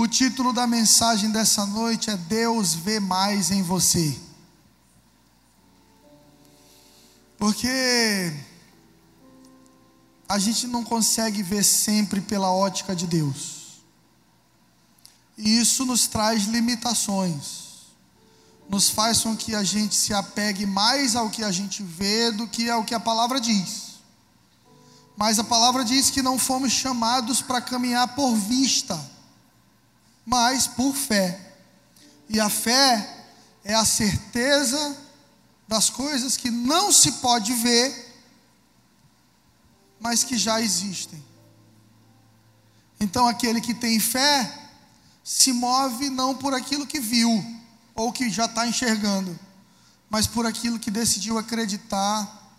O 0.00 0.06
título 0.06 0.52
da 0.52 0.64
mensagem 0.64 1.28
dessa 1.28 1.66
noite 1.66 2.08
é 2.08 2.16
Deus 2.16 2.72
vê 2.72 3.00
mais 3.00 3.50
em 3.50 3.64
você. 3.64 4.16
Porque 7.36 8.32
a 10.28 10.38
gente 10.38 10.68
não 10.68 10.84
consegue 10.84 11.42
ver 11.42 11.64
sempre 11.64 12.20
pela 12.20 12.48
ótica 12.48 12.94
de 12.94 13.08
Deus. 13.08 13.82
E 15.36 15.58
isso 15.58 15.84
nos 15.84 16.06
traz 16.06 16.44
limitações. 16.44 17.88
Nos 18.68 18.88
faz 18.88 19.22
com 19.22 19.36
que 19.36 19.52
a 19.52 19.64
gente 19.64 19.96
se 19.96 20.14
apegue 20.14 20.64
mais 20.64 21.16
ao 21.16 21.28
que 21.28 21.42
a 21.42 21.50
gente 21.50 21.82
vê 21.82 22.30
do 22.30 22.46
que 22.46 22.70
ao 22.70 22.84
que 22.84 22.94
a 22.94 23.00
palavra 23.00 23.40
diz. 23.40 23.94
Mas 25.16 25.40
a 25.40 25.44
palavra 25.44 25.84
diz 25.84 26.08
que 26.08 26.22
não 26.22 26.38
fomos 26.38 26.70
chamados 26.70 27.42
para 27.42 27.60
caminhar 27.60 28.14
por 28.14 28.36
vista 28.36 29.17
mas 30.28 30.66
por 30.66 30.94
fé. 30.94 31.40
E 32.28 32.38
a 32.38 32.50
fé 32.50 33.24
é 33.64 33.74
a 33.74 33.84
certeza 33.86 34.94
das 35.66 35.88
coisas 35.88 36.36
que 36.36 36.50
não 36.50 36.92
se 36.92 37.12
pode 37.12 37.54
ver, 37.54 38.20
mas 39.98 40.22
que 40.22 40.36
já 40.36 40.60
existem. 40.60 41.24
Então 43.00 43.26
aquele 43.26 43.58
que 43.58 43.72
tem 43.72 43.98
fé 43.98 44.68
se 45.24 45.50
move 45.50 46.10
não 46.10 46.34
por 46.34 46.52
aquilo 46.52 46.86
que 46.86 47.00
viu 47.00 47.42
ou 47.94 48.12
que 48.12 48.28
já 48.28 48.44
está 48.44 48.66
enxergando, 48.66 49.38
mas 50.10 50.26
por 50.26 50.44
aquilo 50.44 50.78
que 50.78 50.90
decidiu 50.90 51.38
acreditar, 51.38 52.52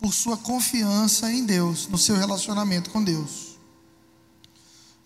por 0.00 0.12
sua 0.12 0.36
confiança 0.36 1.32
em 1.32 1.44
Deus, 1.44 1.86
no 1.86 1.96
seu 1.96 2.16
relacionamento 2.16 2.90
com 2.90 3.02
Deus. 3.02 3.51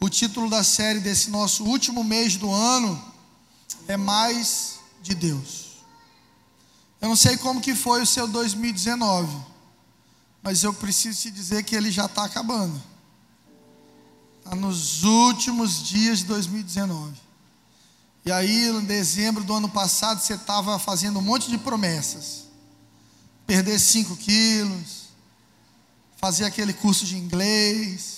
O 0.00 0.08
título 0.08 0.50
da 0.50 0.62
série 0.62 1.00
desse 1.00 1.30
nosso 1.30 1.64
último 1.64 2.04
mês 2.04 2.36
do 2.36 2.50
ano 2.50 3.02
é 3.88 3.96
Mais 3.96 4.78
de 5.02 5.14
Deus. 5.14 5.66
Eu 7.00 7.08
não 7.08 7.16
sei 7.16 7.36
como 7.36 7.60
que 7.60 7.74
foi 7.74 8.02
o 8.02 8.06
seu 8.06 8.26
2019, 8.26 9.36
mas 10.42 10.62
eu 10.62 10.72
preciso 10.72 11.22
te 11.22 11.30
dizer 11.30 11.62
que 11.62 11.74
ele 11.74 11.90
já 11.90 12.06
está 12.06 12.24
acabando. 12.24 12.80
Está 14.38 14.54
nos 14.54 15.02
últimos 15.02 15.82
dias 15.82 16.20
de 16.20 16.24
2019. 16.26 17.14
E 18.24 18.32
aí, 18.32 18.68
em 18.68 18.84
dezembro 18.84 19.44
do 19.44 19.54
ano 19.54 19.68
passado, 19.68 20.20
você 20.20 20.34
estava 20.34 20.78
fazendo 20.78 21.20
um 21.20 21.22
monte 21.22 21.48
de 21.48 21.58
promessas. 21.58 22.44
Perder 23.46 23.78
5 23.78 24.16
quilos, 24.16 25.06
fazer 26.16 26.44
aquele 26.44 26.72
curso 26.72 27.06
de 27.06 27.16
inglês, 27.16 28.15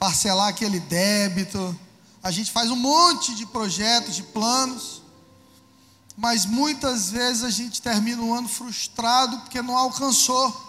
parcelar 0.00 0.48
aquele 0.48 0.80
débito. 0.80 1.78
A 2.22 2.30
gente 2.30 2.50
faz 2.50 2.70
um 2.70 2.76
monte 2.76 3.34
de 3.34 3.44
projetos, 3.44 4.16
de 4.16 4.22
planos, 4.22 5.02
mas 6.16 6.46
muitas 6.46 7.10
vezes 7.10 7.44
a 7.44 7.50
gente 7.50 7.82
termina 7.82 8.22
o 8.22 8.34
ano 8.34 8.48
frustrado 8.48 9.38
porque 9.40 9.60
não 9.60 9.76
alcançou 9.76 10.68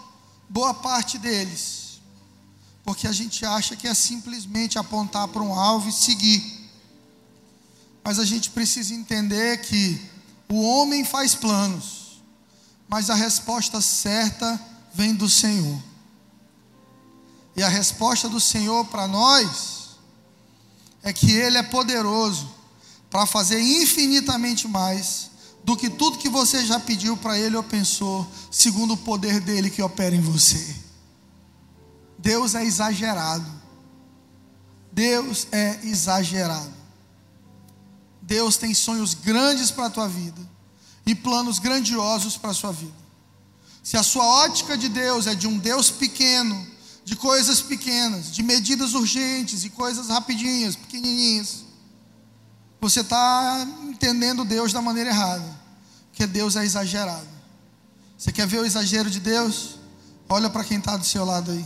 boa 0.50 0.74
parte 0.74 1.18
deles. 1.18 2.02
Porque 2.84 3.08
a 3.08 3.14
gente 3.14 3.46
acha 3.46 3.76
que 3.76 3.88
é 3.88 3.94
simplesmente 3.94 4.78
apontar 4.78 5.28
para 5.30 5.42
um 5.42 5.58
alvo 5.58 5.88
e 5.88 5.94
seguir. 5.94 6.70
Mas 8.04 8.20
a 8.20 8.26
gente 8.26 8.50
precisa 8.50 8.94
entender 8.94 9.62
que 9.62 10.10
o 10.50 10.62
homem 10.62 11.06
faz 11.06 11.36
planos, 11.36 12.22
mas 12.90 13.10
a 13.10 13.16
resposta 13.16 13.80
certa 13.80 14.60
vem 14.94 15.14
do 15.14 15.30
Senhor. 15.30 15.91
E 17.56 17.64
a 17.64 17.68
resposta 17.68 18.30
do 18.30 18.40
Senhor 18.40 18.86
para 18.86 19.08
nós 19.08 19.98
é 21.04 21.12
que 21.12 21.32
Ele 21.32 21.58
é 21.58 21.64
poderoso 21.64 22.50
para 23.10 23.26
fazer 23.26 23.60
infinitamente 23.60 24.68
mais 24.68 25.30
do 25.64 25.76
que 25.76 25.90
tudo 25.90 26.18
que 26.18 26.30
você 26.30 26.66
já 26.66 26.80
pediu 26.80 27.16
para 27.18 27.38
Ele 27.38 27.56
ou 27.56 27.64
pensou, 27.64 28.26
segundo 28.50 28.94
o 28.94 28.98
poder 28.98 29.40
dele 29.40 29.70
que 29.70 29.82
opera 29.82 30.16
em 30.16 30.22
você. 30.22 30.76
Deus 32.18 32.56
é 32.56 32.64
exagerado. 32.64 33.62
Deus 34.92 35.48
é 35.52 35.80
exagerado. 35.84 36.74
Deus 38.22 38.58
tem 38.58 38.74
sonhos 38.74 39.14
grandes 39.14 39.72
para 39.72 39.88
a 39.88 39.90
tua 39.90 40.08
vida 40.08 40.42
e 41.06 41.16
planos 41.16 41.60
grandiosos 41.60 42.38
para 42.38 42.52
a 42.52 42.54
sua 42.54 42.72
vida. 42.72 42.94
Se 43.84 43.98
a 43.98 44.04
sua 44.04 44.26
ótica 44.26 44.78
de 44.78 44.88
Deus 44.88 45.26
é 45.26 45.34
de 45.34 45.48
um 45.48 45.58
Deus 45.58 45.90
pequeno, 45.90 46.68
de 47.04 47.16
coisas 47.16 47.62
pequenas, 47.62 48.32
de 48.32 48.44
medidas 48.44 48.94
urgentes 48.94 49.64
e 49.64 49.70
coisas 49.70 50.08
rapidinhas, 50.08 50.76
pequenininhas. 50.76 51.66
Você 52.80 53.02
está 53.02 53.68
entendendo 53.84 54.46
Deus 54.46 54.72
da 54.72 54.82
maneira 54.82 55.10
errada, 55.10 55.60
porque 56.10 56.28
Deus 56.28 56.56
é 56.56 56.64
exagerado. 56.64 57.28
Você 58.18 58.32
quer 58.32 58.48
ver 58.48 58.60
o 58.60 58.66
exagero 58.66 59.10
de 59.10 59.20
Deus? 59.20 59.80
Olha 60.30 60.50
para 60.50 60.64
quem 60.64 60.78
está 60.78 60.96
do 60.96 61.06
seu 61.06 61.26
lado 61.26 61.52
aí. 61.52 61.66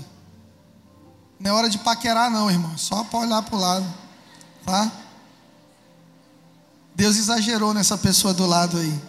Não 1.39 1.51
é 1.51 1.53
hora 1.53 1.69
de 1.69 1.77
paquerar, 1.79 2.31
não, 2.31 2.49
irmão. 2.49 2.77
Só 2.77 3.03
para 3.03 3.19
olhar 3.19 3.41
para 3.41 3.55
o 3.55 3.59
lado, 3.59 3.93
tá? 4.65 4.91
Deus 6.95 7.17
exagerou 7.17 7.73
nessa 7.73 7.97
pessoa 7.97 8.33
do 8.33 8.45
lado 8.45 8.77
aí. 8.77 9.01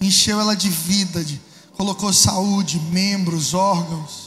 Encheu 0.00 0.40
ela 0.40 0.56
de 0.56 0.70
vida, 0.70 1.22
de, 1.22 1.40
colocou 1.76 2.10
saúde, 2.12 2.80
membros, 2.90 3.52
órgãos 3.52 4.21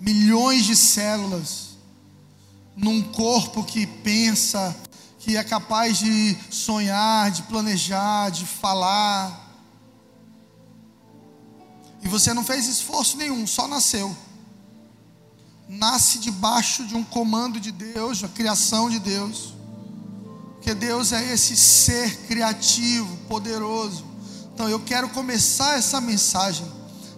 milhões 0.00 0.64
de 0.64 0.76
células 0.76 1.74
num 2.76 3.02
corpo 3.02 3.62
que 3.62 3.86
pensa, 3.86 4.74
que 5.18 5.36
é 5.36 5.44
capaz 5.44 5.98
de 5.98 6.36
sonhar, 6.50 7.30
de 7.30 7.42
planejar, 7.44 8.30
de 8.30 8.44
falar. 8.44 9.40
E 12.02 12.08
você 12.08 12.34
não 12.34 12.44
fez 12.44 12.66
esforço 12.66 13.16
nenhum, 13.16 13.46
só 13.46 13.66
nasceu. 13.66 14.14
Nasce 15.68 16.18
debaixo 16.18 16.86
de 16.86 16.94
um 16.94 17.02
comando 17.02 17.58
de 17.58 17.72
Deus, 17.72 18.20
da 18.20 18.28
criação 18.28 18.90
de 18.90 18.98
Deus. 18.98 19.54
Porque 20.54 20.74
Deus 20.74 21.12
é 21.12 21.32
esse 21.32 21.56
ser 21.56 22.26
criativo, 22.26 23.16
poderoso. 23.28 24.04
Então 24.52 24.68
eu 24.68 24.80
quero 24.80 25.08
começar 25.08 25.78
essa 25.78 26.00
mensagem 26.00 26.66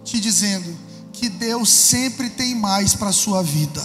te 0.03 0.19
dizendo: 0.19 0.77
que 1.17 1.29
Deus 1.29 1.69
sempre 1.69 2.29
tem 2.29 2.53
mais 2.55 2.93
para 2.93 3.09
a 3.09 3.13
sua 3.13 3.41
vida. 3.41 3.83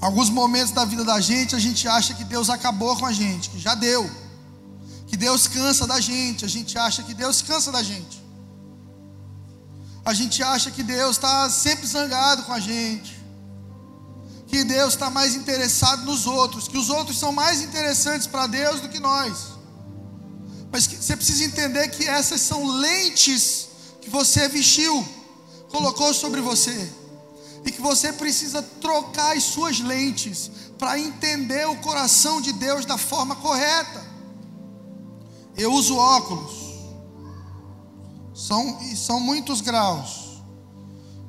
Alguns 0.00 0.30
momentos 0.30 0.72
da 0.72 0.84
vida 0.84 1.04
da 1.04 1.20
gente, 1.20 1.54
a 1.54 1.58
gente 1.58 1.86
acha 1.86 2.14
que 2.14 2.24
Deus 2.24 2.48
acabou 2.48 2.96
com 2.96 3.06
a 3.06 3.12
gente, 3.12 3.50
que 3.50 3.58
já 3.58 3.74
deu. 3.74 4.08
Que 5.06 5.16
Deus 5.16 5.46
cansa 5.46 5.86
da 5.86 5.98
gente, 6.00 6.44
a 6.44 6.48
gente 6.48 6.78
acha 6.78 7.02
que 7.02 7.14
Deus 7.14 7.42
cansa 7.42 7.72
da 7.72 7.82
gente. 7.82 8.22
A 10.04 10.14
gente 10.14 10.42
acha 10.42 10.70
que 10.70 10.82
Deus 10.82 11.16
está 11.16 11.50
sempre 11.50 11.86
zangado 11.86 12.44
com 12.44 12.52
a 12.52 12.60
gente. 12.60 13.18
Que 14.46 14.64
Deus 14.64 14.94
está 14.94 15.10
mais 15.10 15.34
interessado 15.34 16.04
nos 16.04 16.26
outros, 16.26 16.66
que 16.66 16.78
os 16.78 16.90
outros 16.90 17.18
são 17.18 17.32
mais 17.32 17.62
interessantes 17.62 18.26
para 18.26 18.46
Deus 18.46 18.80
do 18.80 18.88
que 18.88 18.98
nós. 18.98 19.34
Mas 20.72 20.86
você 20.86 21.16
precisa 21.16 21.44
entender 21.44 21.88
que 21.88 22.06
essas 22.06 22.40
são 22.40 22.66
lentes 22.66 23.69
que 24.00 24.10
você 24.10 24.48
vestiu, 24.48 25.06
colocou 25.70 26.12
sobre 26.14 26.40
você, 26.40 26.92
e 27.64 27.70
que 27.70 27.80
você 27.80 28.12
precisa 28.12 28.62
trocar 28.62 29.36
as 29.36 29.44
suas 29.44 29.80
lentes 29.80 30.50
para 30.78 30.98
entender 30.98 31.68
o 31.68 31.76
coração 31.76 32.40
de 32.40 32.52
Deus 32.52 32.86
da 32.86 32.96
forma 32.96 33.36
correta. 33.36 34.08
Eu 35.56 35.72
uso 35.72 35.96
óculos, 35.96 36.52
são, 38.34 38.78
são 38.96 39.20
muitos 39.20 39.60
graus. 39.60 40.30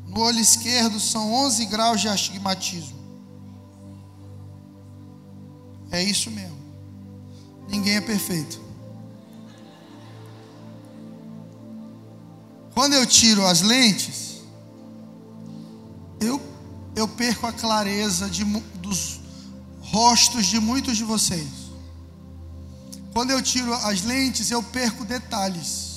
No 0.07 0.21
olho 0.21 0.39
esquerdo 0.39 0.99
são 0.99 1.33
11 1.33 1.65
graus 1.65 2.01
de 2.01 2.07
astigmatismo. 2.07 2.99
É 5.91 6.01
isso 6.01 6.31
mesmo. 6.31 6.57
Ninguém 7.67 7.96
é 7.96 8.01
perfeito. 8.01 8.71
Quando 12.73 12.94
eu 12.94 13.06
tiro 13.06 13.46
as 13.46 13.62
lentes, 13.62 14.41
eu, 16.20 16.41
eu 16.96 17.08
perco 17.08 17.47
a 17.47 17.53
clareza 17.53 18.29
de, 18.29 18.44
dos 18.44 19.20
rostos 19.82 20.46
de 20.46 20.59
muitos 20.59 20.96
de 20.96 21.03
vocês. 21.03 21.47
Quando 23.14 23.32
eu 23.32 23.41
tiro 23.41 23.73
as 23.73 24.03
lentes, 24.03 24.52
eu 24.52 24.64
perco 24.64 25.03
detalhes. 25.03 25.91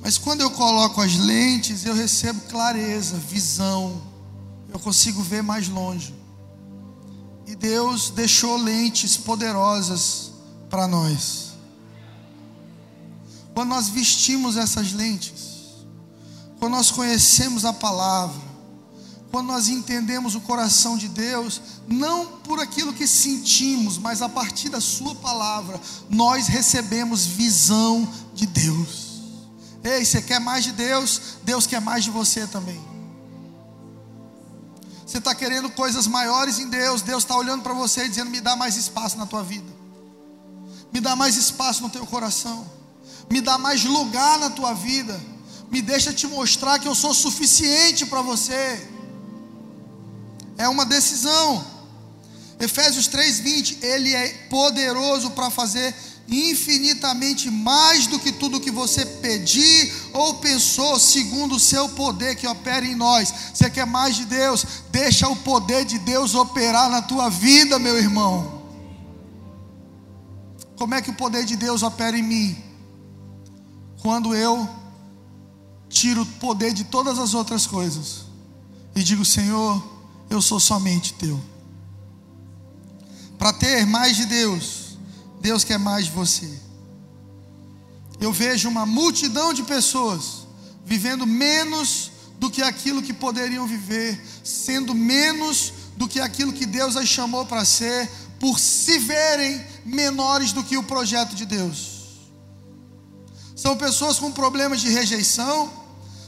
Mas 0.00 0.16
quando 0.16 0.40
eu 0.40 0.50
coloco 0.50 1.02
as 1.02 1.16
lentes, 1.16 1.84
eu 1.84 1.94
recebo 1.94 2.40
clareza, 2.42 3.18
visão. 3.18 4.00
Eu 4.72 4.78
consigo 4.78 5.22
ver 5.22 5.42
mais 5.42 5.68
longe. 5.68 6.14
E 7.46 7.54
Deus 7.54 8.08
deixou 8.08 8.56
lentes 8.56 9.18
poderosas 9.18 10.32
para 10.70 10.86
nós. 10.86 11.49
Quando 13.54 13.68
nós 13.68 13.88
vestimos 13.88 14.56
essas 14.56 14.92
lentes, 14.92 15.84
quando 16.58 16.72
nós 16.72 16.90
conhecemos 16.90 17.64
a 17.64 17.72
palavra, 17.72 18.50
quando 19.30 19.46
nós 19.46 19.68
entendemos 19.68 20.34
o 20.34 20.40
coração 20.40 20.98
de 20.98 21.08
Deus, 21.08 21.60
não 21.86 22.26
por 22.38 22.58
aquilo 22.60 22.92
que 22.92 23.06
sentimos, 23.06 23.96
mas 23.96 24.22
a 24.22 24.28
partir 24.28 24.68
da 24.68 24.80
Sua 24.80 25.14
palavra, 25.14 25.80
nós 26.08 26.48
recebemos 26.48 27.26
visão 27.26 28.08
de 28.34 28.46
Deus. 28.46 29.10
Ei, 29.82 30.04
você 30.04 30.20
quer 30.20 30.40
mais 30.40 30.64
de 30.64 30.72
Deus? 30.72 31.38
Deus 31.42 31.66
quer 31.66 31.80
mais 31.80 32.04
de 32.04 32.10
você 32.10 32.46
também. 32.46 32.80
Você 35.06 35.18
está 35.18 35.34
querendo 35.34 35.70
coisas 35.70 36.06
maiores 36.06 36.58
em 36.58 36.68
Deus, 36.68 37.02
Deus 37.02 37.24
está 37.24 37.36
olhando 37.36 37.62
para 37.62 37.74
você 37.74 38.04
e 38.04 38.08
dizendo: 38.08 38.30
me 38.30 38.40
dá 38.40 38.54
mais 38.54 38.76
espaço 38.76 39.16
na 39.16 39.26
tua 39.26 39.42
vida, 39.42 39.68
me 40.92 41.00
dá 41.00 41.16
mais 41.16 41.36
espaço 41.36 41.82
no 41.82 41.90
teu 41.90 42.06
coração, 42.06 42.64
me 43.30 43.40
dá 43.40 43.56
mais 43.56 43.84
lugar 43.84 44.38
na 44.38 44.50
tua 44.50 44.74
vida, 44.74 45.18
me 45.70 45.80
deixa 45.80 46.12
te 46.12 46.26
mostrar 46.26 46.78
que 46.78 46.88
eu 46.88 46.94
sou 46.94 47.14
suficiente 47.14 48.04
para 48.06 48.22
você 48.22 48.90
é 50.60 50.68
uma 50.68 50.84
decisão. 50.84 51.64
Efésios 52.58 53.08
3:20, 53.08 53.78
ele 53.82 54.14
é 54.14 54.28
poderoso 54.50 55.30
para 55.30 55.48
fazer 55.48 55.94
infinitamente 56.28 57.50
mais 57.50 58.06
do 58.06 58.18
que 58.18 58.30
tudo 58.30 58.60
que 58.60 58.70
você 58.70 59.06
pedir 59.06 59.92
ou 60.12 60.34
pensou, 60.34 61.00
segundo 61.00 61.56
o 61.56 61.60
seu 61.60 61.88
poder 61.88 62.36
que 62.36 62.46
opera 62.46 62.84
em 62.84 62.94
nós. 62.94 63.32
Você 63.54 63.70
quer 63.70 63.86
mais 63.86 64.14
de 64.16 64.26
Deus? 64.26 64.66
Deixa 64.90 65.26
o 65.28 65.36
poder 65.36 65.86
de 65.86 65.98
Deus 65.98 66.34
operar 66.34 66.90
na 66.90 67.00
tua 67.00 67.30
vida, 67.30 67.78
meu 67.78 67.96
irmão. 67.96 68.60
Como 70.76 70.94
é 70.94 71.00
que 71.00 71.10
o 71.10 71.14
poder 71.14 71.44
de 71.46 71.56
Deus 71.56 71.82
opera 71.82 72.16
em 72.18 72.22
mim? 72.22 72.69
Quando 74.00 74.34
eu 74.34 74.68
tiro 75.88 76.22
o 76.22 76.26
poder 76.26 76.72
de 76.72 76.84
todas 76.84 77.18
as 77.18 77.34
outras 77.34 77.66
coisas 77.66 78.22
e 78.94 79.02
digo, 79.02 79.24
Senhor, 79.24 79.82
eu 80.30 80.40
sou 80.40 80.58
somente 80.58 81.14
teu. 81.14 81.40
Para 83.38 83.52
ter 83.52 83.86
mais 83.86 84.16
de 84.16 84.26
Deus, 84.26 84.98
Deus 85.40 85.64
quer 85.64 85.78
mais 85.78 86.06
de 86.06 86.12
você. 86.12 86.50
Eu 88.20 88.32
vejo 88.32 88.68
uma 88.68 88.86
multidão 88.86 89.52
de 89.52 89.62
pessoas 89.62 90.46
vivendo 90.84 91.26
menos 91.26 92.10
do 92.38 92.50
que 92.50 92.62
aquilo 92.62 93.02
que 93.02 93.12
poderiam 93.12 93.66
viver, 93.66 94.20
sendo 94.42 94.94
menos 94.94 95.72
do 95.96 96.08
que 96.08 96.20
aquilo 96.20 96.52
que 96.52 96.64
Deus 96.64 96.96
as 96.96 97.08
chamou 97.08 97.44
para 97.44 97.64
ser, 97.64 98.10
por 98.38 98.58
se 98.58 98.98
verem 98.98 99.62
menores 99.84 100.52
do 100.52 100.64
que 100.64 100.76
o 100.76 100.82
projeto 100.82 101.34
de 101.34 101.44
Deus. 101.44 101.89
São 103.62 103.76
pessoas 103.76 104.18
com 104.18 104.32
problemas 104.32 104.80
de 104.80 104.88
rejeição, 104.88 105.70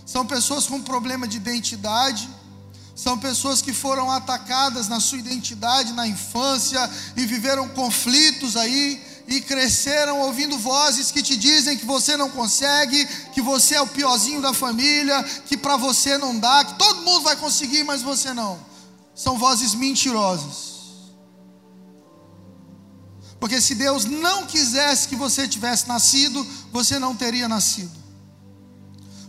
são 0.04 0.26
pessoas 0.26 0.66
com 0.66 0.82
problema 0.82 1.26
de 1.26 1.38
identidade, 1.38 2.28
são 2.94 3.16
pessoas 3.16 3.62
que 3.62 3.72
foram 3.72 4.10
atacadas 4.10 4.86
na 4.86 5.00
sua 5.00 5.16
identidade 5.16 5.94
na 5.94 6.06
infância 6.06 6.78
e 7.16 7.24
viveram 7.24 7.70
conflitos 7.70 8.54
aí 8.54 9.02
e 9.26 9.40
cresceram 9.40 10.20
ouvindo 10.20 10.58
vozes 10.58 11.10
que 11.10 11.22
te 11.22 11.34
dizem 11.34 11.78
que 11.78 11.86
você 11.86 12.18
não 12.18 12.28
consegue, 12.28 13.06
que 13.32 13.40
você 13.40 13.76
é 13.76 13.80
o 13.80 13.86
piorzinho 13.86 14.42
da 14.42 14.52
família, 14.52 15.22
que 15.46 15.56
para 15.56 15.78
você 15.78 16.18
não 16.18 16.38
dá, 16.38 16.62
que 16.66 16.74
todo 16.74 17.00
mundo 17.00 17.22
vai 17.22 17.36
conseguir, 17.36 17.82
mas 17.82 18.02
você 18.02 18.34
não. 18.34 18.60
São 19.14 19.38
vozes 19.38 19.74
mentirosas. 19.74 20.71
Porque 23.42 23.60
se 23.60 23.74
Deus 23.74 24.04
não 24.04 24.46
quisesse 24.46 25.08
que 25.08 25.16
você 25.16 25.48
tivesse 25.48 25.88
nascido, 25.88 26.46
você 26.70 26.96
não 26.96 27.12
teria 27.12 27.48
nascido. 27.48 27.90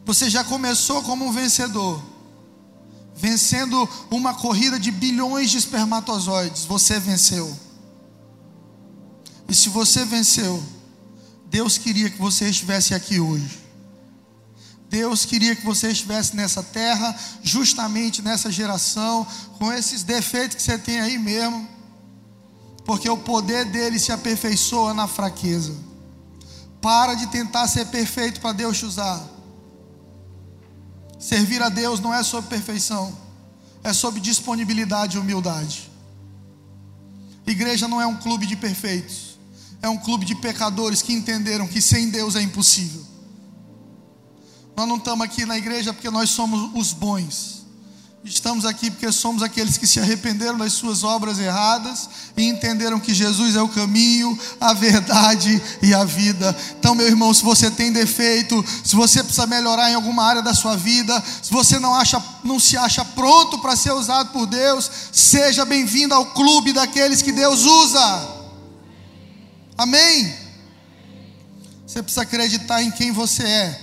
Você 0.06 0.30
já 0.30 0.44
começou 0.44 1.01
como 1.01 1.25
um 1.25 1.31
vencedor 1.31 2.00
vencendo 3.15 3.89
uma 4.12 4.36
corrida 4.36 4.80
de 4.80 4.92
bilhões 4.92 5.50
de 5.50 5.57
espermatozoides, 5.57 6.63
você 6.63 7.00
venceu. 7.00 7.57
E 9.50 9.56
se 9.56 9.68
você 9.69 10.06
venceu, 10.06 10.63
Deus 11.48 11.80
queria 11.80 12.07
que 12.07 12.19
você 12.19 12.48
estivesse 12.48 12.94
aqui 12.94 13.19
hoje. 13.19 13.63
Deus 14.92 15.25
queria 15.25 15.56
que 15.56 15.65
você 15.65 15.88
estivesse 15.88 16.36
nessa 16.36 16.62
terra, 16.62 17.18
justamente 17.42 18.21
nessa 18.21 18.51
geração, 18.51 19.25
com 19.57 19.74
esses 19.74 20.04
defeitos 20.04 20.57
que 20.57 20.62
você 20.62 20.77
tem 20.77 21.00
aí 21.00 21.18
mesmo, 21.18 21.73
porque 22.86 23.10
o 23.10 23.18
poder 23.18 23.66
dele 23.66 23.98
se 24.00 24.12
aperfeiçoa 24.12 24.94
na 24.94 25.08
fraqueza. 25.08 25.74
Para 26.82 27.14
de 27.14 27.28
tentar 27.28 27.68
ser 27.68 27.86
perfeito 27.88 28.42
para 28.42 28.52
Deus 28.52 28.78
te 28.78 28.86
usar. 28.86 29.24
Servir 31.18 31.62
a 31.62 31.70
Deus 31.70 32.02
não 32.02 32.14
é 32.14 32.22
sobre 32.22 32.50
perfeição, 32.50 33.18
é 33.84 33.94
sobre 33.94 34.20
disponibilidade 34.20 35.16
e 35.16 35.20
humildade. 35.20 35.90
Igreja 37.48 37.88
não 37.88 38.02
é 38.02 38.06
um 38.06 38.18
clube 38.18 38.46
de 38.46 38.58
perfeitos, 38.58 39.38
é 39.82 39.88
um 39.88 39.98
clube 39.98 40.26
de 40.26 40.36
pecadores 40.36 41.02
que 41.02 41.14
entenderam 41.14 41.68
que 41.68 41.82
sem 41.82 42.10
Deus 42.10 42.36
é 42.36 42.42
impossível. 42.42 43.06
Nós 44.76 44.88
não 44.88 44.98
estamos 44.98 45.24
aqui 45.24 45.46
na 45.46 45.58
igreja 45.58 45.94
porque 45.94 46.10
nós 46.10 46.30
somos 46.30 46.72
os 46.74 46.92
bons. 46.92 47.62
Estamos 48.25 48.64
aqui 48.64 48.90
porque 48.90 49.12
somos 49.12 49.44
aqueles 49.44 49.78
que 49.78 49.86
se 49.86 50.00
arrependeram 50.00 50.58
das 50.58 50.72
suas 50.72 51.04
obras 51.04 51.40
erradas 51.40 52.10
e 52.38 52.48
entenderam 52.48 52.98
que 52.98 53.14
Jesus 53.14 53.54
é 53.54 53.62
o 53.62 53.68
caminho, 53.68 54.40
a 54.62 54.74
verdade 54.74 55.62
e 55.81 55.94
a 55.94 56.06
vida. 56.06 56.56
Então, 56.80 56.96
meu 56.96 57.06
irmão, 57.06 57.34
se 57.34 57.44
você 57.44 57.70
tem 57.70 57.92
defeito, 57.92 58.64
se 58.81 58.96
você 58.96 59.22
precisa 59.22 59.46
melhorar 59.46 59.92
em 59.92 59.96
alguma 59.96 60.24
área 60.24 60.42
da 60.42 60.54
sua 60.54 60.78
vida, 60.78 61.22
se 61.42 61.52
você 61.52 61.78
não, 61.80 61.94
acha, 61.94 62.24
não 62.46 62.62
se 62.62 62.78
acha 62.78 63.04
pronto 63.04 63.60
para 63.60 63.75
ser 63.75 63.92
usado 63.92 64.31
por 64.31 64.46
Deus, 64.46 64.90
seja 65.12 65.66
bem-vindo 65.66 66.14
ao 66.14 66.28
clube 66.28 66.72
daqueles 66.72 67.22
que 67.22 67.34
Deus 67.34 67.66
usa. 67.66 68.30
Amém? 69.78 70.34
Você 71.86 72.02
precisa 72.02 72.22
acreditar 72.22 72.81
em 72.81 72.90
quem 72.90 73.12
você 73.12 73.44
é 73.44 73.83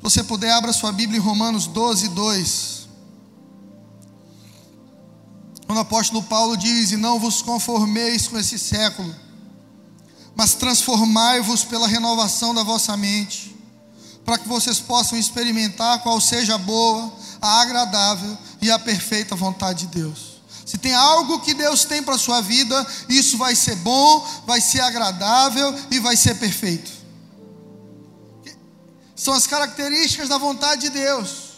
você 0.00 0.22
puder, 0.22 0.52
abra 0.52 0.72
sua 0.72 0.92
Bíblia 0.92 1.18
em 1.18 1.22
Romanos 1.22 1.66
12, 1.66 2.08
2. 2.08 2.88
Quando 5.66 5.78
o 5.78 5.82
apóstolo 5.82 6.22
Paulo 6.22 6.56
diz: 6.56 6.92
E 6.92 6.96
não 6.96 7.18
vos 7.18 7.42
conformeis 7.42 8.26
com 8.26 8.38
esse 8.38 8.58
século, 8.58 9.14
mas 10.34 10.54
transformai-vos 10.54 11.64
pela 11.64 11.88
renovação 11.88 12.54
da 12.54 12.62
vossa 12.62 12.96
mente, 12.96 13.56
para 14.24 14.38
que 14.38 14.48
vocês 14.48 14.80
possam 14.80 15.18
experimentar 15.18 16.02
qual 16.02 16.20
seja 16.20 16.54
a 16.54 16.58
boa, 16.58 17.12
a 17.42 17.60
agradável 17.60 18.38
e 18.62 18.70
a 18.70 18.78
perfeita 18.78 19.34
vontade 19.34 19.86
de 19.86 19.98
Deus. 19.98 20.38
Se 20.64 20.76
tem 20.76 20.94
algo 20.94 21.40
que 21.40 21.54
Deus 21.54 21.84
tem 21.84 22.02
para 22.02 22.14
a 22.14 22.18
sua 22.18 22.40
vida, 22.40 22.86
isso 23.08 23.38
vai 23.38 23.54
ser 23.54 23.76
bom, 23.76 24.26
vai 24.46 24.60
ser 24.60 24.80
agradável 24.80 25.74
e 25.90 25.98
vai 25.98 26.14
ser 26.16 26.34
perfeito. 26.34 26.97
São 29.18 29.34
as 29.34 29.48
características 29.48 30.28
da 30.28 30.38
vontade 30.38 30.82
de 30.82 30.90
Deus. 30.90 31.48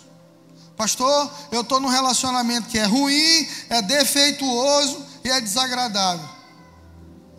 Pastor, 0.79 1.31
eu 1.53 1.61
estou 1.61 1.79
num 1.79 1.89
relacionamento 1.89 2.71
que 2.71 2.79
é 2.79 2.87
ruim, 2.87 3.47
é 3.69 3.83
defeituoso 3.83 5.05
e 5.23 5.29
é 5.29 5.39
desagradável. 5.43 6.27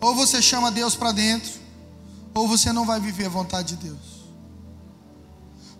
Ou 0.00 0.14
você 0.14 0.40
chama 0.40 0.70
Deus 0.70 0.94
para 0.94 1.10
dentro, 1.10 1.50
ou 2.32 2.46
você 2.46 2.72
não 2.72 2.86
vai 2.86 3.00
viver 3.00 3.26
a 3.26 3.30
vontade 3.30 3.74
de 3.74 3.88
Deus. 3.88 3.98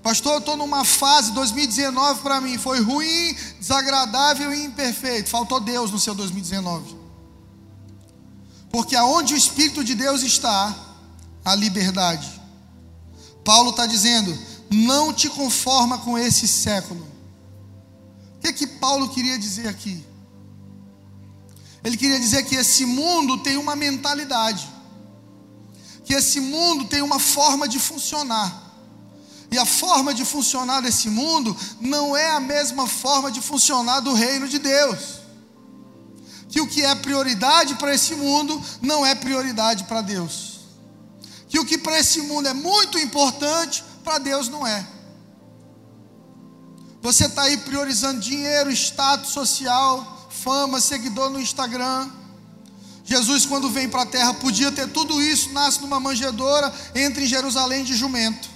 Pastor, 0.03 0.33
eu 0.33 0.39
estou 0.41 0.57
numa 0.57 0.85
fase 0.85 1.31
2019 1.31 2.23
para 2.23 2.41
mim, 2.41 2.59
foi 2.59 2.81
ruim, 2.81 3.37
desagradável 3.61 4.53
e 4.53 4.65
imperfeito. 4.65 5.31
Faltou 5.31 5.61
Deus 5.61 5.93
no 5.93 6.01
seu 6.01 6.17
2019. 6.17 6.97
Porque 8.73 8.97
aonde 8.97 9.35
o 9.35 9.37
Espírito 9.37 9.85
de 9.85 9.95
Deus 9.95 10.23
está, 10.23 10.75
a 11.45 11.55
liberdade. 11.55 12.42
Paulo 13.45 13.71
está 13.71 13.87
dizendo: 13.87 14.37
não 14.71 15.13
te 15.13 15.29
conforma 15.29 15.99
com 15.99 16.19
esse 16.19 16.49
século. 16.49 17.07
O 18.37 18.41
que, 18.41 18.53
que 18.53 18.67
Paulo 18.67 19.09
queria 19.11 19.39
dizer 19.39 19.69
aqui? 19.69 20.05
Ele 21.85 21.97
queria 21.97 22.19
dizer 22.19 22.45
que 22.45 22.55
esse 22.55 22.87
mundo 22.87 23.39
tem 23.39 23.57
uma 23.57 23.75
mentalidade, 23.75 24.69
que 26.05 26.15
esse 26.15 26.41
mundo 26.41 26.85
tem 26.85 27.03
uma 27.03 27.19
forma 27.19 27.69
de 27.69 27.79
funcionar. 27.79 28.61
E 29.51 29.59
a 29.59 29.67
forma 29.67 30.15
de 30.15 30.25
funcionar 30.25 30.81
desse 30.81 31.11
mundo 31.11 31.55
não 31.79 32.17
é 32.17 32.31
a 32.31 32.41
mesma 32.41 32.87
forma 32.87 33.31
de 33.31 33.41
funcionar 33.43 34.01
do 34.01 34.15
reino 34.15 34.49
de 34.49 34.59
Deus. 34.59 35.21
Que 36.49 36.61
o 36.61 36.67
que 36.67 36.83
é 36.83 36.95
prioridade 36.95 37.75
para 37.75 37.95
esse 37.95 38.15
mundo 38.15 38.61
não 38.81 39.05
é 39.05 39.15
prioridade 39.15 39.85
para 39.85 40.01
Deus 40.01 40.51
que 41.52 41.59
o 41.59 41.66
que 41.66 41.76
para 41.76 41.99
esse 41.99 42.23
mundo 42.23 42.49
é 42.49 42.54
muito 42.54 42.99
importante, 42.99 43.85
para 44.02 44.16
Deus 44.16 44.49
não 44.49 44.66
é. 44.66 44.88
Você 47.02 47.26
está 47.26 47.42
aí 47.42 47.59
priorizando 47.59 48.23
dinheiro, 48.23 48.71
status 48.71 49.32
social, 49.32 50.30
fama, 50.30 50.80
seguidor 50.80 51.28
no 51.28 51.38
Instagram. 51.38 52.11
Jesus, 53.04 53.44
quando 53.44 53.68
vem 53.68 53.87
para 53.87 54.00
a 54.00 54.06
terra, 54.06 54.32
podia 54.32 54.73
ter 54.73 54.88
tudo 54.88 55.21
isso, 55.21 55.52
nasce 55.52 55.82
numa 55.82 56.00
manjedoura, 56.00 56.73
entra 56.94 57.23
em 57.23 57.26
Jerusalém 57.26 57.85
de 57.85 57.94
jumento. 57.94 58.49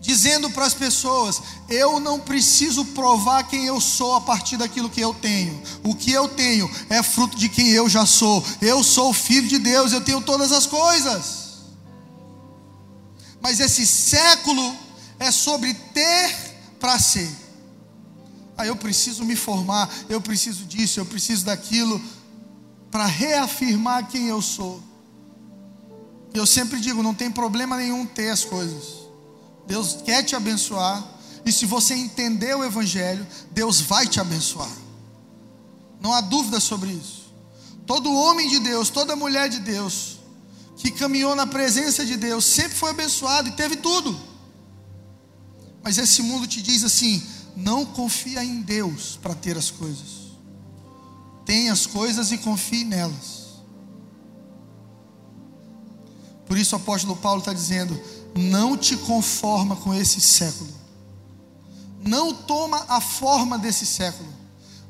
Dizendo 0.00 0.50
para 0.50 0.64
as 0.64 0.74
pessoas: 0.74 1.42
eu 1.68 2.00
não 2.00 2.18
preciso 2.18 2.84
provar 2.86 3.44
quem 3.44 3.66
eu 3.66 3.80
sou 3.80 4.14
a 4.16 4.20
partir 4.20 4.56
daquilo 4.56 4.90
que 4.90 5.00
eu 5.00 5.14
tenho. 5.14 5.62
O 5.84 5.94
que 5.94 6.10
eu 6.10 6.28
tenho 6.28 6.68
é 6.88 7.02
fruto 7.02 7.36
de 7.36 7.48
quem 7.48 7.68
eu 7.68 7.88
já 7.88 8.06
sou. 8.06 8.42
Eu 8.60 8.82
sou 8.82 9.12
filho 9.12 9.48
de 9.48 9.58
Deus, 9.58 9.92
eu 9.92 10.00
tenho 10.00 10.20
todas 10.22 10.50
as 10.50 10.66
coisas. 10.66 11.40
Mas 13.40 13.60
esse 13.60 13.86
século 13.86 14.74
é 15.18 15.30
sobre 15.30 15.74
ter 15.74 16.56
para 16.78 16.98
ser. 16.98 17.30
Ah, 18.56 18.66
eu 18.66 18.76
preciso 18.76 19.24
me 19.24 19.36
formar, 19.36 19.88
eu 20.08 20.20
preciso 20.20 20.64
disso, 20.64 21.00
eu 21.00 21.06
preciso 21.06 21.46
daquilo, 21.46 22.00
para 22.90 23.06
reafirmar 23.06 24.08
quem 24.08 24.26
eu 24.26 24.42
sou. 24.42 24.82
Eu 26.34 26.46
sempre 26.46 26.78
digo: 26.78 27.02
não 27.02 27.14
tem 27.14 27.30
problema 27.30 27.76
nenhum 27.76 28.04
ter 28.04 28.30
as 28.30 28.44
coisas. 28.44 28.99
Deus 29.66 29.98
quer 30.04 30.22
te 30.22 30.34
abençoar. 30.34 31.06
E 31.44 31.52
se 31.52 31.66
você 31.66 31.94
entender 31.94 32.54
o 32.54 32.64
Evangelho, 32.64 33.26
Deus 33.50 33.80
vai 33.80 34.06
te 34.06 34.20
abençoar. 34.20 34.70
Não 36.00 36.12
há 36.12 36.20
dúvida 36.20 36.60
sobre 36.60 36.90
isso. 36.90 37.32
Todo 37.86 38.12
homem 38.12 38.48
de 38.48 38.60
Deus, 38.60 38.88
toda 38.90 39.16
mulher 39.16 39.48
de 39.48 39.60
Deus, 39.60 40.18
que 40.76 40.90
caminhou 40.90 41.34
na 41.34 41.46
presença 41.46 42.06
de 42.06 42.16
Deus, 42.16 42.44
sempre 42.44 42.76
foi 42.76 42.90
abençoado 42.90 43.48
e 43.48 43.52
teve 43.52 43.76
tudo. 43.76 44.18
Mas 45.82 45.98
esse 45.98 46.22
mundo 46.22 46.46
te 46.46 46.62
diz 46.62 46.84
assim: 46.84 47.22
não 47.56 47.84
confia 47.84 48.44
em 48.44 48.62
Deus 48.62 49.18
para 49.20 49.34
ter 49.34 49.56
as 49.56 49.70
coisas. 49.70 50.20
Tenha 51.44 51.72
as 51.72 51.86
coisas 51.86 52.32
e 52.32 52.38
confie 52.38 52.84
nelas. 52.84 53.40
Por 56.46 56.56
isso 56.56 56.74
o 56.74 56.78
apóstolo 56.78 57.16
Paulo 57.16 57.40
está 57.40 57.52
dizendo: 57.52 58.00
não 58.36 58.76
te 58.76 58.96
conforma 58.96 59.76
com 59.76 59.92
esse 59.94 60.20
século, 60.20 60.70
não 62.04 62.32
toma 62.32 62.84
a 62.88 63.00
forma 63.00 63.58
desse 63.58 63.84
século, 63.84 64.32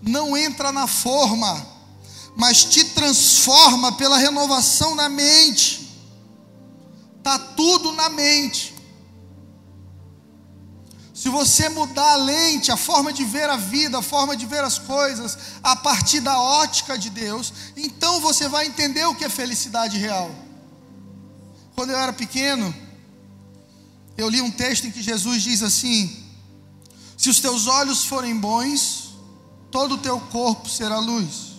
não 0.03 0.37
entra 0.37 0.71
na 0.71 0.87
forma, 0.87 1.67
mas 2.37 2.65
te 2.65 2.85
transforma 2.85 3.93
pela 3.93 4.19
renovação 4.19 4.95
na 4.95 5.09
mente. 5.09 5.89
Está 7.19 7.39
tudo 7.39 7.93
na 7.93 8.09
mente. 8.09 8.75
Se 11.21 11.29
você 11.29 11.69
mudar 11.69 12.13
a 12.13 12.17
lente, 12.17 12.73
a 12.73 12.79
forma 12.79 13.13
de 13.13 13.25
ver 13.25 13.51
a 13.51 13.57
vida, 13.57 13.99
a 13.99 14.03
forma 14.03 14.35
de 14.35 14.47
ver 14.47 14.65
as 14.65 14.79
coisas, 14.79 15.37
a 15.63 15.77
partir 15.77 16.21
da 16.21 16.41
ótica 16.41 16.97
de 16.97 17.11
Deus, 17.11 17.53
então 17.77 18.23
você 18.23 18.49
vai 18.49 18.67
entender 18.67 19.05
o 19.05 19.15
que 19.15 19.27
é 19.27 19.29
felicidade 19.29 19.99
real. 19.99 20.31
Quando 21.75 21.91
eu 21.91 21.99
era 21.99 22.13
pequeno, 22.15 22.75
eu 24.21 24.29
li 24.29 24.41
um 24.41 24.51
texto 24.51 24.87
em 24.87 24.91
que 24.91 25.03
Jesus 25.03 25.43
diz 25.43 25.63
assim: 25.63 26.25
Se 27.17 27.31
os 27.31 27.41
teus 27.41 27.67
olhos 27.67 28.05
forem 28.05 28.37
bons, 28.37 29.15
todo 29.71 29.95
o 29.95 29.99
teu 29.99 30.21
corpo 30.21 30.69
será 30.69 30.99
luz. 30.99 31.51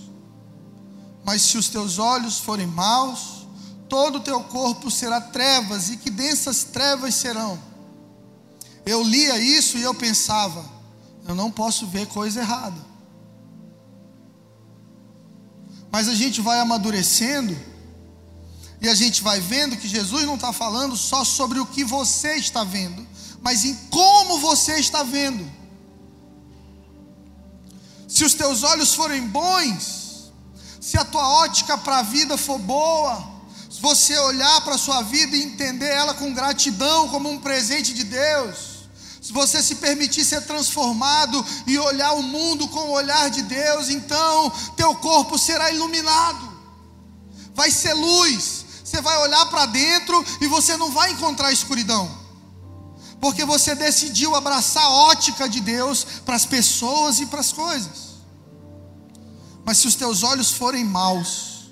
Mas 1.24 1.42
se 1.44 1.58
os 1.58 1.70
teus 1.70 2.00
olhos 2.00 2.40
forem 2.40 2.68
maus, 2.68 3.48
todo 3.88 4.18
o 4.18 4.22
teu 4.22 4.42
corpo 4.44 4.90
será 4.90 5.20
trevas, 5.22 5.90
e 5.90 5.98
que 5.98 6.10
densas 6.10 6.64
trevas 6.64 7.16
serão. 7.16 7.60
Eu 8.86 9.04
lia 9.04 9.40
isso 9.40 9.78
e 9.78 9.82
eu 9.82 9.94
pensava: 9.94 10.64
eu 11.28 11.36
não 11.36 11.52
posso 11.52 11.88
ver 11.88 12.08
coisa 12.08 12.42
errada. 12.42 12.92
Mas 15.92 16.08
a 16.08 16.16
gente 16.16 16.42
vai 16.42 16.60
amadurecendo 16.60 17.56
e 18.82 18.90
a 18.90 18.96
gente 18.96 19.22
vai 19.22 19.40
vendo 19.40 19.78
que 19.78 19.88
Jesus 19.88 20.26
não 20.26 20.36
está 20.36 20.52
falando 20.52 20.98
só 20.98 21.24
sobre 21.24 21.60
o 21.60 21.68
que 21.68 21.84
você 21.84 22.36
está 22.36 22.64
vendo, 22.64 23.08
mas 23.40 23.64
em 23.64 23.76
como 23.92 24.40
você 24.40 24.80
está 24.80 25.04
vendo. 25.04 25.50
Se 28.08 28.26
os 28.26 28.34
teus 28.34 28.64
olhos 28.64 28.96
forem 28.96 29.28
bons, 29.28 30.32
se 30.82 30.98
a 30.98 31.06
tua 31.06 31.28
ótica 31.44 31.78
para 31.78 32.00
a 32.00 32.02
vida 32.02 32.36
for 32.38 32.58
boa, 32.58 33.24
se 33.70 33.80
você 33.80 34.18
olhar 34.18 34.62
para 34.62 34.74
a 34.74 34.80
sua 34.80 35.04
vida 35.04 35.38
e 35.38 35.44
entender 35.44 35.90
ela 35.90 36.16
com 36.16 36.34
gratidão 36.34 37.08
como 37.10 37.30
um 37.30 37.38
presente 37.38 37.94
de 37.94 38.04
Deus, 38.04 38.72
se 39.22 39.32
você 39.32 39.62
se 39.62 39.76
permitir 39.76 40.26
ser 40.26 40.42
transformado 40.42 41.46
e 41.68 41.78
olhar 41.78 42.14
o 42.14 42.24
mundo 42.24 42.68
com 42.68 42.80
o 42.80 42.92
olhar 42.94 43.30
de 43.30 43.44
Deus, 43.44 43.90
então 43.90 44.52
teu 44.76 44.96
corpo 44.96 45.38
será 45.38 45.72
iluminado, 45.72 46.52
vai 47.54 47.70
ser 47.70 47.94
luz, 47.94 48.61
você 48.92 49.02
vai 49.02 49.18
olhar 49.20 49.46
para 49.46 49.66
dentro 49.68 50.24
e 50.42 50.48
você 50.48 50.76
não 50.76 50.92
vai 50.92 51.12
encontrar 51.12 51.54
escuridão. 51.54 52.12
Porque 53.22 53.46
você 53.46 53.74
decidiu 53.74 54.36
abraçar 54.36 54.84
a 54.84 54.90
ótica 54.90 55.48
de 55.48 55.62
Deus 55.62 56.04
para 56.26 56.36
as 56.36 56.46
pessoas 56.46 57.20
e 57.20 57.26
para 57.28 57.40
as 57.40 57.54
coisas. 57.54 58.12
Mas 59.64 59.78
se 59.78 59.88
os 59.88 59.96
teus 59.96 60.24
olhos 60.24 60.52
forem 60.52 60.84
maus, 60.84 61.70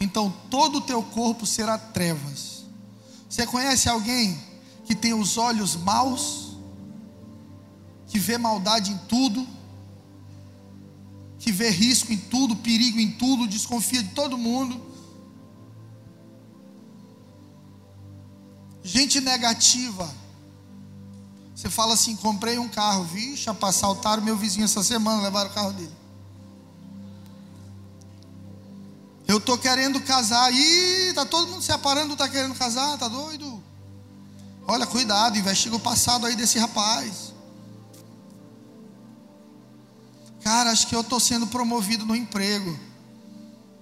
então 0.00 0.34
todo 0.50 0.78
o 0.78 0.80
teu 0.80 1.00
corpo 1.00 1.46
será 1.46 1.78
trevas. 1.78 2.64
Você 3.28 3.46
conhece 3.46 3.88
alguém 3.88 4.36
que 4.84 4.96
tem 4.96 5.14
os 5.14 5.36
olhos 5.36 5.76
maus, 5.76 6.56
que 8.08 8.18
vê 8.18 8.36
maldade 8.36 8.90
em 8.90 8.98
tudo, 9.06 9.46
que 11.38 11.52
vê 11.52 11.70
risco 11.70 12.12
em 12.12 12.18
tudo, 12.18 12.56
perigo 12.56 12.98
em 12.98 13.12
tudo, 13.12 13.46
desconfia 13.46 14.02
de 14.02 14.10
todo 14.10 14.36
mundo? 14.36 14.95
Gente 18.86 19.20
negativa. 19.20 20.08
Você 21.52 21.68
fala 21.68 21.94
assim: 21.94 22.14
comprei 22.14 22.56
um 22.56 22.68
carro, 22.68 23.02
vixe, 23.02 23.50
assaltaram 23.62 24.22
meu 24.22 24.36
vizinho 24.36 24.64
essa 24.64 24.84
semana, 24.84 25.22
levaram 25.22 25.50
o 25.50 25.52
carro 25.52 25.72
dele. 25.72 25.92
Eu 29.26 29.40
tô 29.40 29.58
querendo 29.58 30.00
casar, 30.02 30.52
e 30.52 31.12
tá 31.14 31.26
todo 31.26 31.48
mundo 31.48 31.60
se 31.62 31.66
separando, 31.66 32.14
tá 32.14 32.28
querendo 32.28 32.54
casar, 32.54 32.96
tá 32.96 33.08
doido? 33.08 33.60
Olha, 34.68 34.86
cuidado, 34.86 35.36
investiga 35.36 35.74
o 35.74 35.80
passado 35.80 36.24
aí 36.24 36.36
desse 36.36 36.56
rapaz. 36.56 37.34
Cara, 40.44 40.70
acho 40.70 40.86
que 40.86 40.94
eu 40.94 41.02
tô 41.02 41.18
sendo 41.18 41.48
promovido 41.48 42.06
no 42.06 42.14
emprego. 42.14 42.78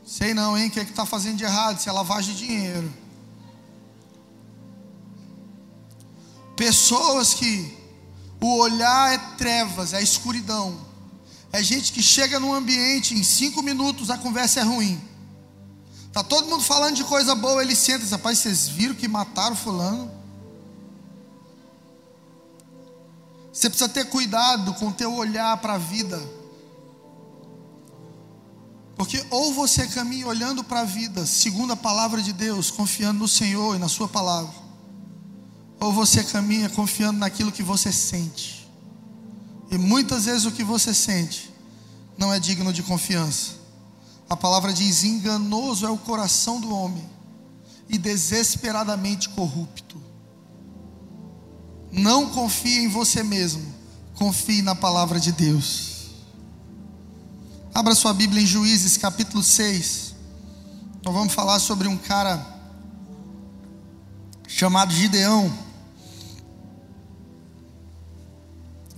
Sei 0.07 0.33
não, 0.33 0.57
hein? 0.57 0.69
O 0.69 0.71
que 0.71 0.81
é 0.81 0.85
que 0.87 0.95
tá 0.95 1.05
fazendo 1.05 1.37
de 1.37 1.45
errado? 1.45 1.79
Se 1.79 1.91
é 1.91 1.93
lavagem 1.93 2.35
de 2.35 2.47
dinheiro. 2.47 3.04
Pessoas 6.57 7.35
que 7.35 7.85
o 8.45 8.59
olhar 8.59 9.15
é 9.15 9.19
trevas, 9.39 9.95
é 9.95 10.03
escuridão. 10.03 10.79
É 11.51 11.63
gente 11.63 11.93
que 11.93 12.03
chega 12.03 12.39
num 12.39 12.53
ambiente, 12.53 13.15
em 13.15 13.25
cinco 13.25 13.63
minutos 13.63 14.11
a 14.11 14.19
conversa 14.19 14.61
é 14.61 14.63
ruim. 14.63 15.01
Tá 16.13 16.23
todo 16.23 16.49
mundo 16.49 16.63
falando 16.63 16.95
de 16.95 17.05
coisa 17.05 17.35
boa, 17.35 17.63
ele 17.63 17.75
senta 17.75 18.01
e 18.01 18.03
diz, 18.03 18.11
rapaz, 18.11 18.39
vocês 18.39 18.69
viram 18.69 18.95
que 18.95 19.09
mataram 19.09 19.57
fulano? 19.57 20.11
Você 23.51 23.71
precisa 23.71 23.89
ter 23.89 24.05
cuidado 24.11 24.75
com 24.75 24.89
o 24.89 24.93
teu 24.93 25.15
olhar 25.15 25.57
para 25.57 25.75
a 25.75 25.79
vida. 25.79 26.21
Porque 28.95 29.25
ou 29.31 29.55
você 29.55 29.87
caminha 29.89 30.27
olhando 30.27 30.63
para 30.63 30.81
a 30.81 30.85
vida, 30.85 31.25
segundo 31.25 31.73
a 31.73 31.77
palavra 31.77 32.21
de 32.21 32.33
Deus, 32.33 32.71
confiando 32.71 33.21
no 33.21 33.29
Senhor 33.29 33.75
e 33.75 33.79
na 33.79 33.89
sua 33.89 34.07
palavra 34.07 34.64
ou 35.81 35.93
você 35.93 36.25
caminha 36.25 36.69
confiando 36.69 37.19
naquilo 37.19 37.53
que 37.53 37.63
você 37.63 37.93
sente. 37.93 38.69
E 39.71 39.79
muitas 39.79 40.25
vezes 40.27 40.45
o 40.45 40.53
que 40.53 40.65
você 40.65 40.95
sente 40.95 41.53
não 42.17 42.33
é 42.33 42.39
digno 42.39 42.73
de 42.73 42.83
confiança. 42.83 43.53
A 44.29 44.37
palavra 44.37 44.73
diz: 44.73 45.05
enganoso 45.05 45.87
é 45.87 45.91
o 45.91 45.99
coração 45.99 46.61
do 46.61 46.75
homem 46.75 47.05
e 47.89 47.99
desesperadamente 47.99 49.29
corrupto. 49.31 50.03
Não 51.93 52.31
confie 52.31 52.81
em 52.81 52.89
você 52.89 53.23
mesmo, 53.23 53.63
confie 54.15 54.63
na 54.63 54.75
palavra 54.75 55.21
de 55.21 55.33
Deus. 55.33 55.95
Abra 57.75 57.95
sua 57.95 58.15
Bíblia 58.15 58.43
em 58.43 58.47
Juízes 58.47 58.97
capítulo 58.97 59.43
6. 59.43 60.15
Nós 61.05 61.15
vamos 61.15 61.35
falar 61.35 61.59
sobre 61.59 61.87
um 61.89 61.97
cara 61.97 62.55
chamado 64.47 64.93
Gideão. 64.95 65.64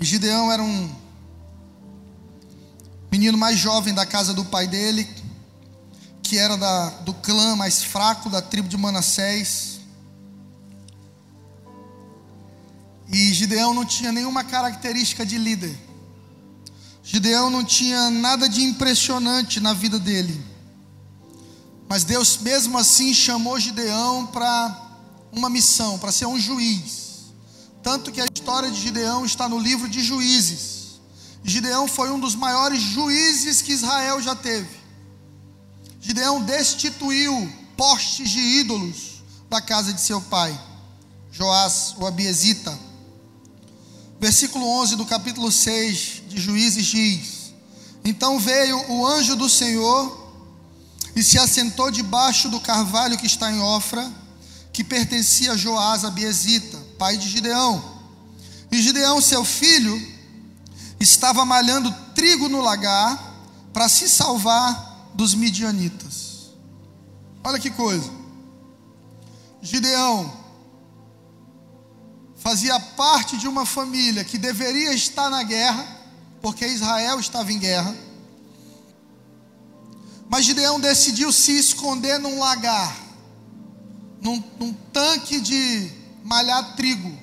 Gideão 0.05 0.53
era 0.53 0.63
um 0.63 0.95
menino 3.11 3.39
mais 3.39 3.59
jovem 3.59 3.95
da 3.95 4.05
casa 4.05 4.35
do 4.35 4.45
pai 4.45 4.67
dele, 4.67 5.09
que 6.23 6.37
era 6.37 6.57
da, 6.57 6.91
do 7.01 7.15
clã 7.15 7.57
mais 7.57 7.83
fraco 7.83 8.29
da 8.29 8.43
tribo 8.43 8.69
de 8.69 8.77
Manassés. 8.77 9.81
E 13.09 13.33
Gideão 13.33 13.73
não 13.73 13.87
tinha 13.87 14.13
nenhuma 14.13 14.45
característica 14.45 15.25
de 15.25 15.39
líder. 15.39 15.79
Gideão 17.03 17.49
não 17.49 17.65
tinha 17.65 18.11
nada 18.11 18.49
de 18.49 18.63
impressionante 18.63 19.61
na 19.61 19.73
vida 19.73 19.99
dele. 19.99 20.45
Mas 21.89 22.05
Deus, 22.05 22.37
mesmo 22.39 22.77
assim, 22.77 23.15
chamou 23.15 23.59
Gideão 23.59 24.27
para 24.27 24.83
uma 25.33 25.49
missão, 25.49 25.99
para 25.99 26.13
ser 26.13 26.27
um 26.27 26.39
juiz 26.39 27.06
Tanto 27.87 28.11
que 28.11 28.21
a 28.21 28.25
história 28.25 28.69
de 28.69 28.81
Gideão 28.81 29.25
está 29.25 29.49
no 29.49 29.61
livro 29.61 29.89
de 29.89 30.03
Juízes. 30.03 30.99
Gideão 31.45 31.87
foi 31.87 32.11
um 32.11 32.19
dos 32.19 32.35
maiores 32.35 32.83
juízes 32.83 33.63
que 33.63 33.71
Israel 33.71 34.21
já 34.21 34.35
teve. 34.35 34.69
Gideão 36.01 36.43
destituiu 36.43 37.49
postes 37.77 38.29
de 38.29 38.41
ídolos 38.41 39.23
da 39.49 39.61
casa 39.61 39.93
de 39.93 40.01
seu 40.01 40.21
pai, 40.21 40.61
Joás, 41.31 41.95
o 41.97 42.05
Abiesita. 42.05 42.77
Versículo 44.19 44.67
11 44.81 44.97
do 44.97 45.07
capítulo 45.07 45.53
6 45.53 46.23
de 46.27 46.41
Juízes 46.41 46.87
diz: 46.87 47.55
Então 48.05 48.41
veio 48.41 48.85
o 48.91 49.07
anjo 49.07 49.37
do 49.37 49.49
Senhor 49.49 50.35
e 51.15 51.23
se 51.23 51.39
assentou 51.39 51.93
debaixo 51.93 52.49
do 52.49 52.59
carvalho 52.59 53.17
que 53.17 53.27
está 53.27 53.49
em 53.53 53.61
Ofra, 53.61 54.13
que 54.73 54.83
pertencia 54.83 55.53
a 55.53 55.57
Joás, 55.57 56.05
a 56.05 56.11
Biesita, 56.11 56.86
pai 56.99 57.17
de 57.17 57.29
Gideão. 57.29 57.83
E 58.71 58.83
Gideão, 58.83 59.21
seu 59.21 59.45
filho, 59.45 60.01
estava 60.99 61.45
malhando 61.45 61.95
trigo 62.15 62.49
no 62.49 62.61
lagar 62.61 63.35
para 63.73 63.89
se 63.89 64.09
salvar 64.09 65.11
dos 65.15 65.35
midianitas. 65.35 66.51
Olha 67.45 67.59
que 67.59 67.71
coisa. 67.71 68.11
Gideão 69.63 70.33
fazia 72.37 72.79
parte 72.79 73.37
de 73.37 73.49
uma 73.49 73.67
família 73.67 74.25
que 74.25 74.39
deveria 74.39 74.93
estar 74.93 75.29
na 75.31 75.43
guerra, 75.43 75.85
porque 76.41 76.67
Israel 76.67 77.19
estava 77.19 77.53
em 77.53 77.59
guerra. 77.59 77.95
Mas 80.29 80.45
Gideão 80.45 80.81
decidiu 80.81 81.33
se 81.33 81.57
esconder 81.59 82.19
num 82.19 82.39
lagar, 82.39 82.97
num, 84.21 84.43
num 84.59 84.73
tanque 84.93 85.41
de 85.41 85.91
malhar 86.27 86.75
trigo. 86.77 87.17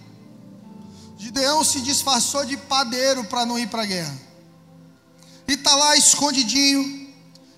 Gideão 1.18 1.64
se 1.64 1.82
disfarçou 1.82 2.46
de 2.46 2.58
padeiro 2.58 3.24
para 3.26 3.46
não 3.46 3.60
ir 3.60 3.68
para 3.68 3.84
a 3.84 3.86
guerra. 3.86 4.18
E 5.48 5.54
está 5.54 5.76
lá 5.76 5.96
escondidinho. 5.96 7.04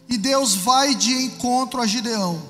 E 0.08 0.18
Deus 0.18 0.54
vai 0.54 0.94
de 0.94 1.14
encontro 1.14 1.82
a 1.82 1.88
Gideão. 1.88 2.42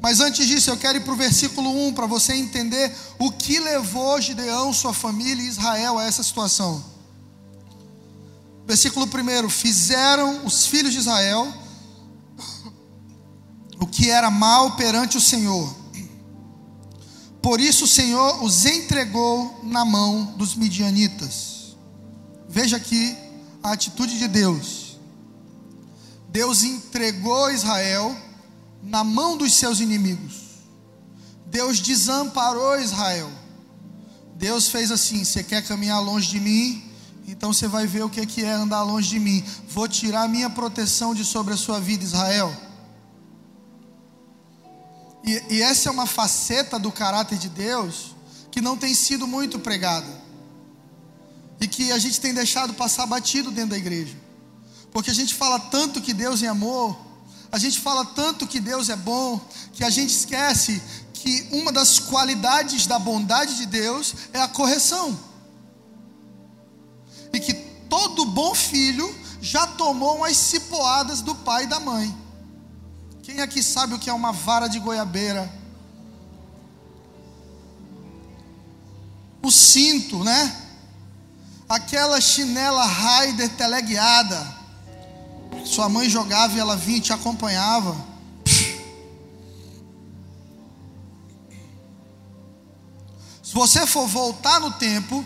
Mas 0.00 0.20
antes 0.20 0.46
disso, 0.46 0.70
eu 0.70 0.76
quero 0.76 0.98
ir 0.98 1.00
para 1.02 1.12
o 1.12 1.16
versículo 1.16 1.88
1 1.88 1.94
para 1.94 2.06
você 2.06 2.32
entender 2.34 2.94
o 3.18 3.30
que 3.30 3.58
levou 3.58 4.20
Gideão, 4.20 4.72
sua 4.72 4.94
família 4.94 5.42
e 5.42 5.48
Israel 5.48 5.98
a 5.98 6.04
essa 6.04 6.22
situação. 6.22 6.84
Versículo 8.66 9.06
1: 9.06 9.48
Fizeram 9.48 10.44
os 10.44 10.66
filhos 10.66 10.92
de 10.92 10.98
Israel 10.98 11.52
o 13.80 13.86
que 13.86 14.10
era 14.10 14.30
mal 14.30 14.76
perante 14.76 15.16
o 15.16 15.20
Senhor. 15.20 15.77
Por 17.40 17.60
isso 17.60 17.84
o 17.84 17.88
Senhor 17.88 18.42
os 18.42 18.66
entregou 18.66 19.60
na 19.62 19.84
mão 19.84 20.34
dos 20.36 20.54
midianitas. 20.54 21.76
Veja 22.48 22.76
aqui 22.76 23.16
a 23.62 23.72
atitude 23.72 24.18
de 24.18 24.28
Deus. 24.28 24.98
Deus 26.28 26.62
entregou 26.62 27.50
Israel 27.50 28.16
na 28.82 29.02
mão 29.02 29.36
dos 29.36 29.54
seus 29.54 29.80
inimigos. 29.80 30.48
Deus 31.46 31.80
desamparou 31.80 32.78
Israel. 32.80 33.30
Deus 34.34 34.68
fez 34.68 34.90
assim: 34.90 35.24
você 35.24 35.42
quer 35.42 35.62
caminhar 35.66 36.02
longe 36.02 36.28
de 36.28 36.40
mim? 36.40 36.84
Então 37.26 37.52
você 37.52 37.68
vai 37.68 37.86
ver 37.86 38.04
o 38.04 38.08
que 38.08 38.42
é 38.42 38.52
andar 38.52 38.82
longe 38.82 39.10
de 39.10 39.20
mim. 39.20 39.44
Vou 39.68 39.86
tirar 39.86 40.28
minha 40.28 40.48
proteção 40.48 41.14
de 41.14 41.24
sobre 41.24 41.54
a 41.54 41.56
sua 41.56 41.78
vida, 41.78 42.04
Israel. 42.04 42.54
E, 45.24 45.42
e 45.50 45.62
essa 45.62 45.88
é 45.88 45.92
uma 45.92 46.06
faceta 46.06 46.78
do 46.78 46.90
caráter 46.92 47.38
de 47.38 47.48
Deus 47.48 48.14
que 48.50 48.60
não 48.60 48.76
tem 48.76 48.94
sido 48.94 49.26
muito 49.26 49.58
pregada. 49.58 50.06
E 51.60 51.66
que 51.66 51.90
a 51.92 51.98
gente 51.98 52.20
tem 52.20 52.32
deixado 52.32 52.74
passar 52.74 53.06
batido 53.06 53.50
dentro 53.50 53.70
da 53.70 53.78
igreja. 53.78 54.16
Porque 54.92 55.10
a 55.10 55.14
gente 55.14 55.34
fala 55.34 55.58
tanto 55.58 56.00
que 56.00 56.14
Deus 56.14 56.42
é 56.42 56.46
amor, 56.46 56.96
a 57.50 57.58
gente 57.58 57.80
fala 57.80 58.04
tanto 58.04 58.46
que 58.46 58.60
Deus 58.60 58.88
é 58.88 58.96
bom, 58.96 59.40
que 59.72 59.84
a 59.84 59.90
gente 59.90 60.10
esquece 60.10 60.82
que 61.12 61.48
uma 61.50 61.72
das 61.72 61.98
qualidades 61.98 62.86
da 62.86 62.98
bondade 62.98 63.56
de 63.56 63.66
Deus 63.66 64.14
é 64.32 64.40
a 64.40 64.48
correção. 64.48 65.18
E 67.32 67.40
que 67.40 67.54
todo 67.88 68.24
bom 68.24 68.54
filho 68.54 69.14
já 69.40 69.66
tomou 69.66 70.16
umas 70.16 70.36
cipoadas 70.36 71.20
do 71.20 71.34
pai 71.34 71.64
e 71.64 71.66
da 71.66 71.80
mãe. 71.80 72.14
Quem 73.28 73.42
aqui 73.42 73.62
sabe 73.62 73.92
o 73.92 73.98
que 73.98 74.08
é 74.08 74.12
uma 74.14 74.32
vara 74.32 74.68
de 74.68 74.80
goiabeira? 74.80 75.52
O 79.42 79.50
cinto, 79.50 80.24
né? 80.24 80.64
Aquela 81.68 82.22
chinela 82.22 82.86
Raider 82.86 83.54
teleguiada. 83.54 84.56
Sua 85.62 85.90
mãe 85.90 86.08
jogava 86.08 86.56
e 86.56 86.58
ela 86.58 86.74
vinha 86.74 86.96
e 86.96 87.02
te 87.02 87.12
acompanhava. 87.12 87.94
Se 93.42 93.52
você 93.52 93.86
for 93.86 94.06
voltar 94.08 94.58
no 94.58 94.70
tempo 94.70 95.22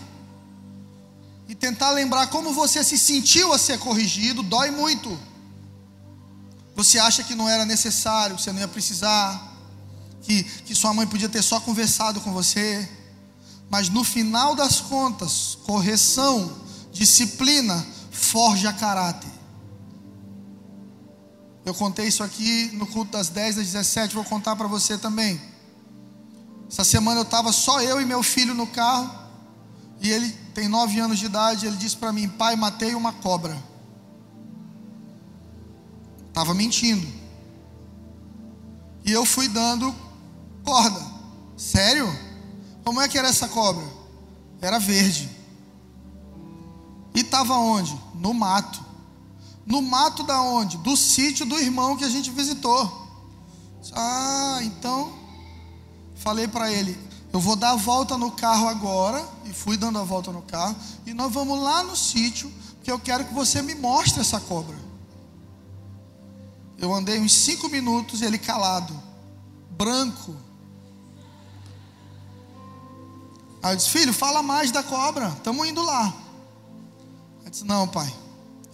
e 1.47 1.55
tentar 1.55 1.93
lembrar 1.93 2.27
como 2.27 2.53
você 2.53 2.83
se 2.83 2.99
sentiu 2.99 3.53
a 3.53 3.59
ser 3.59 3.79
corrigido, 3.79 4.43
dói 4.43 4.73
muito. 4.73 5.17
Você 6.75 6.99
acha 6.99 7.23
que 7.23 7.35
não 7.35 7.49
era 7.49 7.65
necessário, 7.65 8.37
que 8.37 8.43
você 8.43 8.53
não 8.53 8.61
ia 8.61 8.69
precisar, 8.69 9.53
que, 10.23 10.43
que 10.43 10.75
sua 10.75 10.95
mãe 10.95 11.07
podia 11.07 11.29
ter 11.29 11.43
só 11.43 11.61
conversado 11.61 12.21
com 12.21 12.33
você. 12.33 12.89
Mas 13.71 13.89
no 13.89 14.05
final 14.05 14.55
das 14.55 14.81
contas, 14.81 15.59
correção, 15.65 16.61
disciplina, 16.93 17.87
forja 18.11 18.73
caráter. 18.73 19.31
Eu 21.65 21.75
contei 21.75 22.07
isso 22.07 22.23
aqui 22.23 22.71
no 22.75 22.87
culto 22.87 23.13
das 23.13 23.29
10 23.29 23.59
às 23.59 23.67
17, 23.67 24.15
vou 24.15 24.25
contar 24.25 24.57
para 24.57 24.67
você 24.67 24.99
também. 24.99 25.41
Essa 26.69 26.85
semana 26.85 27.21
eu 27.21 27.25
estava 27.25 27.53
só 27.53 27.81
eu 27.81 28.01
e 28.01 28.05
meu 28.05 28.23
filho 28.23 28.55
no 28.55 28.67
carro, 28.67 29.11
e 30.01 30.11
ele 30.11 30.31
tem 30.55 30.69
9 30.69 30.99
anos 30.99 31.19
de 31.19 31.27
idade, 31.27 31.67
ele 31.67 31.77
disse 31.77 31.97
para 31.97 32.13
mim: 32.13 32.29
Pai, 32.29 32.57
matei 32.57 32.95
uma 32.95 33.13
cobra. 33.13 33.57
Estava 36.33 36.55
mentindo. 36.55 37.07
E 39.05 39.13
eu 39.13 39.27
fui 39.27 39.49
dando 39.49 39.95
corda. 40.65 40.99
Sério? 41.59 42.11
Como 42.83 43.03
é 43.03 43.07
que 43.07 43.19
era 43.19 43.29
essa 43.29 43.47
cobra? 43.49 43.85
Era 44.59 44.79
verde. 44.79 45.29
E 47.15 47.21
estava 47.21 47.55
onde? 47.59 47.95
No 48.15 48.33
mato. 48.33 48.83
No 49.67 49.83
mato 49.83 50.23
da 50.23 50.41
onde? 50.41 50.79
Do 50.79 50.97
sítio 50.97 51.45
do 51.45 51.61
irmão 51.61 51.99
que 51.99 52.05
a 52.05 52.09
gente 52.09 52.31
visitou. 52.31 52.91
Ah, 53.95 54.61
então 54.63 55.13
falei 56.15 56.49
para 56.49 56.73
ele, 56.73 56.97
eu 57.33 57.41
vou 57.41 57.57
dar 57.57 57.73
a 57.73 57.77
volta 57.77 58.17
no 58.17 58.31
carro 58.31 58.69
agora 58.69 59.23
e 59.45 59.53
fui 59.53 59.77
dando 59.77 59.99
a 59.99 60.05
volta 60.05 60.31
no 60.31 60.41
carro 60.43 60.77
e 61.05 61.13
nós 61.13 61.33
vamos 61.33 61.61
lá 61.61 61.83
no 61.83 61.97
sítio, 61.97 62.51
porque 62.77 62.91
eu 62.91 62.99
quero 62.99 63.25
que 63.25 63.35
você 63.35 63.61
me 63.61 63.75
mostre 63.75 64.21
essa 64.21 64.41
cobra. 64.41 64.77
Eu 66.83 66.93
andei 66.93 67.21
uns 67.21 67.33
cinco 67.33 67.69
minutos 67.69 68.21
e 68.21 68.25
ele 68.25 68.37
calado, 68.37 68.93
branco. 69.71 70.35
Aí 73.63 73.73
eu 73.73 73.77
disse: 73.77 73.91
Filho, 73.91 74.13
fala 74.13 74.43
mais 74.43 74.73
da 74.73 74.83
cobra, 74.83 75.29
estamos 75.29 75.65
indo 75.69 75.81
lá. 75.81 76.13
Ele 77.43 77.51
disse: 77.51 77.63
Não, 77.65 77.87
pai, 77.87 78.13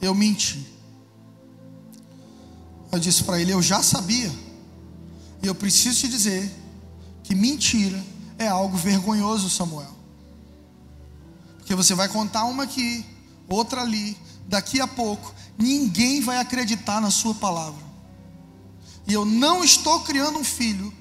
eu 0.00 0.14
menti. 0.14 0.66
Eu 2.90 2.98
disse 2.98 3.24
para 3.24 3.42
ele: 3.42 3.52
Eu 3.52 3.60
já 3.60 3.82
sabia. 3.82 4.32
E 5.42 5.46
eu 5.46 5.54
preciso 5.54 6.00
te 6.00 6.08
dizer 6.08 6.50
que 7.22 7.34
mentira 7.34 8.02
é 8.38 8.48
algo 8.48 8.74
vergonhoso, 8.78 9.50
Samuel. 9.50 9.94
Porque 11.58 11.74
você 11.74 11.94
vai 11.94 12.08
contar 12.08 12.44
uma 12.44 12.62
aqui, 12.62 13.04
outra 13.46 13.82
ali, 13.82 14.16
daqui 14.46 14.80
a 14.80 14.86
pouco, 14.86 15.34
ninguém 15.58 16.22
vai 16.22 16.38
acreditar 16.38 17.02
na 17.02 17.10
sua 17.10 17.34
palavra. 17.34 17.87
E 19.08 19.14
eu 19.14 19.24
não 19.24 19.64
estou 19.64 20.00
criando 20.00 20.38
um 20.38 20.44
filho 20.44 20.92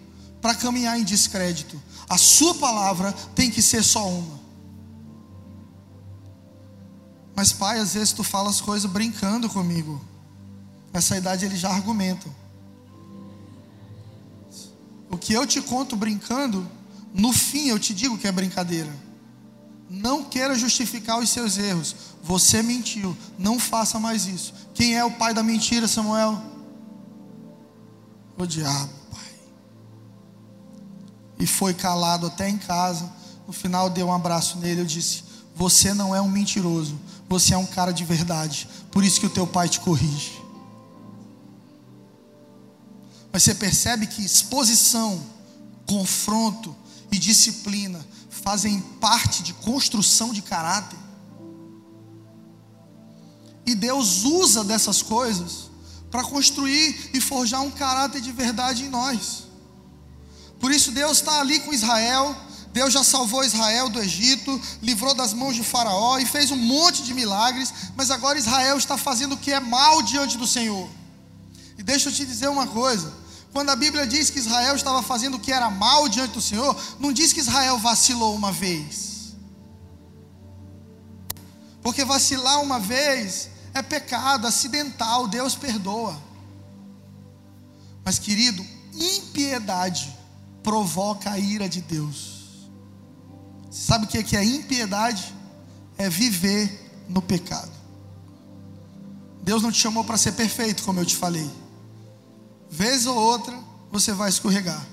para 0.42 0.56
caminhar 0.56 0.98
em 0.98 1.04
descrédito. 1.04 1.82
A 2.08 2.18
sua 2.18 2.56
palavra 2.56 3.12
tem 3.36 3.52
que 3.52 3.62
ser 3.62 3.84
só 3.84 4.08
uma. 4.08 4.40
Mas 7.36 7.52
pai, 7.52 7.80
às 7.80 7.94
vezes 7.94 8.14
tu 8.14 8.24
fala 8.24 8.50
as 8.50 8.62
coisas 8.62 8.90
brincando 8.90 9.50
comigo. 9.50 10.02
Nessa 10.94 11.18
idade 11.18 11.46
eles 11.46 11.60
já 11.60 11.70
argumentam. 11.70 12.34
O 15.10 15.18
que 15.18 15.34
eu 15.34 15.46
te 15.46 15.62
conto 15.62 15.96
brincando, 15.96 16.68
no 17.14 17.34
fim 17.34 17.68
eu 17.68 17.78
te 17.78 17.94
digo 17.94 18.18
que 18.18 18.28
é 18.28 18.32
brincadeira. 18.32 18.92
Não 19.90 20.24
queira 20.24 20.56
justificar 20.56 21.20
os 21.20 21.30
seus 21.30 21.58
erros. 21.58 21.96
Você 22.24 22.64
mentiu. 22.64 23.16
Não 23.38 23.60
faça 23.60 24.00
mais 24.00 24.26
isso. 24.26 24.54
Quem 24.74 24.96
é 24.96 25.04
o 25.04 25.12
pai 25.12 25.34
da 25.34 25.44
mentira, 25.44 25.88
Samuel? 25.88 26.57
O 28.38 28.46
diabo, 28.46 28.92
pai. 29.12 29.32
E 31.40 31.48
foi 31.48 31.74
calado 31.74 32.28
até 32.28 32.48
em 32.48 32.58
casa. 32.58 33.12
No 33.48 33.54
final, 33.54 33.90
dei 33.90 34.04
um 34.04 34.14
abraço 34.14 34.58
nele. 34.60 34.82
Eu 34.82 34.86
disse: 34.86 35.24
Você 35.56 35.94
não 35.94 36.16
é 36.16 36.22
um 36.22 36.30
mentiroso. 36.30 37.00
Você 37.28 37.54
é 37.54 37.58
um 37.58 37.66
cara 37.66 37.92
de 37.92 38.04
verdade. 38.04 38.68
Por 38.92 39.04
isso 39.04 39.20
que 39.20 39.26
o 39.26 39.30
teu 39.30 39.48
pai 39.48 39.68
te 39.68 39.80
corrige. 39.80 40.42
Mas 43.32 43.44
você 43.44 43.54
percebe 43.56 44.08
que 44.08 44.24
exposição, 44.24 45.22
confronto 45.86 46.76
e 47.12 47.18
disciplina 47.18 48.06
fazem 48.30 48.80
parte 48.80 49.44
de 49.44 49.54
construção 49.54 50.32
de 50.32 50.42
caráter. 50.42 50.98
E 53.66 53.76
Deus 53.76 54.24
usa 54.24 54.64
dessas 54.64 55.02
coisas 55.02 55.67
para 56.12 56.24
construir 56.24 57.12
e 57.14 57.22
forjar 57.22 57.62
um 57.62 57.72
caráter 57.72 58.22
de 58.22 58.32
verdade 58.32 58.86
em 58.86 58.90
nós. 58.90 59.48
Por 60.60 60.72
isso 60.72 60.92
Deus 60.92 61.18
está 61.18 61.40
ali 61.40 61.60
com 61.60 61.74
Israel. 61.74 62.36
Deus 62.74 62.94
já 62.94 63.04
salvou 63.04 63.44
Israel 63.44 63.90
do 63.90 64.00
Egito, 64.00 64.62
livrou 64.84 65.16
das 65.16 65.34
mãos 65.34 65.56
de 65.56 65.64
Faraó 65.64 66.20
e 66.20 66.26
fez 66.26 66.52
um 66.52 66.56
monte 66.56 67.02
de 67.02 67.14
milagres, 67.14 67.74
mas 67.96 68.12
agora 68.12 68.38
Israel 68.38 68.78
está 68.78 68.98
fazendo 68.98 69.34
o 69.34 69.38
que 69.38 69.52
é 69.52 69.60
mal 69.60 70.04
diante 70.04 70.38
do 70.38 70.46
Senhor. 70.46 70.88
E 71.78 71.82
deixa 71.82 72.10
eu 72.10 72.14
te 72.14 72.26
dizer 72.26 72.48
uma 72.50 72.68
coisa: 72.68 73.12
quando 73.52 73.70
a 73.70 73.76
Bíblia 73.76 74.06
diz 74.06 74.30
que 74.30 74.40
Israel 74.40 74.76
estava 74.76 75.02
fazendo 75.02 75.38
o 75.38 75.40
que 75.40 75.52
era 75.52 75.72
mal 75.72 76.08
diante 76.08 76.34
do 76.34 76.42
Senhor, 76.42 76.76
não 77.00 77.12
diz 77.12 77.34
que 77.34 77.40
Israel 77.40 77.80
vacilou 77.80 78.36
uma 78.36 78.52
vez. 78.52 79.36
Porque 81.82 82.04
vacilar 82.06 82.62
uma 82.62 82.80
vez 82.80 83.50
é 83.74 83.82
pecado 83.82 84.48
acidental, 84.48 85.28
Deus 85.28 85.56
perdoa. 85.56 86.20
Mas, 88.04 88.20
querido, 88.20 88.66
impiedade 88.94 90.16
provoca 90.64 91.32
a 91.32 91.40
ira 91.40 91.68
de 91.68 91.82
Deus. 91.82 92.68
Sabe 93.70 94.06
o 94.06 94.08
que 94.08 94.36
é 94.36 94.44
impiedade? 94.44 95.34
É 95.98 96.10
viver 96.10 97.06
no 97.10 97.22
pecado. 97.22 97.72
Deus 99.42 99.62
não 99.62 99.72
te 99.72 99.80
chamou 99.80 100.04
para 100.04 100.18
ser 100.18 100.34
perfeito, 100.34 100.84
como 100.84 101.00
eu 101.00 101.06
te 101.06 101.16
falei. 101.16 101.50
Vez 102.70 103.06
ou 103.06 103.16
outra, 103.16 103.58
você 103.92 104.12
vai 104.12 104.30
escorregar. 104.30 104.86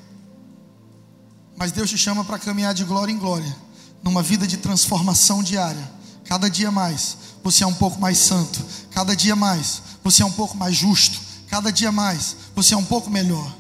Mas 1.57 1.73
Deus 1.73 1.91
te 1.91 1.99
chama 1.99 2.25
para 2.25 2.39
caminhar 2.39 2.75
de 2.75 2.85
glória 2.85 3.13
em 3.13 3.19
glória, 3.19 3.57
numa 4.03 4.23
vida 4.23 4.47
de 4.47 4.57
transformação 4.57 5.43
diária, 5.43 5.91
cada 6.25 6.49
dia 6.49 6.71
mais 6.71 7.17
você 7.45 7.63
é 7.63 7.67
um 7.67 7.75
pouco 7.75 8.01
mais 8.01 8.17
santo. 8.17 8.65
Cada 8.91 9.15
dia 9.15 9.37
mais, 9.37 9.83
você 10.03 10.23
é 10.23 10.27
um 10.27 10.33
pouco 10.33 10.57
mais 10.57 10.75
justo. 10.75 11.21
Cada 11.49 11.71
dia 11.71 11.93
mais, 11.93 12.35
você 12.57 12.73
é 12.73 12.77
um 12.77 12.85
pouco 12.85 13.11
melhor. 13.11 13.55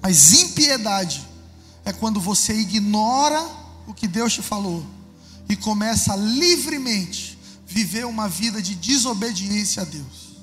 Mas 0.00 0.32
impiedade 0.32 1.22
é 1.84 1.92
quando 1.92 2.18
você 2.18 2.54
ignora 2.54 3.46
o 3.86 3.92
que 3.92 4.08
Deus 4.08 4.32
te 4.32 4.40
falou 4.40 4.82
e 5.50 5.54
começa 5.54 6.14
a 6.14 6.16
livremente 6.16 7.38
viver 7.66 8.06
uma 8.06 8.26
vida 8.26 8.62
de 8.62 8.74
desobediência 8.74 9.82
a 9.82 9.84
Deus. 9.84 10.38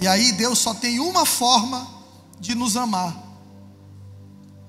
E 0.00 0.08
aí 0.08 0.32
Deus 0.32 0.58
só 0.58 0.74
tem 0.74 0.98
uma 0.98 1.24
forma 1.24 1.88
de 2.40 2.56
nos 2.56 2.76
amar. 2.76 3.16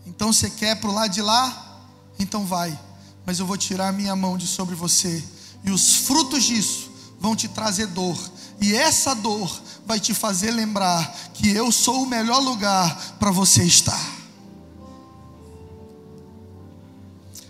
Então 0.05 0.31
você 0.31 0.47
quer 0.49 0.79
para 0.79 0.89
o 0.89 0.93
lado 0.93 1.11
de 1.11 1.23
lá? 1.23 1.87
Então 2.19 2.45
vai. 2.45 2.79
Mas 3.25 3.39
eu 3.39 3.47
vou 3.47 3.57
tirar 3.57 3.91
minha 3.91 4.15
mão 4.15 4.37
de 4.37 4.45
sobre 4.45 4.75
você 4.75 5.23
e 5.65 5.71
os 5.71 5.95
frutos 5.95 6.43
disso 6.43 6.91
vão 7.19 7.35
te 7.35 7.47
trazer 7.47 7.87
dor. 7.87 8.17
E 8.61 8.73
essa 8.73 9.13
dor 9.13 9.61
vai 9.85 9.99
te 9.99 10.13
fazer 10.13 10.51
lembrar 10.51 11.31
que 11.33 11.49
eu 11.49 11.71
sou 11.71 12.03
o 12.03 12.07
melhor 12.07 12.39
lugar 12.39 13.15
para 13.19 13.31
você 13.31 13.63
estar. 13.63 14.15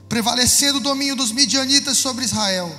Prevalecendo 0.07 0.77
o 0.77 0.81
domínio 0.81 1.15
dos 1.15 1.31
midianitas 1.31 1.97
sobre 1.97 2.23
Israel, 2.23 2.73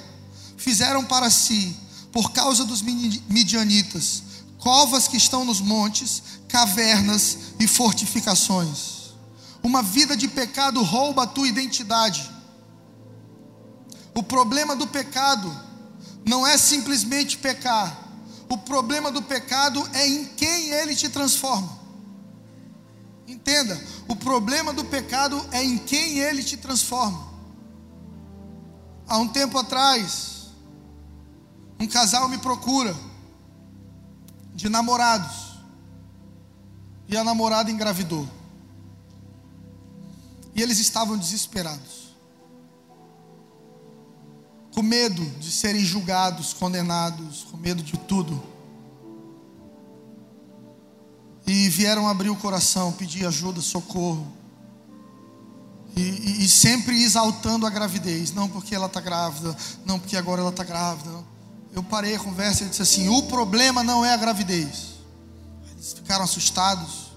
fizeram 0.57 1.05
para 1.05 1.31
si, 1.31 1.77
por 2.11 2.33
causa 2.33 2.65
dos 2.65 2.83
midianitas, 2.83 4.23
covas 4.59 5.07
que 5.07 5.17
estão 5.17 5.45
nos 5.45 5.61
montes, 5.61 6.23
cavernas 6.49 7.39
e 7.61 7.69
fortificações. 7.69 9.13
Uma 9.63 9.83
vida 9.83 10.17
de 10.17 10.29
pecado 10.29 10.83
rouba 10.83 11.25
a 11.25 11.27
tua 11.27 11.47
identidade 11.47 12.36
o 14.17 14.23
problema 14.23 14.75
do 14.75 14.87
pecado 14.87 15.55
não 16.25 16.47
é 16.47 16.57
simplesmente 16.57 17.37
pecar. 17.37 17.95
O 18.49 18.57
problema 18.57 19.13
do 19.13 19.21
pecado 19.21 19.87
é 19.93 20.09
em 20.09 20.25
quem 20.25 20.71
ele 20.71 20.97
te 20.97 21.11
transforma. 21.11 21.79
Entenda, 23.29 23.79
o 24.09 24.17
problema 24.17 24.73
do 24.73 24.87
pecado 24.87 25.45
é 25.53 25.63
em 25.63 25.77
quem 25.77 26.21
ele 26.21 26.43
te 26.43 26.57
transforma. 26.57 27.27
Há 29.07 29.19
um 29.19 29.29
tempo 29.29 29.59
atrás, 29.59 30.47
um 31.79 31.87
casal 31.87 32.27
me 32.27 32.39
procura 32.39 32.97
de 34.55 34.71
namorados. 34.71 35.61
E 37.07 37.19
a 37.19 37.23
namorada 37.23 37.71
engravidou. 37.71 38.27
E 40.55 40.63
eles 40.63 40.79
estavam 40.79 41.19
desesperados 41.19 42.06
com 44.77 44.83
medo 44.83 45.25
de 45.41 45.51
serem 45.51 45.83
julgados, 45.83 46.53
condenados, 46.53 47.47
com 47.51 47.57
medo 47.57 47.83
de 47.83 47.97
tudo. 47.97 48.43
E 51.47 51.71
vieram 51.71 52.07
abrir 52.07 52.29
o 52.29 52.37
coração, 52.37 52.93
pedir 52.93 53.27
ajuda, 53.27 53.63
socorro. 53.63 54.31
E, 55.97 56.03
e, 56.03 56.45
e 56.45 56.49
sempre 56.49 57.03
exaltando 57.03 57.67
a 57.67 57.71
gravidez. 57.71 58.33
Não 58.33 58.51
porque 58.51 58.75
ela 58.75 58.85
está 58.85 59.01
grávida, 59.01 59.57
não 59.87 59.99
porque 59.99 60.15
agora 60.15 60.43
ela 60.43 60.51
está 60.51 60.63
grávida. 60.63 61.25
Eu 61.73 61.83
parei 61.83 62.15
a 62.15 62.19
conversa 62.19 62.65
e 62.65 62.69
disse 62.69 62.83
assim: 62.83 63.09
o 63.09 63.23
problema 63.23 63.83
não 63.83 64.05
é 64.05 64.13
a 64.13 64.17
gravidez. 64.19 64.97
Eles 65.73 65.95
ficaram 65.95 66.25
assustados. 66.25 67.13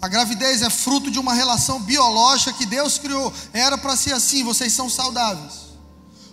A 0.00 0.06
gravidez 0.06 0.62
é 0.62 0.70
fruto 0.70 1.10
de 1.10 1.18
uma 1.18 1.34
relação 1.34 1.82
biológica 1.82 2.52
que 2.52 2.64
Deus 2.64 2.96
criou. 2.96 3.32
Era 3.52 3.76
para 3.76 3.96
ser 3.96 4.12
assim, 4.12 4.44
vocês 4.44 4.72
são 4.72 4.88
saudáveis. 4.88 5.71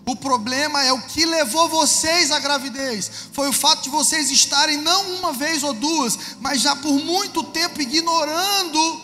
O 0.09 0.15
problema 0.15 0.83
é 0.83 0.91
o 0.91 1.03
que 1.03 1.23
levou 1.23 1.69
vocês 1.69 2.31
à 2.31 2.39
gravidez. 2.39 3.11
Foi 3.31 3.47
o 3.47 3.53
fato 3.53 3.83
de 3.83 3.89
vocês 3.89 4.31
estarem 4.31 4.75
não 4.75 5.17
uma 5.17 5.31
vez 5.31 5.61
ou 5.61 5.71
duas, 5.71 6.17
mas 6.39 6.61
já 6.61 6.75
por 6.75 6.93
muito 6.93 7.43
tempo 7.43 7.79
ignorando 7.79 9.01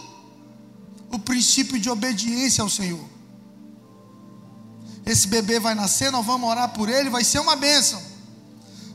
o 1.12 1.20
princípio 1.20 1.80
de 1.80 1.92
obediência 1.92 2.64
ao 2.64 2.72
Senhor. 2.72 3.08
Esse 5.06 5.28
bebê 5.28 5.60
vai 5.60 5.76
nascer, 5.76 6.12
nós 6.12 6.26
vamos 6.26 6.50
orar 6.50 6.70
por 6.70 6.90
ele, 6.90 7.12
vai 7.12 7.24
ser 7.24 7.38
uma 7.38 7.56
bênção. 7.56 8.02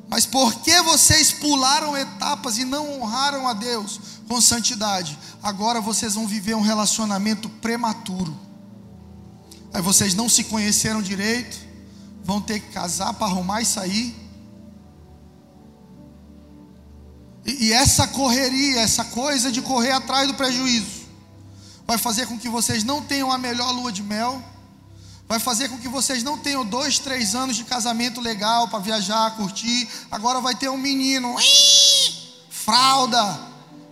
Mas 0.08 0.26
porque 0.26 0.82
vocês 0.82 1.30
pularam 1.30 1.96
etapas 1.96 2.58
e 2.58 2.64
não 2.64 3.00
honraram 3.00 3.46
a 3.46 3.52
Deus 3.52 4.00
com 4.26 4.40
santidade, 4.40 5.16
agora 5.40 5.80
vocês 5.80 6.14
vão 6.14 6.26
viver 6.26 6.56
um 6.56 6.60
relacionamento 6.60 7.48
prematuro. 7.48 8.36
Aí 9.72 9.80
vocês 9.80 10.12
não 10.12 10.28
se 10.28 10.42
conheceram 10.42 11.00
direito, 11.00 11.69
vão 12.22 12.40
ter 12.40 12.60
que 12.60 12.70
casar 12.72 13.14
para 13.14 13.26
arrumar 13.26 13.60
e 13.60 13.66
sair. 13.66 14.14
E, 17.44 17.66
e 17.66 17.72
essa 17.72 18.06
correria, 18.08 18.80
essa 18.80 19.04
coisa 19.04 19.50
de 19.50 19.62
correr 19.62 19.92
atrás 19.92 20.28
do 20.28 20.34
prejuízo, 20.34 21.00
vai 21.86 21.98
fazer 21.98 22.26
com 22.26 22.38
que 22.38 22.48
vocês 22.48 22.84
não 22.84 23.02
tenham 23.02 23.32
a 23.32 23.38
melhor 23.38 23.72
lua 23.72 23.90
de 23.90 24.02
mel, 24.02 24.42
vai 25.26 25.38
fazer 25.38 25.68
com 25.68 25.78
que 25.78 25.88
vocês 25.88 26.22
não 26.22 26.38
tenham 26.38 26.64
dois, 26.64 26.98
três 26.98 27.34
anos 27.34 27.56
de 27.56 27.64
casamento 27.64 28.20
legal 28.20 28.68
para 28.68 28.78
viajar, 28.78 29.36
curtir. 29.36 29.88
Agora 30.10 30.40
vai 30.40 30.54
ter 30.54 30.68
um 30.68 30.76
menino, 30.76 31.34
fralda, 32.48 33.40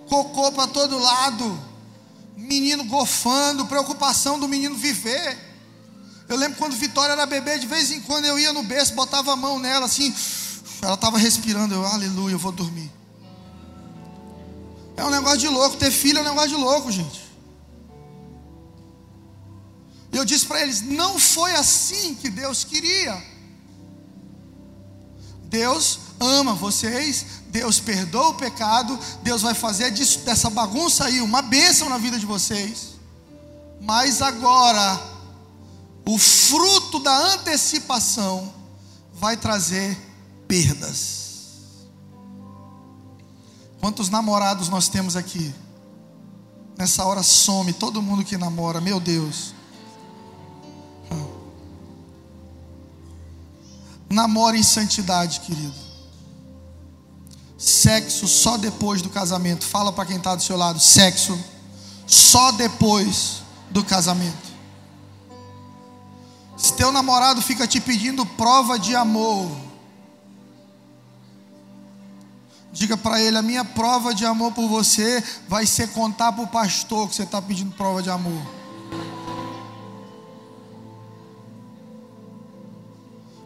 cocô 0.09 0.53
para 0.53 0.67
todo 0.67 0.99
lado, 0.99 1.59
menino 2.37 2.85
gofando, 2.85 3.67
preocupação 3.67 4.39
do 4.39 4.49
menino 4.49 4.75
viver. 4.75 5.48
Eu 6.29 6.37
lembro 6.37 6.59
quando 6.59 6.77
Vitória 6.77 7.13
era 7.13 7.25
bebê, 7.25 7.59
de 7.59 7.67
vez 7.67 7.91
em 7.91 8.01
quando 8.03 8.27
eu 8.27 8.39
ia 8.39 8.53
no 8.53 8.63
berço, 8.63 8.95
botava 8.95 9.33
a 9.33 9.37
mão 9.37 9.59
nela 9.59 9.87
assim, 9.87 10.15
ela 10.83 10.95
estava 10.95 11.17
respirando, 11.17 11.75
eu, 11.75 11.85
aleluia, 11.87 12.35
eu 12.35 12.39
vou 12.39 12.53
dormir. 12.53 12.93
É 14.97 15.05
um 15.05 15.11
negócio 15.11 15.39
de 15.39 15.49
louco, 15.49 15.77
ter 15.77 15.91
filho 15.91 16.19
é 16.19 16.21
um 16.23 16.25
negócio 16.25 16.51
de 16.51 16.57
louco, 16.57 16.91
gente. 16.91 17.29
Eu 20.13 20.25
disse 20.25 20.45
para 20.45 20.61
eles: 20.63 20.83
não 20.83 21.19
foi 21.19 21.55
assim 21.55 22.15
que 22.15 22.29
Deus 22.29 22.65
queria. 22.65 23.23
Deus 25.45 26.01
ama 26.21 26.53
vocês, 26.53 27.25
Deus 27.47 27.81
perdoa 27.81 28.29
o 28.29 28.35
pecado, 28.35 28.99
Deus 29.23 29.43
vai 29.43 29.55
fazer 29.55 29.91
disso, 29.91 30.19
dessa 30.21 30.51
bagunça 30.51 31.05
aí 31.05 31.21
uma 31.21 31.41
bênção 31.41 31.89
na 31.89 31.97
vida 31.97 32.19
de 32.19 32.27
vocês. 32.27 32.99
Mas 33.81 34.21
agora, 34.21 35.01
o 36.11 36.17
fruto 36.17 37.01
da 37.01 37.35
antecipação 37.35 38.51
vai 39.13 39.37
trazer 39.37 39.95
perdas. 40.49 41.51
Quantos 43.79 44.09
namorados 44.09 44.71
nós 44.71 44.89
temos 44.89 45.17
aqui? 45.17 45.55
Nessa 46.79 47.05
hora 47.05 47.23
some 47.23 47.75
todo 47.75 48.01
mundo 48.01 48.25
que 48.25 48.39
namora, 48.39 48.81
meu 48.81 48.99
Deus. 48.99 49.53
Namora 54.09 54.57
em 54.57 54.63
santidade, 54.63 55.41
querido. 55.41 55.75
Sexo 57.59 58.27
só 58.27 58.57
depois 58.57 59.03
do 59.03 59.11
casamento. 59.11 59.67
Fala 59.67 59.93
para 59.93 60.07
quem 60.07 60.17
está 60.17 60.35
do 60.35 60.43
seu 60.43 60.57
lado: 60.57 60.81
sexo 60.81 61.39
só 62.07 62.51
depois 62.53 63.43
do 63.71 63.85
casamento. 63.85 64.48
Se 66.59 66.73
teu 66.73 66.91
namorado 66.91 67.41
fica 67.41 67.69
te 67.69 67.81
pedindo 67.81 68.27
prova 68.27 68.77
de 68.77 68.97
amor, 68.97 69.49
diga 72.73 72.97
para 72.97 73.21
ele: 73.21 73.39
a 73.39 73.43
minha 73.43 73.65
prova 73.65 74.13
de 74.13 74.27
amor 74.27 74.53
por 74.53 74.69
você 74.69 75.23
vai 75.49 75.65
ser 75.65 75.89
contar 75.93 76.33
para 76.33 76.43
o 76.43 76.49
pastor 76.49 77.09
que 77.09 77.15
você 77.15 77.23
está 77.23 77.41
pedindo 77.41 77.77
prova 77.77 78.03
de 78.03 78.11
amor. 78.11 78.43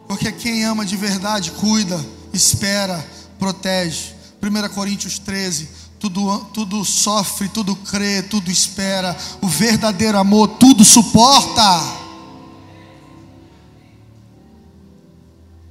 Porque 0.07 0.31
quem 0.31 0.65
ama 0.65 0.83
de 0.83 0.97
verdade 0.97 1.51
cuida, 1.51 2.03
espera, 2.33 3.03
protege. 3.37 4.13
1 4.41 4.73
Coríntios 4.73 5.19
13. 5.19 5.69
Tudo, 5.99 6.39
tudo 6.53 6.83
sofre, 6.83 7.47
tudo 7.47 7.75
crê, 7.75 8.21
tudo 8.23 8.51
espera. 8.51 9.15
O 9.39 9.47
verdadeiro 9.47 10.17
amor 10.17 10.47
tudo 10.59 10.83
suporta. 10.83 12.02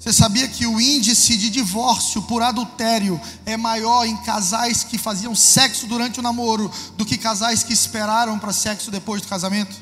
Você 0.02 0.12
sabia 0.12 0.48
que 0.48 0.66
o 0.66 0.80
índice 0.80 1.36
de 1.36 1.48
divórcio 1.48 2.22
por 2.22 2.42
adultério 2.42 3.20
é 3.46 3.56
maior 3.56 4.04
em 4.04 4.16
casais 4.24 4.82
que 4.82 4.98
faziam 4.98 5.32
sexo 5.32 5.86
durante 5.86 6.18
o 6.18 6.22
namoro 6.24 6.68
do 6.96 7.06
que 7.06 7.16
casais 7.16 7.62
que 7.62 7.72
esperaram 7.72 8.36
para 8.36 8.52
sexo 8.52 8.90
depois 8.90 9.22
do 9.22 9.28
casamento? 9.28 9.76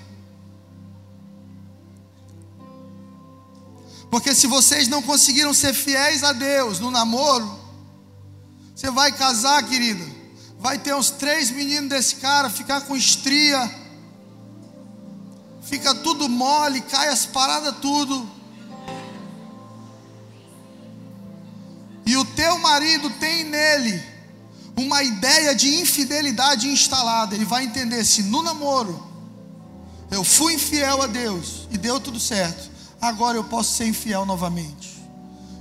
Porque 4.10 4.34
se 4.34 4.46
vocês 4.46 4.88
não 4.88 5.00
conseguiram 5.00 5.54
ser 5.54 5.72
fiéis 5.72 6.22
a 6.22 6.34
Deus 6.34 6.78
no 6.80 6.90
namoro, 6.90 7.58
você 8.76 8.90
vai 8.90 9.12
casar, 9.12 9.62
querida, 9.62 10.06
vai 10.58 10.76
ter 10.76 10.94
uns 10.94 11.08
três 11.08 11.50
meninos 11.50 11.88
desse 11.88 12.16
cara, 12.16 12.50
ficar 12.50 12.82
com 12.82 12.94
estria, 12.94 13.74
fica 15.62 15.94
tudo 15.94 16.28
mole, 16.28 16.82
cai 16.82 17.08
as 17.08 17.24
paradas 17.24 17.76
tudo. 17.80 18.38
E 22.10 22.16
o 22.16 22.24
teu 22.24 22.58
marido 22.58 23.08
tem 23.08 23.44
nele 23.44 24.02
uma 24.76 25.00
ideia 25.00 25.54
de 25.54 25.76
infidelidade 25.76 26.66
instalada, 26.66 27.36
ele 27.36 27.44
vai 27.44 27.64
entender 27.64 28.04
se 28.04 28.24
no 28.24 28.42
namoro 28.42 29.00
eu 30.10 30.24
fui 30.24 30.54
infiel 30.54 31.02
a 31.02 31.06
Deus 31.06 31.68
e 31.70 31.78
deu 31.78 32.00
tudo 32.00 32.18
certo, 32.18 32.68
agora 33.00 33.38
eu 33.38 33.44
posso 33.44 33.76
ser 33.76 33.86
infiel 33.86 34.26
novamente. 34.26 34.90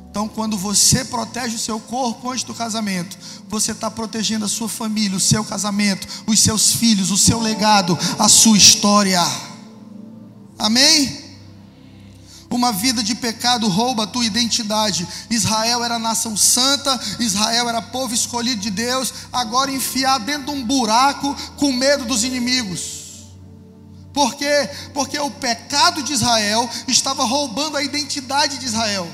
Então, 0.10 0.28
quando 0.28 0.58
você 0.58 1.06
protege 1.06 1.56
o 1.56 1.60
seu 1.60 1.80
corpo 1.80 2.32
antes 2.32 2.44
do 2.44 2.56
casamento, 2.56 3.16
você 3.48 3.72
está 3.72 3.92
protegendo 3.92 4.46
a 4.46 4.50
sua 4.50 4.68
família, 4.68 5.16
o 5.16 5.20
seu 5.20 5.46
casamento, 5.46 6.08
os 6.26 6.40
seus 6.40 6.72
filhos, 6.74 7.12
o 7.12 7.18
seu 7.18 7.40
legado, 7.40 7.96
a 8.18 8.28
sua 8.28 8.58
história. 8.58 9.22
Amém? 10.58 11.19
Uma 12.52 12.72
vida 12.72 13.04
de 13.04 13.14
pecado 13.14 13.68
rouba 13.68 14.04
a 14.04 14.08
tua 14.08 14.26
identidade. 14.26 15.08
Israel 15.30 15.84
era 15.84 16.00
nação 16.00 16.36
santa, 16.36 17.00
Israel 17.20 17.70
era 17.70 17.82
povo 17.82 18.14
escolhido 18.14 18.62
de 18.62 18.72
Deus, 18.72 19.14
agora 19.32 19.72
enfiar 19.72 20.20
dentro 20.20 20.46
de 20.46 20.60
um 20.60 20.66
buraco 20.66 21.36
com 21.58 21.72
medo 21.72 22.06
dos 22.06 22.24
inimigos. 22.24 23.00
Por 24.12 24.34
quê? 24.36 24.70
Porque 24.94 25.20
o 25.20 25.30
pecado 25.30 26.02
de 26.02 26.14
Israel 26.14 26.68
estava 26.88 27.24
roubando 27.24 27.78
a 27.78 27.84
identidade 27.84 28.58
de 28.58 28.66
Israel 28.66 29.08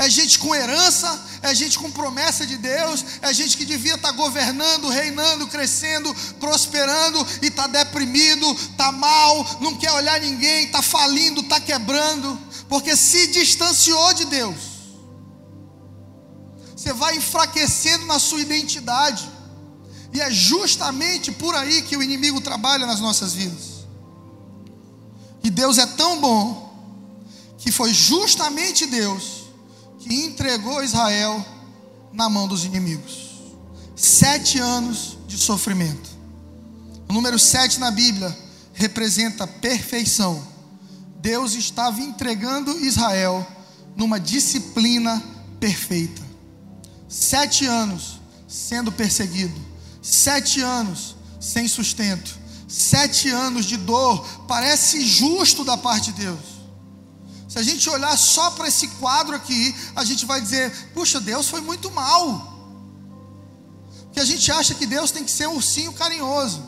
é 0.00 0.08
gente 0.08 0.38
com 0.38 0.54
herança, 0.54 1.22
é 1.42 1.54
gente 1.54 1.78
com 1.78 1.90
promessa 1.90 2.46
de 2.46 2.56
Deus, 2.56 3.04
é 3.20 3.34
gente 3.34 3.54
que 3.54 3.66
devia 3.66 3.96
estar 3.96 4.12
governando, 4.12 4.88
reinando, 4.88 5.46
crescendo, 5.46 6.14
prosperando 6.40 7.18
e 7.42 7.48
está 7.48 7.66
deprimido, 7.66 8.50
está 8.50 8.90
mal, 8.90 9.58
não 9.60 9.76
quer 9.76 9.92
olhar 9.92 10.18
ninguém, 10.18 10.64
está 10.64 10.80
falindo, 10.80 11.42
está 11.42 11.60
quebrando, 11.60 12.40
porque 12.66 12.96
se 12.96 13.26
distanciou 13.26 14.14
de 14.14 14.24
Deus. 14.24 14.56
Você 16.74 16.94
vai 16.94 17.18
enfraquecendo 17.18 18.06
na 18.06 18.18
sua 18.18 18.40
identidade, 18.40 19.30
e 20.14 20.20
é 20.22 20.30
justamente 20.30 21.30
por 21.30 21.54
aí 21.54 21.82
que 21.82 21.94
o 21.94 22.02
inimigo 22.02 22.40
trabalha 22.40 22.86
nas 22.86 23.00
nossas 23.00 23.34
vidas. 23.34 23.84
E 25.44 25.50
Deus 25.50 25.76
é 25.76 25.84
tão 25.84 26.22
bom, 26.22 26.70
que 27.58 27.70
foi 27.70 27.92
justamente 27.92 28.86
Deus 28.86 29.39
que 30.00 30.12
entregou 30.24 30.82
Israel 30.82 31.44
na 32.12 32.28
mão 32.28 32.48
dos 32.48 32.64
inimigos. 32.64 33.30
Sete 33.94 34.58
anos 34.58 35.18
de 35.26 35.38
sofrimento. 35.38 36.10
O 37.08 37.12
número 37.12 37.38
sete 37.38 37.78
na 37.78 37.90
Bíblia 37.90 38.36
representa 38.72 39.46
perfeição. 39.46 40.42
Deus 41.20 41.54
estava 41.54 42.00
entregando 42.00 42.78
Israel 42.84 43.46
numa 43.94 44.18
disciplina 44.18 45.22
perfeita. 45.58 46.22
Sete 47.08 47.66
anos 47.66 48.20
sendo 48.48 48.90
perseguido, 48.90 49.54
sete 50.02 50.60
anos 50.60 51.14
sem 51.38 51.68
sustento, 51.68 52.38
sete 52.66 53.28
anos 53.28 53.66
de 53.66 53.76
dor. 53.76 54.26
Parece 54.48 55.04
justo 55.04 55.64
da 55.64 55.76
parte 55.76 56.12
de 56.12 56.22
Deus. 56.22 56.49
Se 57.50 57.58
a 57.58 57.64
gente 57.64 57.90
olhar 57.90 58.16
só 58.16 58.52
para 58.52 58.68
esse 58.68 58.86
quadro 58.86 59.34
aqui, 59.34 59.74
a 59.96 60.04
gente 60.04 60.24
vai 60.24 60.40
dizer: 60.40 60.70
puxa, 60.94 61.20
Deus 61.20 61.48
foi 61.48 61.60
muito 61.60 61.90
mal. 61.90 62.48
Porque 64.04 64.20
a 64.20 64.24
gente 64.24 64.52
acha 64.52 64.72
que 64.72 64.86
Deus 64.86 65.10
tem 65.10 65.24
que 65.24 65.32
ser 65.32 65.48
um 65.48 65.56
ursinho 65.56 65.92
carinhoso. 65.92 66.62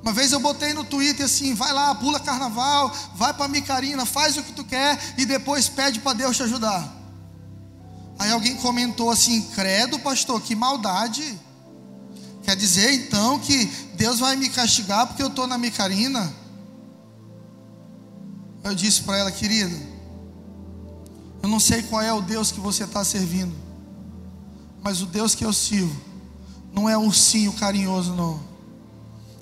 Uma 0.00 0.14
vez 0.14 0.32
eu 0.32 0.40
botei 0.40 0.72
no 0.72 0.82
Twitter 0.82 1.26
assim: 1.26 1.52
vai 1.52 1.74
lá, 1.74 1.94
pula 1.94 2.18
carnaval, 2.18 2.90
vai 3.14 3.34
para 3.34 3.48
Micarina, 3.48 4.06
faz 4.06 4.38
o 4.38 4.42
que 4.42 4.52
tu 4.54 4.64
quer 4.64 4.98
e 5.18 5.26
depois 5.26 5.68
pede 5.68 6.00
para 6.00 6.14
Deus 6.14 6.34
te 6.34 6.44
ajudar. 6.44 6.90
Aí 8.18 8.32
alguém 8.32 8.56
comentou 8.56 9.10
assim: 9.10 9.42
credo, 9.54 9.98
pastor, 9.98 10.40
que 10.40 10.54
maldade. 10.54 11.38
Quer 12.44 12.56
dizer 12.56 12.94
então 12.94 13.38
que 13.40 13.66
Deus 13.94 14.20
vai 14.20 14.36
me 14.36 14.48
castigar 14.48 15.06
porque 15.06 15.22
eu 15.22 15.28
estou 15.28 15.46
na 15.46 15.58
Micarina? 15.58 16.45
Eu 18.66 18.74
disse 18.74 19.02
para 19.02 19.16
ela, 19.16 19.30
querida, 19.30 19.76
eu 21.40 21.48
não 21.48 21.60
sei 21.60 21.84
qual 21.84 22.02
é 22.02 22.12
o 22.12 22.20
Deus 22.20 22.50
que 22.50 22.58
você 22.58 22.82
está 22.82 23.04
servindo, 23.04 23.54
mas 24.82 25.00
o 25.00 25.06
Deus 25.06 25.36
que 25.36 25.44
eu 25.44 25.52
sirvo 25.52 25.94
não 26.72 26.88
é 26.88 26.98
um 26.98 27.06
ursinho 27.06 27.52
carinhoso, 27.52 28.12
não. 28.12 28.40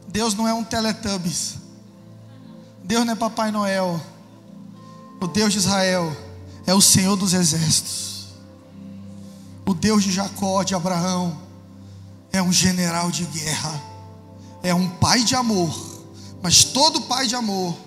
Deus 0.08 0.34
não 0.34 0.46
é 0.46 0.52
um 0.52 0.62
Teletubbies. 0.62 1.54
Deus 2.84 3.06
não 3.06 3.14
é 3.14 3.16
Papai 3.16 3.50
Noel. 3.50 3.98
O 5.18 5.26
Deus 5.26 5.54
de 5.54 5.58
Israel 5.58 6.14
é 6.66 6.74
o 6.74 6.82
Senhor 6.82 7.16
dos 7.16 7.32
exércitos. 7.32 8.26
O 9.64 9.72
Deus 9.72 10.04
de 10.04 10.12
Jacó, 10.12 10.62
de 10.62 10.74
Abraão, 10.74 11.40
é 12.30 12.42
um 12.42 12.52
general 12.52 13.10
de 13.10 13.24
guerra. 13.24 13.82
É 14.62 14.74
um 14.74 14.86
pai 14.86 15.24
de 15.24 15.34
amor. 15.34 15.74
Mas 16.42 16.62
todo 16.62 17.00
pai 17.00 17.26
de 17.26 17.34
amor 17.34 17.83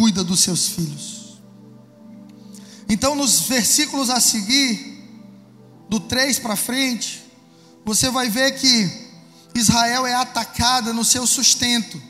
cuida 0.00 0.24
dos 0.24 0.40
seus 0.40 0.68
filhos. 0.68 1.42
Então, 2.88 3.14
nos 3.14 3.40
versículos 3.40 4.08
a 4.08 4.18
seguir, 4.18 4.98
do 5.90 6.00
3 6.00 6.38
para 6.38 6.56
frente, 6.56 7.22
você 7.84 8.08
vai 8.08 8.30
ver 8.30 8.52
que 8.52 8.90
Israel 9.54 10.06
é 10.06 10.14
atacada 10.14 10.94
no 10.94 11.04
seu 11.04 11.26
sustento. 11.26 12.00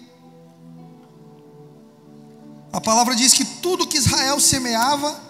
A 2.73 2.81
palavra 2.81 3.17
diz 3.17 3.33
que 3.33 3.45
tudo 3.45 3.89
que 3.89 3.99
Israel 3.99 4.39
semeava, 4.39 5.21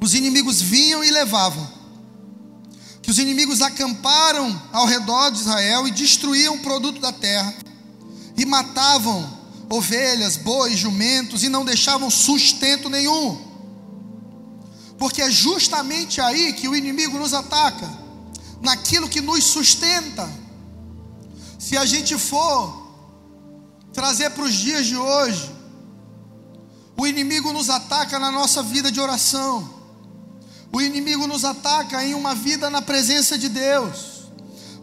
os 0.00 0.14
inimigos 0.14 0.60
vinham 0.60 1.04
e 1.04 1.10
levavam. 1.12 1.70
Que 3.00 3.12
os 3.12 3.18
inimigos 3.20 3.62
acamparam 3.62 4.60
ao 4.72 4.86
redor 4.86 5.30
de 5.30 5.38
Israel 5.38 5.86
e 5.86 5.92
destruíam 5.92 6.56
o 6.56 6.62
produto 6.62 7.00
da 7.00 7.12
terra 7.12 7.54
e 8.36 8.44
matavam 8.44 9.37
ovelhas, 9.70 10.36
bois, 10.36 10.78
jumentos 10.78 11.42
e 11.42 11.48
não 11.48 11.64
deixavam 11.64 12.10
sustento 12.10 12.88
nenhum. 12.88 13.38
Porque 14.98 15.22
é 15.22 15.30
justamente 15.30 16.20
aí 16.20 16.52
que 16.52 16.68
o 16.68 16.74
inimigo 16.74 17.18
nos 17.18 17.34
ataca, 17.34 17.88
naquilo 18.60 19.08
que 19.08 19.20
nos 19.20 19.44
sustenta. 19.44 20.28
Se 21.58 21.76
a 21.76 21.84
gente 21.84 22.16
for 22.16 22.88
trazer 23.92 24.30
para 24.30 24.44
os 24.44 24.54
dias 24.54 24.86
de 24.86 24.96
hoje, 24.96 25.50
o 26.96 27.06
inimigo 27.06 27.52
nos 27.52 27.70
ataca 27.70 28.18
na 28.18 28.30
nossa 28.30 28.62
vida 28.62 28.90
de 28.90 29.00
oração. 29.00 29.78
O 30.72 30.80
inimigo 30.80 31.26
nos 31.26 31.44
ataca 31.44 32.04
em 32.04 32.14
uma 32.14 32.34
vida 32.34 32.68
na 32.68 32.82
presença 32.82 33.38
de 33.38 33.48
Deus. 33.48 34.18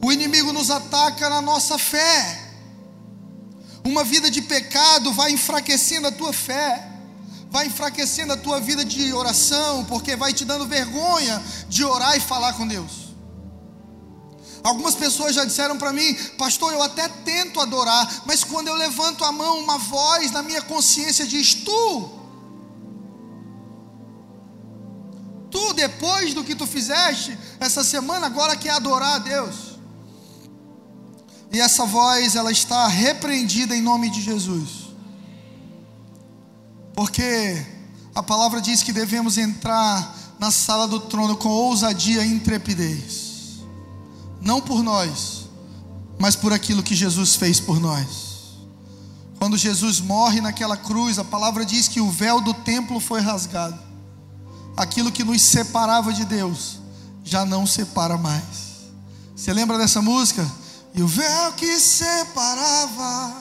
O 0.02 0.12
inimigo 0.12 0.54
nos 0.54 0.72
ataca 0.72 1.30
na 1.30 1.42
nossa 1.42 1.78
fé. 1.78 2.45
Uma 3.86 4.04
vida 4.04 4.32
de 4.32 4.42
pecado 4.42 5.14
vai 5.14 5.32
enfraquecendo 5.32 6.08
a 6.08 6.12
tua 6.12 6.34
fé, 6.34 6.90
vai 7.52 7.68
enfraquecendo 7.68 8.34
a 8.34 8.38
tua 8.38 8.60
vida 8.60 8.84
de 8.84 9.14
oração, 9.14 9.86
porque 9.86 10.16
vai 10.16 10.34
te 10.34 10.44
dando 10.44 10.66
vergonha 10.66 11.42
de 11.70 11.86
orar 11.86 12.18
e 12.18 12.20
falar 12.20 12.54
com 12.54 12.68
Deus. 12.68 13.06
Algumas 14.64 14.96
pessoas 14.96 15.36
já 15.36 15.46
disseram 15.46 15.78
para 15.78 15.94
mim, 15.94 16.16
pastor, 16.36 16.74
eu 16.74 16.82
até 16.82 17.08
tento 17.08 17.62
adorar, 17.62 18.24
mas 18.26 18.44
quando 18.44 18.68
eu 18.68 18.74
levanto 18.74 19.24
a 19.24 19.32
mão, 19.32 19.60
uma 19.60 19.78
voz 19.78 20.32
na 20.32 20.42
minha 20.42 20.64
consciência 20.64 21.28
diz: 21.28 21.54
Tu, 21.54 22.10
tu, 25.52 25.74
depois 25.74 26.34
do 26.34 26.44
que 26.44 26.56
tu 26.56 26.66
fizeste 26.66 27.38
essa 27.60 27.84
semana, 27.84 28.26
agora 28.26 28.56
quer 28.56 28.72
adorar 28.72 29.18
a 29.18 29.20
Deus. 29.20 29.75
E 31.52 31.60
essa 31.60 31.86
voz, 31.86 32.36
ela 32.36 32.52
está 32.52 32.88
repreendida 32.88 33.76
em 33.76 33.82
nome 33.82 34.10
de 34.10 34.22
Jesus. 34.22 34.86
Porque 36.94 37.66
a 38.14 38.24
palavra 38.24 38.62
diz 38.62 38.82
que 38.82 38.94
devemos 38.94 39.38
entrar 39.38 40.16
na 40.40 40.52
sala 40.52 40.88
do 40.88 41.00
trono 41.00 41.36
com 41.36 41.50
ousadia 41.50 42.26
e 42.26 42.32
intrepidez. 42.32 43.60
Não 44.42 44.62
por 44.62 44.84
nós, 44.84 45.48
mas 46.20 46.36
por 46.36 46.54
aquilo 46.54 46.84
que 46.84 46.96
Jesus 46.96 47.36
fez 47.36 47.60
por 47.60 47.80
nós. 47.80 48.26
Quando 49.38 49.58
Jesus 49.58 50.00
morre 50.00 50.42
naquela 50.42 50.78
cruz, 50.78 51.20
a 51.20 51.24
palavra 51.24 51.66
diz 51.66 51.88
que 51.88 52.00
o 52.00 52.10
véu 52.10 52.42
do 52.42 52.54
templo 52.54 53.00
foi 53.00 53.22
rasgado. 53.22 53.78
Aquilo 54.78 55.12
que 55.12 55.24
nos 55.24 55.42
separava 55.42 56.14
de 56.14 56.26
Deus 56.26 56.80
já 57.24 57.46
não 57.46 57.66
separa 57.66 58.18
mais. 58.18 58.44
Você 59.36 59.52
lembra 59.52 59.78
dessa 59.78 60.02
música? 60.02 60.50
E 60.98 61.04
o 61.04 61.08
véu 61.08 61.52
que 61.58 61.78
separava 61.78 63.34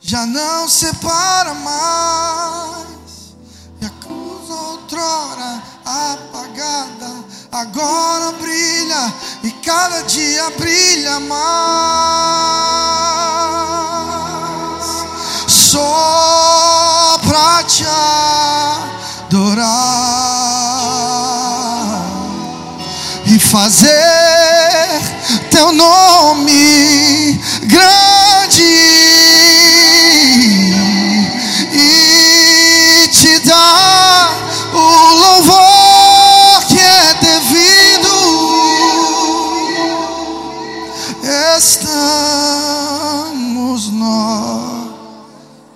já 0.00 0.24
não 0.24 0.66
separa 0.66 1.52
mais. 1.52 2.88
E 3.78 3.84
a 3.84 3.90
cruz 4.00 4.48
outrora 4.48 5.62
apagada 5.84 7.24
agora 7.52 8.32
brilha 8.32 9.12
e 9.42 9.50
cada 9.62 10.00
dia 10.04 10.48
brilha 10.56 11.20
mais. 11.20 11.38
Só 15.46 17.20
pra 17.22 17.64
te 17.64 17.84
adorar 19.26 19.68
e 23.26 23.38
fazer 23.38 25.17
teu 25.58 25.72
nome 25.72 27.40
grande 27.64 28.62
e 31.72 33.08
te 33.10 33.40
dar 33.40 34.30
o 34.72 35.14
louvor 35.14 36.64
que 36.68 36.78
é 36.78 37.14
devido. 37.14 38.14
Estamos 41.56 43.10
nós 43.90 44.92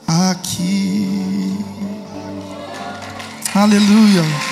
aqui. 0.06 1.58
Aleluia. 3.52 4.51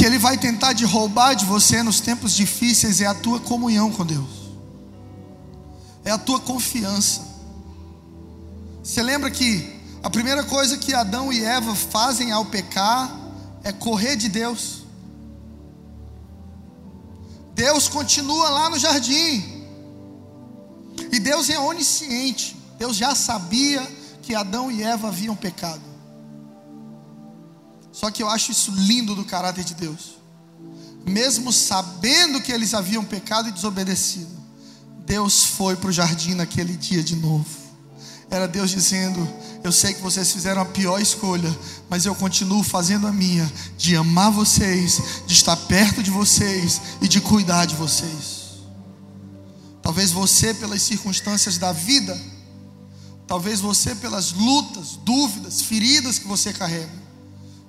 Que 0.00 0.06
ele 0.06 0.18
vai 0.18 0.38
tentar 0.38 0.72
de 0.72 0.86
roubar 0.86 1.34
de 1.34 1.44
você 1.44 1.82
nos 1.82 2.00
tempos 2.00 2.32
difíceis 2.32 3.02
é 3.02 3.06
a 3.06 3.14
tua 3.14 3.38
comunhão 3.38 3.92
com 3.92 4.06
Deus, 4.06 4.30
é 6.02 6.10
a 6.10 6.16
tua 6.16 6.40
confiança. 6.40 7.20
Você 8.82 9.02
lembra 9.02 9.30
que 9.30 9.78
a 10.02 10.08
primeira 10.08 10.42
coisa 10.42 10.78
que 10.78 10.94
Adão 10.94 11.30
e 11.30 11.44
Eva 11.44 11.74
fazem 11.74 12.32
ao 12.32 12.46
pecar 12.46 13.14
é 13.62 13.72
correr 13.72 14.16
de 14.16 14.30
Deus. 14.30 14.84
Deus 17.54 17.86
continua 17.86 18.48
lá 18.48 18.70
no 18.70 18.78
jardim, 18.78 19.66
e 21.12 21.20
Deus 21.20 21.50
é 21.50 21.58
onisciente, 21.58 22.56
Deus 22.78 22.96
já 22.96 23.14
sabia 23.14 23.86
que 24.22 24.34
Adão 24.34 24.72
e 24.72 24.82
Eva 24.82 25.08
haviam 25.08 25.36
pecado. 25.36 25.89
Só 28.00 28.10
que 28.10 28.22
eu 28.22 28.30
acho 28.30 28.50
isso 28.50 28.70
lindo 28.70 29.14
do 29.14 29.26
caráter 29.26 29.62
de 29.62 29.74
Deus. 29.74 30.18
Mesmo 31.06 31.52
sabendo 31.52 32.40
que 32.40 32.50
eles 32.50 32.72
haviam 32.72 33.04
pecado 33.04 33.50
e 33.50 33.52
desobedecido, 33.52 34.40
Deus 35.04 35.44
foi 35.44 35.76
para 35.76 35.90
o 35.90 35.92
jardim 35.92 36.32
naquele 36.32 36.78
dia 36.78 37.02
de 37.02 37.14
novo. 37.14 37.44
Era 38.30 38.48
Deus 38.48 38.70
dizendo: 38.70 39.28
Eu 39.62 39.70
sei 39.70 39.92
que 39.92 40.00
vocês 40.00 40.32
fizeram 40.32 40.62
a 40.62 40.64
pior 40.64 40.98
escolha, 40.98 41.54
mas 41.90 42.06
eu 42.06 42.14
continuo 42.14 42.62
fazendo 42.62 43.06
a 43.06 43.12
minha, 43.12 43.52
de 43.76 43.94
amar 43.94 44.32
vocês, 44.32 45.22
de 45.26 45.34
estar 45.34 45.56
perto 45.56 46.02
de 46.02 46.10
vocês 46.10 46.80
e 47.02 47.08
de 47.08 47.20
cuidar 47.20 47.66
de 47.66 47.74
vocês. 47.74 48.62
Talvez 49.82 50.10
você, 50.10 50.54
pelas 50.54 50.80
circunstâncias 50.80 51.58
da 51.58 51.70
vida, 51.70 52.18
talvez 53.26 53.60
você, 53.60 53.94
pelas 53.94 54.32
lutas, 54.32 54.98
dúvidas, 55.04 55.60
feridas 55.60 56.18
que 56.18 56.26
você 56.26 56.50
carrega, 56.50 56.99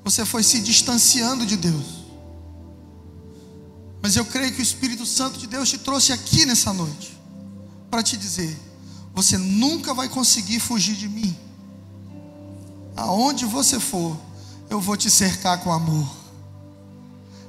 você 0.04 0.26
foi 0.26 0.44
se 0.44 0.60
distanciando 0.60 1.46
de 1.46 1.58
Deus. 1.58 2.02
Mas 4.02 4.16
eu 4.16 4.26
creio 4.26 4.54
que 4.54 4.62
o 4.62 4.64
Espírito 4.64 5.06
Santo 5.06 5.38
de 5.38 5.48
Deus 5.48 5.70
te 5.70 5.78
trouxe 5.78 6.12
aqui 6.12 6.46
nessa 6.46 6.74
noite 6.74 7.18
para 7.90 8.02
te 8.02 8.18
dizer: 8.18 8.58
você 9.14 9.38
nunca 9.38 9.94
vai 9.94 10.10
conseguir 10.10 10.60
fugir 10.60 10.96
de 10.96 11.08
mim. 11.08 11.36
Aonde 12.96 13.46
você 13.46 13.80
for, 13.80 14.18
eu 14.70 14.80
vou 14.82 14.98
te 14.98 15.10
cercar 15.10 15.60
com 15.60 15.72
amor. 15.72 16.10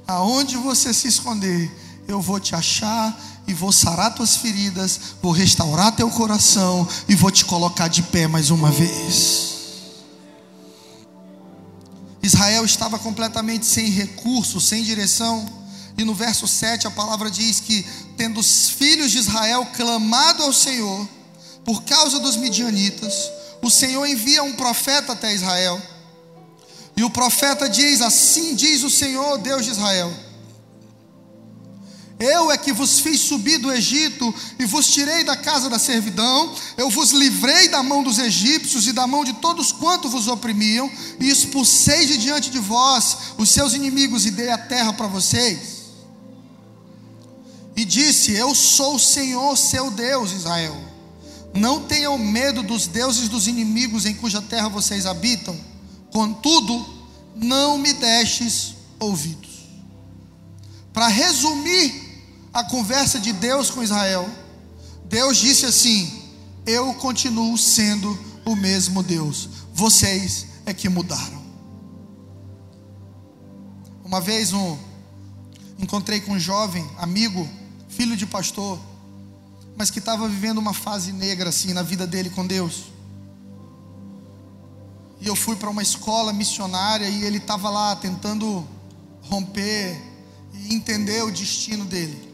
Aonde 0.05 0.57
você 0.57 0.93
se 0.93 1.07
esconder, 1.07 1.71
eu 2.07 2.21
vou 2.21 2.39
te 2.39 2.53
achar 2.53 3.17
e 3.47 3.53
vou 3.53 3.71
sarar 3.71 4.13
tuas 4.13 4.37
feridas, 4.37 4.99
vou 5.21 5.31
restaurar 5.31 5.95
teu 5.95 6.09
coração 6.09 6.87
e 7.07 7.15
vou 7.15 7.31
te 7.31 7.45
colocar 7.45 7.87
de 7.87 8.03
pé 8.03 8.27
mais 8.27 8.49
uma 8.51 8.69
vez. 8.71 9.52
Israel 12.23 12.63
estava 12.63 12.97
completamente 12.97 13.65
sem 13.65 13.89
recurso, 13.89 14.61
sem 14.61 14.81
direção. 14.81 15.45
E 15.97 16.05
no 16.05 16.15
verso 16.15 16.47
7 16.47 16.87
a 16.87 16.91
palavra 16.91 17.29
diz 17.29 17.59
que, 17.59 17.85
tendo 18.15 18.39
os 18.39 18.69
filhos 18.69 19.11
de 19.11 19.17
Israel 19.17 19.67
clamado 19.75 20.41
ao 20.41 20.53
Senhor, 20.53 21.07
por 21.65 21.83
causa 21.83 22.19
dos 22.19 22.37
midianitas, 22.37 23.29
o 23.61 23.69
Senhor 23.69 24.05
envia 24.05 24.41
um 24.41 24.53
profeta 24.53 25.11
até 25.11 25.33
Israel. 25.33 25.81
E 26.95 27.03
o 27.03 27.09
profeta 27.09 27.69
diz: 27.69 28.01
Assim 28.01 28.55
diz 28.55 28.83
o 28.83 28.89
Senhor, 28.89 29.37
Deus 29.39 29.65
de 29.65 29.71
Israel: 29.71 30.11
Eu 32.23 32.49
é 32.49 32.57
que 32.57 32.71
vos 32.71 33.01
fiz 33.01 33.19
subir 33.19 33.57
do 33.57 33.69
Egito 33.69 34.33
e 34.57 34.65
vos 34.65 34.87
tirei 34.87 35.25
da 35.25 35.35
casa 35.35 35.69
da 35.69 35.77
servidão, 35.77 36.55
eu 36.77 36.89
vos 36.89 37.11
livrei 37.11 37.67
da 37.67 37.83
mão 37.83 38.01
dos 38.01 38.17
egípcios 38.17 38.87
e 38.87 38.93
da 38.93 39.05
mão 39.05 39.25
de 39.25 39.33
todos 39.33 39.73
quantos 39.73 40.09
vos 40.09 40.29
oprimiam, 40.29 40.89
e 41.19 41.29
expulsei 41.29 42.05
de 42.05 42.17
diante 42.17 42.49
de 42.49 42.59
vós 42.59 43.17
os 43.37 43.49
seus 43.49 43.73
inimigos 43.73 44.25
e 44.25 44.31
dei 44.31 44.49
a 44.49 44.57
terra 44.57 44.93
para 44.93 45.05
vocês. 45.05 45.83
E 47.75 47.83
disse: 47.83 48.31
Eu 48.31 48.55
sou 48.55 48.95
o 48.95 48.99
Senhor, 48.99 49.57
seu 49.57 49.91
Deus, 49.91 50.31
Israel. 50.31 50.77
Não 51.53 51.81
tenham 51.81 52.17
medo 52.17 52.63
dos 52.63 52.87
deuses 52.87 53.27
dos 53.27 53.47
inimigos 53.47 54.05
em 54.05 54.13
cuja 54.13 54.41
terra 54.41 54.69
vocês 54.69 55.05
habitam. 55.05 55.59
Contudo, 56.09 56.85
não 57.35 57.77
me 57.77 57.91
deixes 57.91 58.75
ouvidos. 58.97 59.51
Para 60.93 61.07
resumir 61.09 62.02
a 62.53 62.63
conversa 62.63 63.19
de 63.19 63.33
Deus 63.33 63.71
com 63.71 63.81
Israel, 63.81 64.29
Deus 65.05 65.37
disse 65.37 65.65
assim: 65.65 66.23
Eu 66.65 66.93
continuo 66.93 67.57
sendo 67.57 68.17
o 68.45 68.55
mesmo 68.55 69.01
Deus, 69.01 69.49
vocês 69.73 70.47
é 70.65 70.73
que 70.73 70.87
mudaram. 70.87 71.41
Uma 74.05 74.21
vez 74.21 74.53
um 74.53 74.77
encontrei 75.79 76.21
com 76.21 76.33
um 76.33 76.39
jovem 76.39 76.87
amigo, 76.97 77.49
filho 77.89 78.15
de 78.15 78.27
pastor, 78.27 78.79
mas 79.75 79.89
que 79.89 79.99
estava 79.99 80.29
vivendo 80.29 80.59
uma 80.59 80.73
fase 80.73 81.11
negra 81.11 81.49
assim 81.49 81.73
na 81.73 81.81
vida 81.81 82.05
dele 82.05 82.29
com 82.29 82.45
Deus. 82.45 82.93
E 85.19 85.27
eu 85.27 85.35
fui 85.35 85.55
para 85.55 85.69
uma 85.69 85.81
escola 85.81 86.31
missionária 86.31 87.09
e 87.09 87.23
ele 87.23 87.37
estava 87.37 87.69
lá 87.69 87.95
tentando 87.95 88.67
romper 89.21 89.99
e 90.53 90.75
entender 90.75 91.23
o 91.23 91.31
destino 91.31 91.85
dele. 91.85 92.32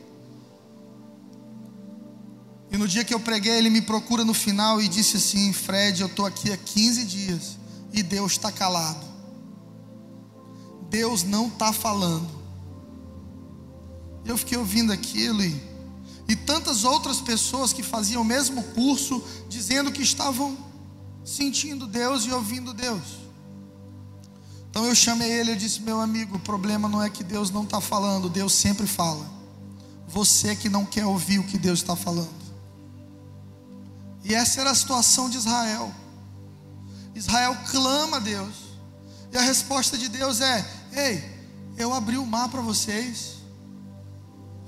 E 2.71 2.77
no 2.77 2.87
dia 2.87 3.03
que 3.03 3.13
eu 3.13 3.19
preguei, 3.19 3.53
ele 3.53 3.69
me 3.69 3.81
procura 3.81 4.23
no 4.23 4.33
final 4.33 4.81
e 4.81 4.87
disse 4.87 5.17
assim: 5.17 5.51
Fred, 5.51 6.01
eu 6.01 6.07
estou 6.07 6.25
aqui 6.25 6.51
há 6.51 6.57
15 6.57 7.03
dias 7.05 7.57
e 7.91 8.03
Deus 8.03 8.33
está 8.33 8.51
calado. 8.51 9.05
Deus 10.89 11.23
não 11.23 11.47
está 11.47 11.73
falando. 11.73 12.29
Eu 14.25 14.37
fiquei 14.37 14.57
ouvindo 14.57 14.91
aquilo 14.91 15.43
e, 15.43 15.61
e 16.27 16.35
tantas 16.35 16.83
outras 16.83 17.19
pessoas 17.21 17.73
que 17.73 17.81
faziam 17.81 18.21
o 18.21 18.25
mesmo 18.25 18.61
curso, 18.63 19.23
dizendo 19.47 19.91
que 19.91 20.03
estavam 20.03 20.57
sentindo 21.25 21.87
Deus 21.87 22.25
e 22.25 22.31
ouvindo 22.31 22.73
Deus. 22.73 23.19
Então 24.69 24.85
eu 24.85 24.93
chamei 24.93 25.31
ele 25.31 25.53
e 25.53 25.55
disse: 25.55 25.81
Meu 25.81 25.99
amigo, 25.99 26.37
o 26.37 26.39
problema 26.39 26.87
não 26.87 27.01
é 27.01 27.09
que 27.09 27.23
Deus 27.23 27.49
não 27.49 27.63
está 27.63 27.81
falando, 27.81 28.29
Deus 28.29 28.53
sempre 28.53 28.85
fala. 28.85 29.25
Você 30.07 30.55
que 30.55 30.69
não 30.69 30.85
quer 30.85 31.05
ouvir 31.05 31.39
o 31.39 31.43
que 31.43 31.57
Deus 31.57 31.79
está 31.79 31.95
falando. 31.95 32.38
E 34.29 34.35
essa 34.35 34.61
era 34.61 34.69
a 34.69 34.75
situação 34.75 35.27
de 35.27 35.37
Israel. 35.37 35.91
Israel 37.15 37.57
clama 37.71 38.17
a 38.17 38.19
Deus. 38.19 38.69
E 39.33 39.37
a 39.37 39.41
resposta 39.41 39.97
de 39.97 40.07
Deus 40.07 40.39
é: 40.39 40.63
Ei, 40.93 41.23
eu 41.75 41.91
abri 41.91 42.15
o 42.15 42.25
mar 42.27 42.47
para 42.47 42.61
vocês. 42.61 43.37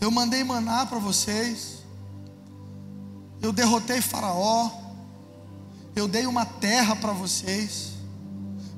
Eu 0.02 0.10
mandei 0.10 0.44
maná 0.44 0.84
para 0.88 0.98
vocês. 0.98 1.84
Eu 3.40 3.54
derrotei 3.54 4.02
Faraó. 4.02 4.72
Eu 5.96 6.08
dei 6.08 6.26
uma 6.26 6.46
terra 6.46 6.96
para 6.96 7.14
vocês. 7.14 7.92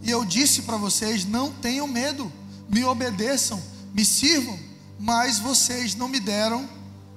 E 0.02 0.12
eu 0.12 0.26
disse 0.26 0.64
para 0.64 0.76
vocês: 0.76 1.24
não 1.24 1.50
tenham 1.50 1.88
medo, 1.88 2.30
me 2.68 2.84
obedeçam, 2.84 3.62
me 3.94 4.04
sirvam. 4.04 4.60
Mas 5.00 5.40
vocês 5.40 5.96
não 5.96 6.10
me 6.10 6.20
deram 6.20 6.68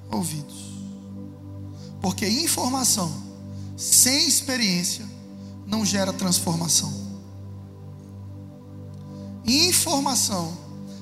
ouvidos. 0.08 0.66
Porque 2.00 2.28
informação 2.28 3.25
sem 3.76 4.26
experiência 4.26 5.04
não 5.66 5.84
gera 5.84 6.12
transformação. 6.12 6.92
Informação 9.44 10.56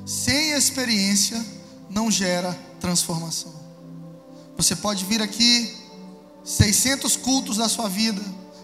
sem 0.04 0.52
experiência 0.52 1.42
não 1.88 2.10
gera 2.10 2.52
transformação. 2.80 3.52
Você 4.56 4.76
pode 4.76 5.04
vir 5.04 5.22
aqui 5.22 5.74
600 6.44 7.16
cultos 7.16 7.56
da 7.56 7.68
sua 7.68 7.88
vida, 7.88 8.22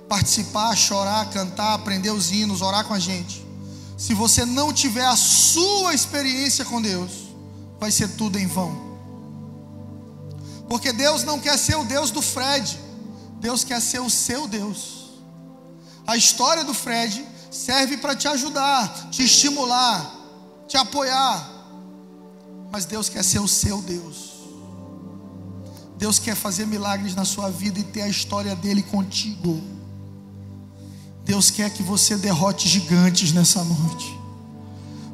participar, 0.08 0.76
chorar, 0.76 1.30
cantar, 1.30 1.74
aprender 1.74 2.10
os 2.10 2.30
hinos, 2.30 2.60
orar 2.60 2.84
com 2.84 2.92
a 2.92 2.98
gente. 2.98 3.46
Se 3.96 4.14
você 4.14 4.44
não 4.44 4.72
tiver 4.72 5.04
a 5.04 5.16
sua 5.16 5.94
experiência 5.94 6.64
com 6.64 6.80
Deus, 6.80 7.12
vai 7.78 7.90
ser 7.90 8.08
tudo 8.08 8.38
em 8.38 8.46
vão. 8.46 8.90
Porque 10.68 10.92
Deus 10.92 11.24
não 11.24 11.38
quer 11.38 11.58
ser 11.58 11.76
o 11.76 11.84
Deus 11.84 12.10
do 12.10 12.22
Fred, 12.22 12.78
Deus 13.40 13.64
quer 13.64 13.80
ser 13.80 14.00
o 14.00 14.10
seu 14.10 14.46
Deus. 14.46 15.10
A 16.06 16.16
história 16.16 16.62
do 16.62 16.74
Fred 16.74 17.26
serve 17.50 17.96
para 17.96 18.14
te 18.14 18.28
ajudar, 18.28 19.10
te 19.10 19.24
estimular, 19.24 20.14
te 20.68 20.76
apoiar. 20.76 21.50
Mas 22.70 22.84
Deus 22.84 23.08
quer 23.08 23.24
ser 23.24 23.40
o 23.40 23.48
seu 23.48 23.80
Deus. 23.82 24.30
Deus 25.96 26.18
quer 26.18 26.34
fazer 26.34 26.66
milagres 26.66 27.14
na 27.14 27.24
sua 27.24 27.50
vida 27.50 27.78
e 27.78 27.84
ter 27.84 28.02
a 28.02 28.08
história 28.08 28.54
dele 28.54 28.82
contigo. 28.82 29.60
Deus 31.24 31.50
quer 31.50 31.70
que 31.70 31.82
você 31.82 32.16
derrote 32.16 32.68
gigantes 32.68 33.32
nessa 33.32 33.62
noite. 33.64 34.18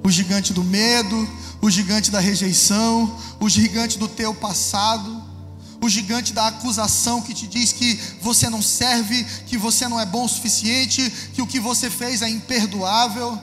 O 0.05 0.11
gigante 0.11 0.53
do 0.53 0.63
medo, 0.63 1.29
o 1.61 1.69
gigante 1.69 2.11
da 2.11 2.21
rejeição, 2.21 3.19
o 3.41 3.49
gigante 3.49 3.99
do 3.99 4.07
teu 4.07 4.33
passado, 4.33 5.16
o 5.81 5.89
gigante 5.89 6.33
da 6.33 6.49
acusação 6.49 7.21
que 7.23 7.35
te 7.35 7.47
diz 7.47 7.73
que 7.73 7.99
você 8.21 8.49
não 8.49 8.63
serve, 8.63 9.25
que 9.47 9.57
você 9.57 9.89
não 9.89 10.01
é 10.01 10.07
bom 10.07 10.25
o 10.25 10.29
suficiente, 10.29 11.13
que 11.35 11.43
o 11.43 11.47
que 11.47 11.61
você 11.61 11.91
fez 11.91 12.23
é 12.23 12.29
imperdoável. 12.29 13.39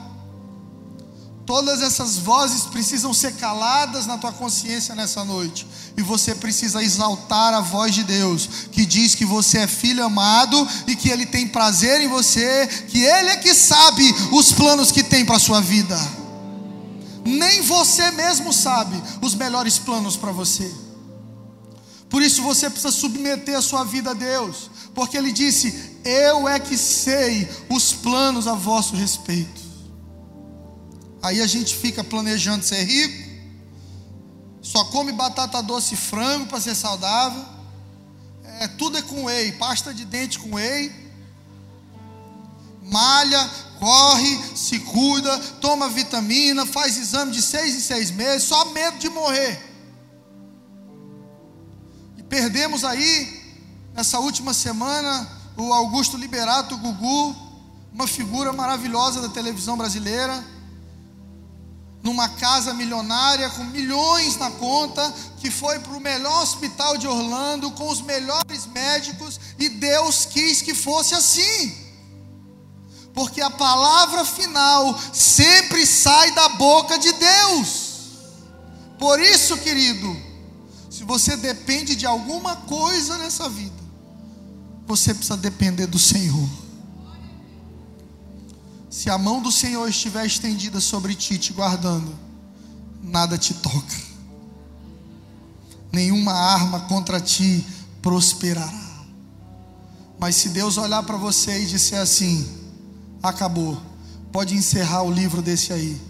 Todas 1.46 1.82
essas 1.82 2.16
vozes 2.16 2.62
precisam 2.64 3.12
ser 3.12 3.34
caladas 3.34 4.06
na 4.06 4.16
tua 4.16 4.32
consciência 4.32 4.94
nessa 4.94 5.24
noite. 5.24 5.66
E 5.96 6.02
você 6.02 6.34
precisa 6.34 6.82
exaltar 6.82 7.52
a 7.52 7.60
voz 7.60 7.94
de 7.94 8.02
Deus, 8.02 8.48
que 8.72 8.86
diz 8.86 9.14
que 9.14 9.26
você 9.26 9.58
é 9.58 9.66
filho 9.66 10.02
amado 10.02 10.66
e 10.86 10.96
que 10.96 11.10
Ele 11.10 11.26
tem 11.26 11.46
prazer 11.46 12.00
em 12.00 12.08
você, 12.08 12.66
que 12.88 12.98
Ele 12.98 13.28
é 13.28 13.36
que 13.36 13.54
sabe 13.54 14.02
os 14.32 14.52
planos 14.52 14.90
que 14.90 15.02
tem 15.02 15.24
para 15.24 15.36
a 15.36 15.40
sua 15.40 15.60
vida. 15.60 15.98
Nem 17.26 17.60
você 17.62 18.10
mesmo 18.12 18.52
sabe 18.52 19.00
os 19.20 19.34
melhores 19.34 19.78
planos 19.78 20.16
para 20.16 20.32
você. 20.32 20.83
Por 22.14 22.22
isso 22.22 22.42
você 22.42 22.70
precisa 22.70 22.92
submeter 22.92 23.58
a 23.58 23.60
sua 23.60 23.82
vida 23.82 24.12
a 24.12 24.14
Deus, 24.14 24.70
porque 24.94 25.16
Ele 25.16 25.32
disse: 25.32 25.98
Eu 26.04 26.46
é 26.48 26.60
que 26.60 26.78
sei 26.78 27.48
os 27.68 27.92
planos 27.92 28.46
a 28.46 28.54
vosso 28.54 28.94
respeito. 28.94 29.60
Aí 31.20 31.40
a 31.40 31.46
gente 31.48 31.74
fica 31.74 32.04
planejando 32.04 32.64
ser 32.64 32.84
rico, 32.84 33.30
só 34.62 34.84
come 34.84 35.10
batata 35.10 35.60
doce 35.60 35.94
e 35.94 35.96
frango 35.96 36.46
para 36.46 36.60
ser 36.60 36.76
saudável. 36.76 37.44
É, 38.60 38.68
tudo 38.68 38.96
é 38.96 39.02
com 39.02 39.24
whey, 39.24 39.50
pasta 39.50 39.92
de 39.92 40.04
dente 40.04 40.38
com 40.38 40.54
whey. 40.54 40.92
Malha, 42.80 43.50
corre, 43.80 44.40
se 44.54 44.78
cuida, 44.78 45.36
toma 45.60 45.88
vitamina, 45.88 46.64
faz 46.64 46.96
exame 46.96 47.32
de 47.32 47.42
seis 47.42 47.74
em 47.74 47.80
seis 47.80 48.12
meses, 48.12 48.44
só 48.44 48.66
medo 48.66 48.98
de 48.98 49.08
morrer. 49.08 49.73
Perdemos 52.34 52.82
aí, 52.82 53.40
nessa 53.94 54.18
última 54.18 54.52
semana, 54.52 55.24
o 55.56 55.72
Augusto 55.72 56.16
Liberato 56.16 56.76
Gugu, 56.76 57.36
uma 57.92 58.08
figura 58.08 58.52
maravilhosa 58.52 59.20
da 59.20 59.28
televisão 59.28 59.76
brasileira 59.76 60.44
numa 62.02 62.28
casa 62.28 62.74
milionária 62.74 63.48
com 63.50 63.62
milhões 63.62 64.36
na 64.36 64.50
conta, 64.50 65.14
que 65.38 65.48
foi 65.48 65.78
para 65.78 65.92
o 65.92 66.00
melhor 66.00 66.42
hospital 66.42 66.96
de 66.98 67.06
Orlando 67.06 67.70
com 67.70 67.88
os 67.88 68.00
melhores 68.00 68.66
médicos 68.66 69.38
e 69.56 69.68
Deus 69.68 70.24
quis 70.24 70.60
que 70.60 70.74
fosse 70.74 71.14
assim. 71.14 71.72
Porque 73.12 73.40
a 73.40 73.50
palavra 73.50 74.24
final 74.24 74.98
sempre 75.12 75.86
sai 75.86 76.32
da 76.32 76.48
boca 76.48 76.98
de 76.98 77.12
Deus. 77.12 77.92
Por 78.98 79.20
isso, 79.20 79.56
querido, 79.58 80.23
se 81.04 81.06
você 81.06 81.36
depende 81.36 81.94
de 81.94 82.06
alguma 82.06 82.56
coisa 82.56 83.18
nessa 83.18 83.46
vida, 83.46 83.74
você 84.86 85.12
precisa 85.12 85.36
depender 85.36 85.86
do 85.86 85.98
Senhor. 85.98 86.48
Se 88.88 89.10
a 89.10 89.18
mão 89.18 89.42
do 89.42 89.52
Senhor 89.52 89.86
estiver 89.86 90.24
estendida 90.24 90.80
sobre 90.80 91.14
ti, 91.14 91.36
te 91.36 91.52
guardando, 91.52 92.14
nada 93.02 93.36
te 93.36 93.52
toca, 93.52 93.96
nenhuma 95.92 96.32
arma 96.32 96.80
contra 96.80 97.20
ti 97.20 97.66
prosperará. 98.00 99.04
Mas 100.18 100.36
se 100.36 100.48
Deus 100.48 100.78
olhar 100.78 101.02
para 101.02 101.18
você 101.18 101.64
e 101.64 101.66
disser 101.66 102.00
assim: 102.00 102.48
acabou, 103.22 103.76
pode 104.32 104.54
encerrar 104.54 105.02
o 105.02 105.12
livro 105.12 105.42
desse 105.42 105.70
aí, 105.70 106.00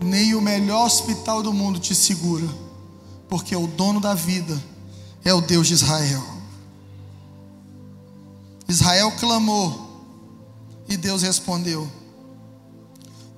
nem 0.00 0.32
o 0.36 0.40
melhor 0.40 0.86
hospital 0.86 1.42
do 1.42 1.52
mundo 1.52 1.80
te 1.80 1.92
segura, 1.92 2.61
porque 3.32 3.56
o 3.56 3.66
dono 3.66 3.98
da 3.98 4.12
vida 4.12 4.62
é 5.24 5.32
o 5.32 5.40
Deus 5.40 5.66
de 5.66 5.72
Israel. 5.72 6.22
Israel 8.68 9.10
clamou 9.12 10.04
e 10.86 10.98
Deus 10.98 11.22
respondeu. 11.22 11.90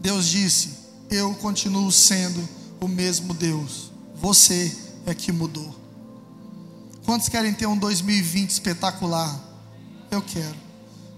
Deus 0.00 0.26
disse: 0.26 0.70
Eu 1.08 1.32
continuo 1.36 1.92
sendo 1.92 2.42
o 2.80 2.88
mesmo 2.88 3.32
Deus. 3.34 3.92
Você 4.16 4.76
é 5.06 5.14
que 5.14 5.30
mudou. 5.30 5.72
Quantos 7.04 7.28
querem 7.28 7.54
ter 7.54 7.66
um 7.66 7.78
2020 7.78 8.50
espetacular? 8.50 9.40
Eu 10.10 10.22
quero. 10.22 10.56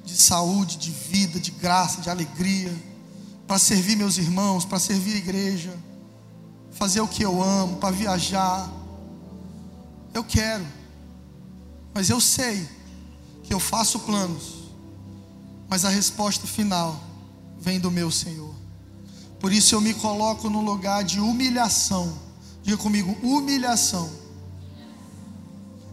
De 0.05 0.15
saúde, 0.15 0.77
de 0.77 0.91
vida, 0.91 1.41
de 1.41 1.51
graça, 1.51 2.03
de 2.03 2.11
alegria. 2.11 2.77
Para 3.47 3.59
servir 3.59 3.97
meus 3.97 4.19
irmãos, 4.19 4.67
para 4.67 4.79
servir 4.79 5.15
a 5.15 5.17
igreja. 5.17 5.86
Fazer 6.77 7.01
o 7.01 7.09
que 7.09 7.23
eu 7.23 7.43
amo, 7.43 7.77
para 7.79 7.91
viajar. 7.91 8.71
Eu 10.15 10.23
quero. 10.23 10.67
Mas 11.93 12.11
eu 12.11 12.21
sei 12.21 12.69
que 13.43 13.53
eu 13.53 13.59
faço 13.59 14.01
planos. 14.01 14.55
Mas 15.69 15.85
a 15.85 15.89
resposta 15.89 16.47
final 16.47 17.01
vem 17.59 17.81
do 17.81 17.91
meu 17.91 18.11
Senhor. 18.11 18.55
Por 19.41 19.53
isso 19.53 19.75
eu 19.75 19.81
me 19.81 19.95
coloco 19.95 20.49
no 20.49 20.61
lugar 20.61 21.03
de 21.03 21.21
humilhação. 21.21 22.13
Diga 22.63 22.77
comigo, 22.77 23.17
humilhação. 23.23 24.11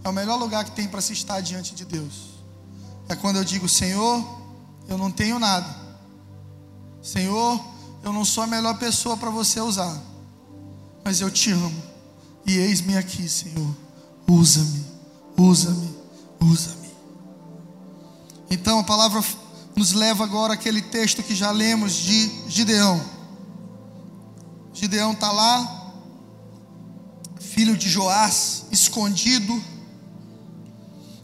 É 0.03 0.09
o 0.09 0.13
melhor 0.13 0.37
lugar 0.37 0.65
que 0.65 0.71
tem 0.71 0.87
para 0.87 1.01
se 1.01 1.13
estar 1.13 1.39
diante 1.39 1.73
de 1.73 1.85
Deus. 1.85 2.33
É 3.07 3.15
quando 3.15 3.37
eu 3.37 3.43
digo, 3.43 3.69
Senhor, 3.69 4.23
eu 4.87 4.97
não 4.97 5.11
tenho 5.11 5.39
nada. 5.39 5.67
Senhor, 7.01 7.63
eu 8.03 8.11
não 8.11 8.25
sou 8.25 8.43
a 8.43 8.47
melhor 8.47 8.77
pessoa 8.77 9.15
para 9.15 9.29
você 9.29 9.61
usar. 9.61 9.97
Mas 11.03 11.21
eu 11.21 11.29
te 11.29 11.51
amo. 11.51 11.83
E 12.45 12.57
eis-me 12.57 12.97
aqui, 12.97 13.27
Senhor. 13.27 13.75
Usa-me, 14.27 14.85
usa-me, 15.37 15.95
usa-me. 16.39 16.89
Então 18.49 18.79
a 18.79 18.83
palavra 18.83 19.23
nos 19.75 19.91
leva 19.93 20.23
agora 20.23 20.53
àquele 20.53 20.81
texto 20.81 21.23
que 21.23 21.35
já 21.35 21.51
lemos 21.51 21.93
de 21.93 22.31
Gideão. 22.47 23.03
Gideão 24.73 25.13
está 25.13 25.31
lá, 25.31 25.93
filho 27.39 27.77
de 27.77 27.89
Joás, 27.89 28.65
escondido. 28.71 29.61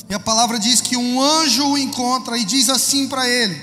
E 0.10 0.14
a 0.14 0.20
palavra 0.20 0.60
diz 0.60 0.82
que 0.82 0.98
um 0.98 1.22
anjo 1.22 1.68
o 1.68 1.78
encontra 1.78 2.38
e 2.38 2.44
diz 2.44 2.70
assim 2.70 3.08
para 3.08 3.28
ele: 3.28 3.60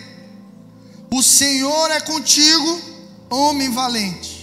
O 1.11 1.23
Senhor 1.23 1.91
é 1.91 2.01
contigo, 2.01 2.81
homem 3.31 3.71
valente. 3.71 4.36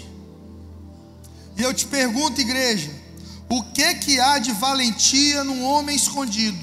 E 1.57 1.61
eu 1.61 1.73
te 1.73 1.85
pergunto, 1.85 2.41
igreja, 2.41 2.91
o 3.49 3.63
que 3.63 3.95
que 3.95 4.19
há 4.19 4.39
de 4.39 4.51
valentia 4.51 5.43
num 5.43 5.63
homem 5.63 5.95
escondido? 5.95 6.57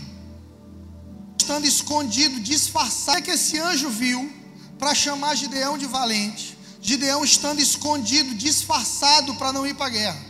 Estando 1.38 1.66
escondido, 1.66 2.41
disfarçado, 2.41 3.18
é 3.18 3.22
que 3.22 3.30
esse 3.30 3.59
anjo 3.59 3.88
viu 3.91 4.30
para 4.78 4.95
chamar 4.95 5.34
Gideão 5.34 5.76
de 5.76 5.86
valente. 5.86 6.57
Gideão 6.80 7.24
estando 7.24 7.61
escondido, 7.61 8.34
disfarçado 8.34 9.34
para 9.34 9.53
não 9.53 9.66
ir 9.66 9.74
para 9.74 9.86
a 9.86 9.91
guerra 9.91 10.30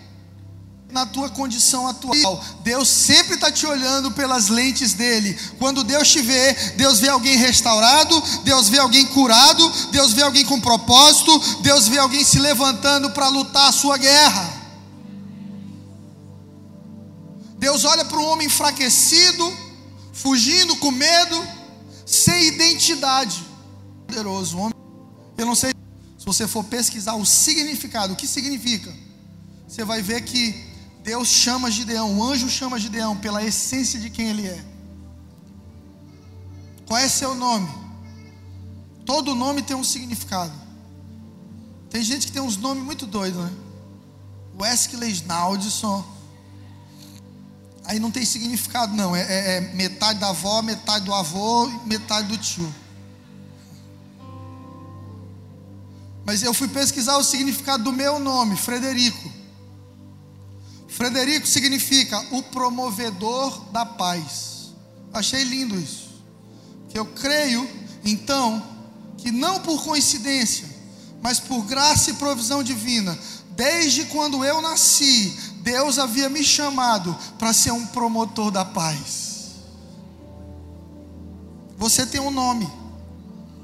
na 0.93 1.07
tua 1.07 1.28
condição 1.28 1.86
atual. 1.86 2.45
Deus 2.62 2.88
sempre 2.88 3.34
está 3.34 3.51
te 3.51 3.66
olhando 3.66 4.11
pelas 4.12 4.49
lentes 4.49 4.93
dele. 4.93 5.38
Quando 5.59 5.84
Deus 5.84 6.09
te 6.09 6.20
vê, 6.20 6.53
Deus 6.76 7.01
vê 7.01 7.09
alguém 7.09 7.36
restaurado, 7.36 8.22
Deus 8.45 8.68
vê 8.68 8.78
alguém 8.78 9.07
curado, 9.07 9.68
Deus 9.91 10.12
vê 10.12 10.22
alguém 10.22 10.45
com 10.45 10.61
propósito, 10.61 11.38
Deus 11.62 11.88
vê 11.88 11.99
alguém 11.99 12.24
se 12.24 12.38
levantando 12.38 13.11
para 13.11 13.28
lutar 13.28 13.68
a 13.68 13.72
sua 13.72 13.97
guerra. 13.97 14.61
Deus 17.59 17.84
olha 17.84 18.05
para 18.05 18.18
um 18.18 18.24
homem 18.24 18.47
enfraquecido, 18.47 19.53
fugindo 20.14 20.74
com 20.76 20.91
medo, 20.91 21.47
sem 22.07 22.49
identidade. 22.49 23.45
Poderoso 24.07 24.57
homem. 24.57 24.74
Eu 25.36 25.47
não 25.47 25.55
sei 25.55 25.70
se 26.18 26.24
você 26.24 26.49
for 26.49 26.64
pesquisar 26.64 27.14
o 27.14 27.24
significado, 27.26 28.14
o 28.14 28.16
que 28.16 28.26
significa. 28.26 28.93
Você 29.68 29.84
vai 29.84 30.03
ver 30.03 30.22
que 30.22 30.69
Deus 31.03 31.28
chama 31.28 31.70
Gideão, 31.70 32.18
o 32.18 32.22
anjo 32.22 32.48
chama 32.48 32.78
Gideão 32.78 33.16
pela 33.16 33.42
essência 33.42 33.98
de 33.98 34.11
quem 34.11 34.28
ele 34.28 34.46
é. 34.46 34.64
Qual 36.86 36.98
é 36.98 37.09
seu 37.09 37.34
nome? 37.34 37.68
Todo 39.07 39.34
nome 39.34 39.62
tem 39.62 39.76
um 39.76 39.84
significado. 39.84 40.53
Tem 41.88 42.03
gente 42.03 42.26
que 42.26 42.32
tem 42.32 42.42
uns 42.42 42.57
nomes 42.57 42.84
muito 42.84 43.07
doidos, 43.07 43.42
né? 43.42 43.53
Wesley 44.61 45.11
Snaldson. 45.11 46.05
Aí 47.84 47.98
não 47.98 48.11
tem 48.11 48.24
significado, 48.24 48.94
não. 48.94 49.16
É, 49.16 49.22
é, 49.22 49.57
é 49.57 49.61
metade 49.74 50.20
da 50.20 50.28
avó, 50.28 50.62
metade 50.62 51.05
do 51.05 51.14
avô, 51.14 51.66
metade 51.86 52.28
do 52.28 52.38
tio. 52.38 52.72
Mas 56.24 56.42
eu 56.42 56.55
fui 56.55 56.68
pesquisar 56.68 57.16
o 57.16 57.24
significado 57.24 57.82
do 57.82 57.92
meu 57.92 58.20
nome, 58.20 58.55
Frederico. 58.57 59.39
Frederico 61.01 61.46
significa 61.46 62.20
o 62.30 62.42
promovedor 62.42 63.70
da 63.72 63.86
paz. 63.86 64.74
Achei 65.14 65.42
lindo 65.44 65.80
isso. 65.80 66.11
Que 66.90 66.98
eu 66.98 67.07
creio, 67.07 67.66
então, 68.05 68.62
que 69.16 69.30
não 69.30 69.61
por 69.61 69.82
coincidência, 69.82 70.68
mas 71.22 71.40
por 71.40 71.64
graça 71.64 72.11
e 72.11 72.14
provisão 72.14 72.62
divina, 72.62 73.18
desde 73.53 74.05
quando 74.05 74.44
eu 74.44 74.61
nasci, 74.61 75.34
Deus 75.62 75.98
havia 75.98 76.28
me 76.28 76.44
chamado 76.44 77.16
para 77.38 77.55
ser 77.55 77.70
um 77.72 77.86
promotor 77.86 78.51
da 78.51 78.66
paz. 78.66 79.53
Você 81.78 82.05
tem 82.05 82.20
um 82.20 82.30
nome, 82.30 82.70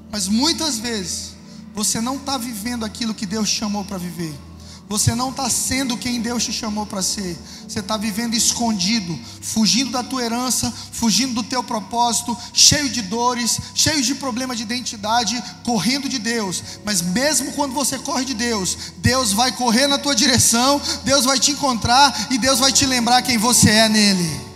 mas 0.09 0.27
muitas 0.27 0.79
vezes 0.79 1.35
você 1.75 2.01
não 2.01 2.15
está 2.15 2.35
vivendo 2.35 2.83
aquilo 2.83 3.13
que 3.13 3.27
Deus 3.27 3.47
chamou 3.47 3.85
para 3.85 3.99
viver. 3.99 4.46
Você 4.89 5.13
não 5.13 5.31
está 5.31 5.49
sendo 5.49 5.97
quem 5.97 6.21
Deus 6.21 6.45
te 6.45 6.53
chamou 6.53 6.85
para 6.85 7.01
ser. 7.01 7.37
Você 7.67 7.79
está 7.79 7.97
vivendo 7.97 8.35
escondido, 8.35 9.19
fugindo 9.41 9.91
da 9.91 10.01
tua 10.01 10.23
herança, 10.23 10.71
fugindo 10.93 11.33
do 11.33 11.43
teu 11.43 11.61
propósito, 11.61 12.35
cheio 12.53 12.87
de 12.87 13.01
dores, 13.01 13.59
cheio 13.75 14.01
de 14.01 14.15
problemas 14.15 14.55
de 14.55 14.63
identidade, 14.63 15.43
correndo 15.65 16.07
de 16.07 16.17
Deus. 16.17 16.63
Mas 16.85 17.01
mesmo 17.01 17.51
quando 17.51 17.73
você 17.73 17.99
corre 17.99 18.23
de 18.23 18.33
Deus, 18.33 18.77
Deus 18.99 19.33
vai 19.33 19.51
correr 19.51 19.87
na 19.87 19.97
tua 19.97 20.15
direção, 20.15 20.81
Deus 21.03 21.25
vai 21.25 21.37
te 21.37 21.51
encontrar 21.51 22.27
e 22.31 22.37
Deus 22.37 22.59
vai 22.59 22.71
te 22.71 22.85
lembrar 22.85 23.21
quem 23.23 23.37
você 23.37 23.69
é 23.69 23.89
nele. 23.89 24.47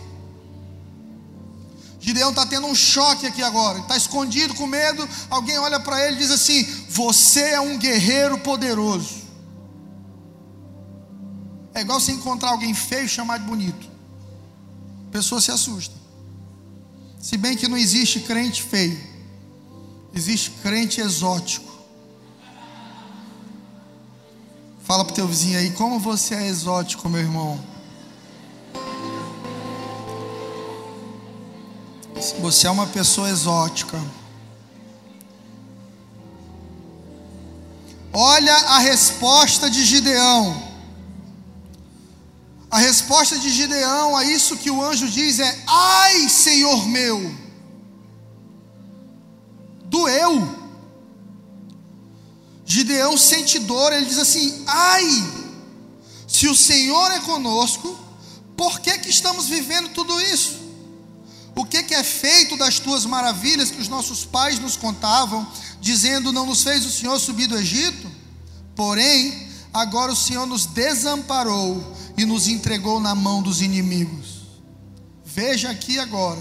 Gideão 2.00 2.30
está 2.30 2.46
tendo 2.46 2.68
um 2.68 2.74
choque 2.74 3.28
aqui 3.28 3.44
agora, 3.44 3.80
está 3.80 3.98
escondido 3.98 4.54
com 4.56 4.66
medo. 4.66 5.08
Alguém 5.30 5.60
olha 5.60 5.80
para 5.80 6.08
ele 6.08 6.16
e 6.16 6.20
diz 6.20 6.32
assim: 6.32 6.66
Você 6.90 7.42
é 7.42 7.60
um 7.60 7.78
guerreiro 7.78 8.38
poderoso. 8.40 9.21
É 11.82 11.84
igual 11.84 12.00
você 12.00 12.12
encontrar 12.12 12.52
alguém 12.52 12.76
feio 12.76 13.06
e 13.06 13.10
chamar 13.10 13.40
de 13.40 13.46
bonito. 13.46 13.90
A 15.08 15.12
pessoa 15.12 15.42
se 15.42 15.50
assusta. 15.50 15.96
Se 17.20 17.36
bem 17.38 17.58
que 17.58 17.68
não 17.68 17.76
existe 17.76 18.20
crente 18.20 18.62
feio, 18.62 19.02
existe 20.14 20.52
crente 20.62 21.02
exótico. 21.02 21.72
Fala 24.84 25.04
para 25.04 25.12
o 25.12 25.16
teu 25.16 25.28
vizinho 25.28 25.58
aí, 25.58 25.72
como 25.72 25.98
você 26.00 26.36
é 26.36 26.48
exótico, 26.48 27.10
meu 27.10 27.20
irmão. 27.20 27.60
Você 32.42 32.68
é 32.68 32.70
uma 32.70 32.86
pessoa 32.86 33.28
exótica. 33.28 34.00
Olha 38.14 38.54
a 38.54 38.78
resposta 38.78 39.68
de 39.68 39.84
Gideão. 39.84 40.71
A 42.72 42.78
resposta 42.78 43.38
de 43.38 43.50
Gideão 43.50 44.16
a 44.16 44.24
isso 44.24 44.56
que 44.56 44.72
o 44.72 44.82
anjo 44.82 45.10
diz 45.10 45.40
é: 45.40 45.64
Ai, 45.68 46.30
Senhor 46.30 46.88
meu, 46.88 47.36
doeu. 49.84 50.62
Gideão 52.66 53.18
sente 53.18 53.60
dor, 53.60 53.92
ele 53.92 54.06
diz 54.06 54.18
assim: 54.18 54.64
Ai, 54.66 55.04
se 56.26 56.48
o 56.48 56.56
Senhor 56.56 57.12
é 57.12 57.20
conosco, 57.20 58.00
por 58.56 58.80
que, 58.80 59.00
que 59.00 59.10
estamos 59.10 59.48
vivendo 59.48 59.90
tudo 59.90 60.22
isso? 60.22 60.62
O 61.54 61.66
que, 61.66 61.84
que 61.84 61.94
é 61.94 62.04
feito 62.04 62.56
das 62.56 62.80
tuas 62.80 63.06
maravilhas 63.06 63.70
que 63.70 63.82
os 63.82 63.90
nossos 63.90 64.24
pais 64.24 64.60
nos 64.60 64.78
contavam, 64.78 65.46
dizendo: 65.82 66.32
Não 66.32 66.46
nos 66.46 66.64
fez 66.64 66.86
o 66.86 66.90
Senhor 66.90 67.20
subir 67.20 67.48
do 67.48 67.58
Egito? 67.58 68.10
Porém, 68.78 69.50
agora 69.74 70.14
o 70.14 70.16
Senhor 70.16 70.46
nos 70.46 70.66
desamparou 70.66 72.00
e 72.22 72.26
nos 72.26 72.48
entregou 72.48 73.00
na 73.00 73.16
mão 73.16 73.42
dos 73.42 73.62
inimigos. 73.62 74.42
Veja 75.26 75.72
aqui 75.72 75.98
agora 75.98 76.40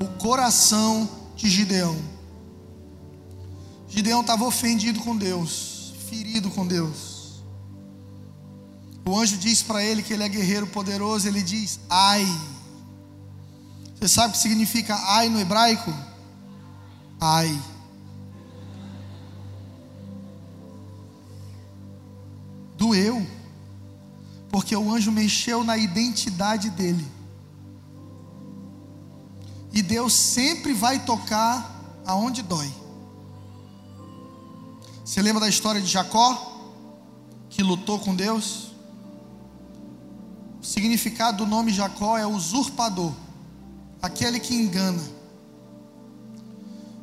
o 0.00 0.06
coração 0.18 1.08
de 1.36 1.48
Gideão. 1.48 1.96
Gideão 3.88 4.22
estava 4.22 4.44
ofendido 4.44 5.00
com 5.00 5.16
Deus, 5.16 5.94
ferido 6.08 6.50
com 6.50 6.66
Deus. 6.66 7.42
O 9.06 9.18
anjo 9.18 9.36
diz 9.36 9.62
para 9.62 9.84
ele 9.84 10.02
que 10.02 10.12
ele 10.12 10.24
é 10.24 10.28
guerreiro 10.28 10.66
poderoso, 10.66 11.28
ele 11.28 11.42
diz: 11.42 11.78
ai. 11.88 12.26
Você 13.98 14.08
sabe 14.08 14.30
o 14.30 14.32
que 14.32 14.38
significa 14.38 14.96
ai 14.96 15.28
no 15.28 15.38
hebraico? 15.38 15.92
Ai. 17.20 17.60
Doeu 22.76 23.39
porque 24.50 24.74
o 24.74 24.92
anjo 24.92 25.12
mexeu 25.12 25.62
na 25.62 25.76
identidade 25.76 26.70
dele. 26.70 27.06
E 29.72 29.82
Deus 29.82 30.12
sempre 30.12 30.72
vai 30.72 30.98
tocar 31.04 32.00
aonde 32.04 32.42
dói. 32.42 32.70
Você 35.04 35.22
lembra 35.22 35.40
da 35.40 35.48
história 35.48 35.80
de 35.80 35.86
Jacó, 35.86 36.72
que 37.48 37.62
lutou 37.62 37.98
com 37.98 38.14
Deus? 38.14 38.72
O 40.60 40.64
significado 40.64 41.38
do 41.38 41.46
nome 41.46 41.72
Jacó 41.72 42.18
é 42.18 42.26
usurpador, 42.26 43.12
aquele 44.02 44.40
que 44.40 44.54
engana. 44.54 45.02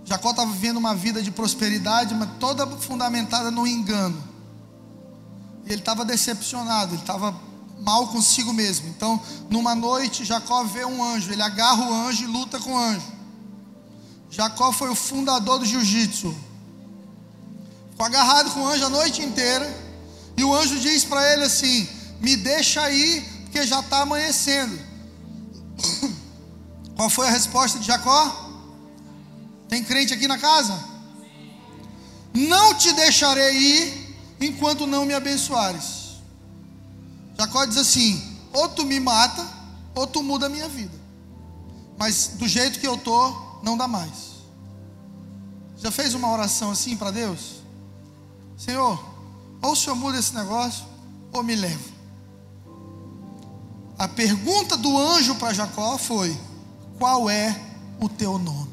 Jacó 0.03 0.31
estava 0.31 0.51
vivendo 0.51 0.77
uma 0.77 0.95
vida 0.95 1.21
de 1.21 1.31
prosperidade, 1.31 2.13
mas 2.13 2.29
toda 2.39 2.67
fundamentada 2.77 3.51
no 3.51 3.65
engano. 3.65 4.26
E 5.67 5.73
ele 5.73 5.81
estava 5.81 6.05
decepcionado, 6.05 6.93
ele 6.93 7.01
estava 7.01 7.37
mal 7.81 8.07
consigo 8.07 8.53
mesmo. 8.53 8.87
Então, 8.87 9.21
numa 9.49 9.75
noite, 9.75 10.23
Jacó 10.23 10.63
vê 10.63 10.85
um 10.85 11.03
anjo, 11.03 11.31
ele 11.31 11.41
agarra 11.41 11.83
o 11.83 11.93
anjo 11.93 12.23
e 12.23 12.27
luta 12.27 12.59
com 12.59 12.73
o 12.73 12.77
anjo. 12.77 13.05
Jacó 14.29 14.71
foi 14.71 14.89
o 14.89 14.95
fundador 14.95 15.59
do 15.59 15.65
jiu-jitsu. 15.65 16.33
Ficou 17.91 18.05
agarrado 18.05 18.51
com 18.51 18.61
o 18.61 18.67
anjo 18.67 18.85
a 18.85 18.89
noite 18.89 19.21
inteira. 19.21 19.67
E 20.37 20.43
o 20.43 20.53
anjo 20.53 20.79
diz 20.79 21.03
para 21.03 21.33
ele 21.33 21.43
assim: 21.43 21.87
Me 22.21 22.37
deixa 22.37 22.81
aí, 22.81 23.21
porque 23.43 23.65
já 23.65 23.79
está 23.79 24.01
amanhecendo. 24.01 24.77
Qual 26.95 27.09
foi 27.09 27.27
a 27.27 27.31
resposta 27.31 27.77
de 27.79 27.85
Jacó? 27.85 28.45
Tem 29.67 29.83
crente 29.83 30.13
aqui 30.13 30.27
na 30.27 30.37
casa? 30.37 30.81
Não 32.33 32.73
te 32.75 32.93
deixarei 32.93 33.55
ir 33.57 34.06
enquanto 34.39 34.87
não 34.87 35.05
me 35.05 35.13
abençoares. 35.13 36.17
Jacó 37.37 37.65
diz 37.65 37.77
assim: 37.77 38.37
ou 38.53 38.69
tu 38.69 38.85
me 38.85 38.99
mata, 38.99 39.45
ou 39.95 40.07
tu 40.07 40.23
muda 40.23 40.47
a 40.47 40.49
minha 40.49 40.67
vida. 40.67 40.97
Mas 41.97 42.29
do 42.35 42.47
jeito 42.47 42.79
que 42.79 42.87
eu 42.87 42.97
tô, 42.97 43.59
não 43.63 43.77
dá 43.77 43.87
mais. 43.87 44.37
Já 45.77 45.91
fez 45.91 46.13
uma 46.13 46.31
oração 46.31 46.71
assim 46.71 46.95
para 46.97 47.11
Deus? 47.11 47.57
Senhor, 48.57 48.99
ou 49.61 49.71
o 49.71 49.75
Senhor 49.75 49.95
muda 49.95 50.17
esse 50.17 50.33
negócio, 50.33 50.85
ou 51.31 51.43
me 51.43 51.55
leva. 51.55 51.97
A 53.97 54.07
pergunta 54.07 54.77
do 54.77 54.97
anjo 54.97 55.35
para 55.35 55.53
Jacó 55.53 55.97
foi: 55.97 56.35
Qual 56.97 57.29
é 57.29 57.59
o 57.99 58.07
teu 58.09 58.37
nome? 58.37 58.66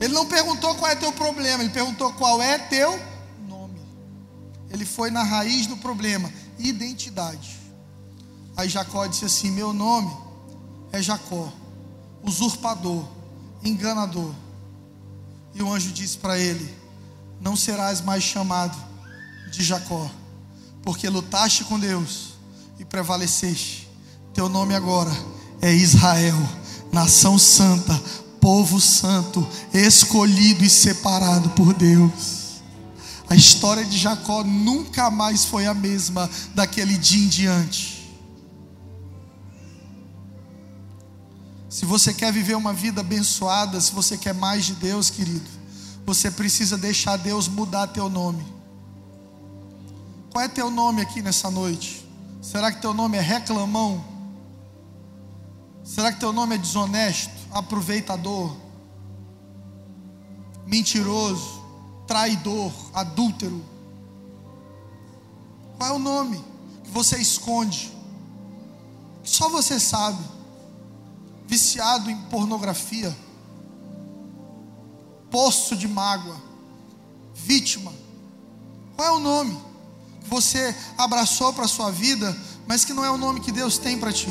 Ele 0.00 0.14
não 0.14 0.26
perguntou 0.26 0.74
qual 0.76 0.90
é 0.90 0.94
teu 0.94 1.12
problema, 1.12 1.62
ele 1.62 1.72
perguntou 1.72 2.12
qual 2.12 2.40
é 2.40 2.58
teu 2.58 2.98
nome. 3.48 3.80
Ele 4.70 4.84
foi 4.84 5.10
na 5.10 5.22
raiz 5.22 5.66
do 5.66 5.76
problema, 5.76 6.32
identidade. 6.58 7.58
Aí 8.56 8.68
Jacó 8.68 9.06
disse 9.06 9.24
assim: 9.24 9.50
Meu 9.50 9.72
nome 9.72 10.10
é 10.92 11.02
Jacó, 11.02 11.52
usurpador, 12.22 13.04
enganador. 13.64 14.32
E 15.54 15.62
o 15.62 15.72
anjo 15.72 15.90
disse 15.90 16.18
para 16.18 16.38
ele: 16.38 16.72
Não 17.40 17.56
serás 17.56 18.00
mais 18.00 18.22
chamado 18.22 18.76
de 19.50 19.64
Jacó, 19.64 20.08
porque 20.82 21.08
lutaste 21.08 21.64
com 21.64 21.78
Deus 21.78 22.34
e 22.78 22.84
prevaleceste. 22.84 23.88
Teu 24.32 24.48
nome 24.48 24.74
agora 24.74 25.10
é 25.60 25.72
Israel, 25.72 26.36
nação 26.92 27.38
santa, 27.38 28.00
povo 28.40 28.80
santo, 28.80 29.46
escolhido 29.72 30.64
e 30.64 30.70
separado 30.70 31.50
por 31.50 31.74
Deus. 31.74 32.38
A 33.30 33.36
história 33.36 33.84
de 33.84 33.98
Jacó 33.98 34.42
nunca 34.42 35.10
mais 35.10 35.44
foi 35.44 35.66
a 35.66 35.74
mesma 35.74 36.28
daquele 36.54 36.96
dia 36.96 37.24
em 37.24 37.28
diante. 37.28 37.98
Se 41.68 41.84
você 41.84 42.14
quer 42.14 42.32
viver 42.32 42.56
uma 42.56 42.72
vida 42.72 43.02
abençoada, 43.02 43.80
se 43.80 43.92
você 43.92 44.16
quer 44.16 44.34
mais 44.34 44.64
de 44.64 44.72
Deus, 44.74 45.10
querido, 45.10 45.48
você 46.06 46.30
precisa 46.30 46.78
deixar 46.78 47.18
Deus 47.18 47.46
mudar 47.46 47.86
teu 47.88 48.08
nome. 48.08 48.44
Qual 50.30 50.42
é 50.42 50.48
teu 50.48 50.70
nome 50.70 51.02
aqui 51.02 51.20
nessa 51.20 51.50
noite? 51.50 52.08
Será 52.40 52.72
que 52.72 52.80
teu 52.80 52.94
nome 52.94 53.18
é 53.18 53.20
reclamão? 53.20 54.17
Será 55.88 56.12
que 56.12 56.20
teu 56.20 56.34
nome 56.34 56.54
é 56.54 56.58
desonesto, 56.58 57.32
aproveitador, 57.50 58.54
mentiroso, 60.66 61.64
traidor, 62.06 62.70
adúltero? 62.92 63.64
Qual 65.78 65.88
é 65.88 65.92
o 65.94 65.98
nome 65.98 66.44
que 66.84 66.90
você 66.90 67.16
esconde? 67.16 67.90
Que 69.22 69.30
só 69.30 69.48
você 69.48 69.80
sabe. 69.80 70.22
Viciado 71.46 72.10
em 72.10 72.18
pornografia, 72.24 73.16
poço 75.30 75.74
de 75.74 75.88
mágoa, 75.88 76.36
vítima. 77.32 77.94
Qual 78.94 79.08
é 79.08 79.10
o 79.12 79.20
nome 79.20 79.58
que 80.20 80.28
você 80.28 80.76
abraçou 80.98 81.54
para 81.54 81.64
a 81.64 81.68
sua 81.68 81.90
vida, 81.90 82.36
mas 82.66 82.84
que 82.84 82.92
não 82.92 83.02
é 83.02 83.10
o 83.10 83.16
nome 83.16 83.40
que 83.40 83.50
Deus 83.50 83.78
tem 83.78 83.98
para 83.98 84.12
ti? 84.12 84.28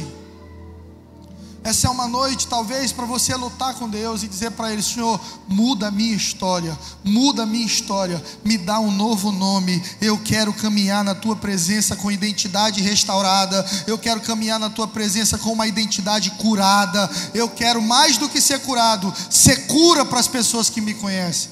Essa 1.63 1.87
é 1.87 1.89
uma 1.89 2.07
noite, 2.07 2.47
talvez, 2.47 2.91
para 2.91 3.05
você 3.05 3.35
lutar 3.35 3.73
com 3.73 3.89
Deus 3.89 4.23
e 4.23 4.27
dizer 4.27 4.51
para 4.51 4.71
Ele: 4.71 4.81
Senhor, 4.81 5.19
muda 5.47 5.87
a 5.87 5.91
minha 5.91 6.15
história, 6.15 6.77
muda 7.03 7.43
a 7.43 7.45
minha 7.45 7.65
história, 7.65 8.23
me 8.43 8.57
dá 8.57 8.79
um 8.79 8.91
novo 8.91 9.31
nome. 9.31 9.83
Eu 9.99 10.17
quero 10.17 10.53
caminhar 10.53 11.03
na 11.03 11.13
Tua 11.13 11.35
presença 11.35 11.95
com 11.95 12.11
identidade 12.11 12.81
restaurada, 12.81 13.65
eu 13.85 13.97
quero 13.97 14.21
caminhar 14.21 14.59
na 14.59 14.69
Tua 14.69 14.87
presença 14.87 15.37
com 15.37 15.51
uma 15.51 15.67
identidade 15.67 16.31
curada. 16.31 17.09
Eu 17.33 17.49
quero, 17.49 17.81
mais 17.81 18.17
do 18.17 18.29
que 18.29 18.39
ser 18.39 18.59
curado, 18.59 19.13
ser 19.29 19.67
cura 19.67 20.05
para 20.05 20.19
as 20.19 20.27
pessoas 20.27 20.69
que 20.69 20.79
me 20.79 20.93
conhecem. 20.93 21.51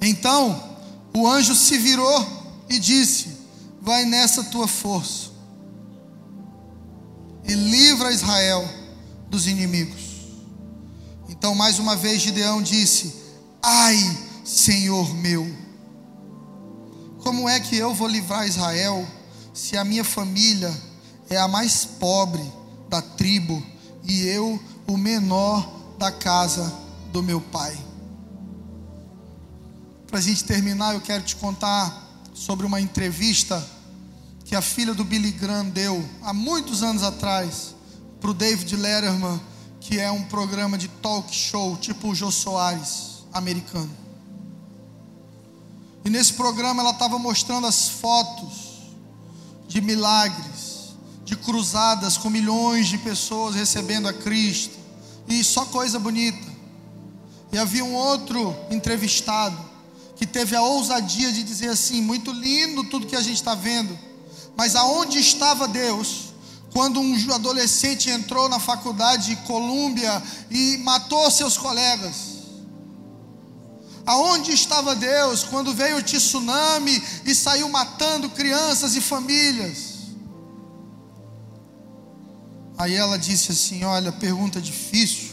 Então, 0.00 0.62
o 1.14 1.26
anjo 1.26 1.54
se 1.54 1.78
virou 1.78 2.26
e 2.68 2.78
disse: 2.78 3.28
Vai 3.80 4.04
nessa 4.04 4.44
tua 4.44 4.68
força 4.68 5.31
e 7.44 7.54
livra 7.54 8.12
Israel 8.12 8.68
dos 9.28 9.46
inimigos. 9.46 10.00
Então, 11.28 11.54
mais 11.54 11.78
uma 11.78 11.96
vez, 11.96 12.22
Gideão 12.22 12.62
disse: 12.62 13.14
Ai, 13.62 13.96
Senhor 14.44 15.14
meu, 15.14 15.46
como 17.22 17.48
é 17.48 17.58
que 17.60 17.76
eu 17.76 17.94
vou 17.94 18.08
livrar 18.08 18.46
Israel 18.46 19.06
se 19.54 19.76
a 19.76 19.84
minha 19.84 20.04
família 20.04 20.72
é 21.30 21.38
a 21.38 21.48
mais 21.48 21.84
pobre 21.84 22.42
da 22.88 23.00
tribo 23.00 23.62
e 24.04 24.26
eu 24.26 24.60
o 24.86 24.96
menor 24.96 25.96
da 25.98 26.10
casa 26.10 26.72
do 27.12 27.22
meu 27.22 27.40
pai? 27.40 27.76
Para 30.06 30.18
a 30.18 30.22
gente 30.22 30.44
terminar, 30.44 30.94
eu 30.94 31.00
quero 31.00 31.22
te 31.22 31.36
contar 31.36 32.10
sobre 32.34 32.66
uma 32.66 32.80
entrevista 32.80 33.64
que 34.44 34.54
a 34.54 34.62
filha 34.62 34.94
do 34.94 35.04
Billy 35.04 35.30
Graham 35.32 35.68
deu 35.68 36.04
há 36.22 36.32
muitos 36.32 36.82
anos 36.82 37.02
atrás 37.02 37.74
para 38.20 38.30
o 38.30 38.34
David 38.34 38.76
Letterman, 38.76 39.40
que 39.80 39.98
é 39.98 40.10
um 40.10 40.24
programa 40.24 40.78
de 40.78 40.88
talk 40.88 41.34
show, 41.34 41.76
tipo 41.76 42.08
o 42.08 42.14
Jô 42.14 42.30
Soares 42.30 43.24
americano. 43.32 43.90
E 46.04 46.10
nesse 46.10 46.34
programa 46.34 46.82
ela 46.82 46.92
estava 46.92 47.18
mostrando 47.18 47.66
as 47.66 47.88
fotos 47.88 48.92
de 49.68 49.80
milagres, 49.80 50.94
de 51.24 51.36
cruzadas 51.36 52.16
com 52.18 52.28
milhões 52.28 52.88
de 52.88 52.98
pessoas 52.98 53.54
recebendo 53.54 54.08
a 54.08 54.12
Cristo, 54.12 54.76
e 55.28 55.42
só 55.42 55.64
coisa 55.66 55.98
bonita. 55.98 56.52
E 57.52 57.58
havia 57.58 57.84
um 57.84 57.94
outro 57.94 58.54
entrevistado 58.70 59.56
que 60.16 60.26
teve 60.26 60.54
a 60.56 60.62
ousadia 60.62 61.32
de 61.32 61.42
dizer 61.42 61.68
assim: 61.68 62.02
muito 62.02 62.32
lindo 62.32 62.84
tudo 62.84 63.06
que 63.06 63.16
a 63.16 63.22
gente 63.22 63.36
está 63.36 63.54
vendo 63.54 64.11
mas 64.56 64.74
aonde 64.76 65.18
estava 65.18 65.66
Deus 65.66 66.32
quando 66.72 67.00
um 67.00 67.34
adolescente 67.34 68.10
entrou 68.10 68.48
na 68.48 68.58
faculdade 68.58 69.34
de 69.34 69.36
Colômbia 69.42 70.22
e 70.50 70.78
matou 70.78 71.30
seus 71.30 71.56
colegas? 71.56 72.32
Aonde 74.04 74.50
estava 74.50 74.96
Deus 74.96 75.44
quando 75.44 75.72
veio 75.72 75.98
o 75.98 76.02
tsunami 76.02 77.02
e 77.24 77.34
saiu 77.34 77.68
matando 77.68 78.28
crianças 78.30 78.96
e 78.96 79.00
famílias? 79.00 79.92
Aí 82.76 82.94
ela 82.94 83.16
disse 83.16 83.52
assim: 83.52 83.84
Olha, 83.84 84.10
pergunta 84.10 84.60
difícil, 84.60 85.30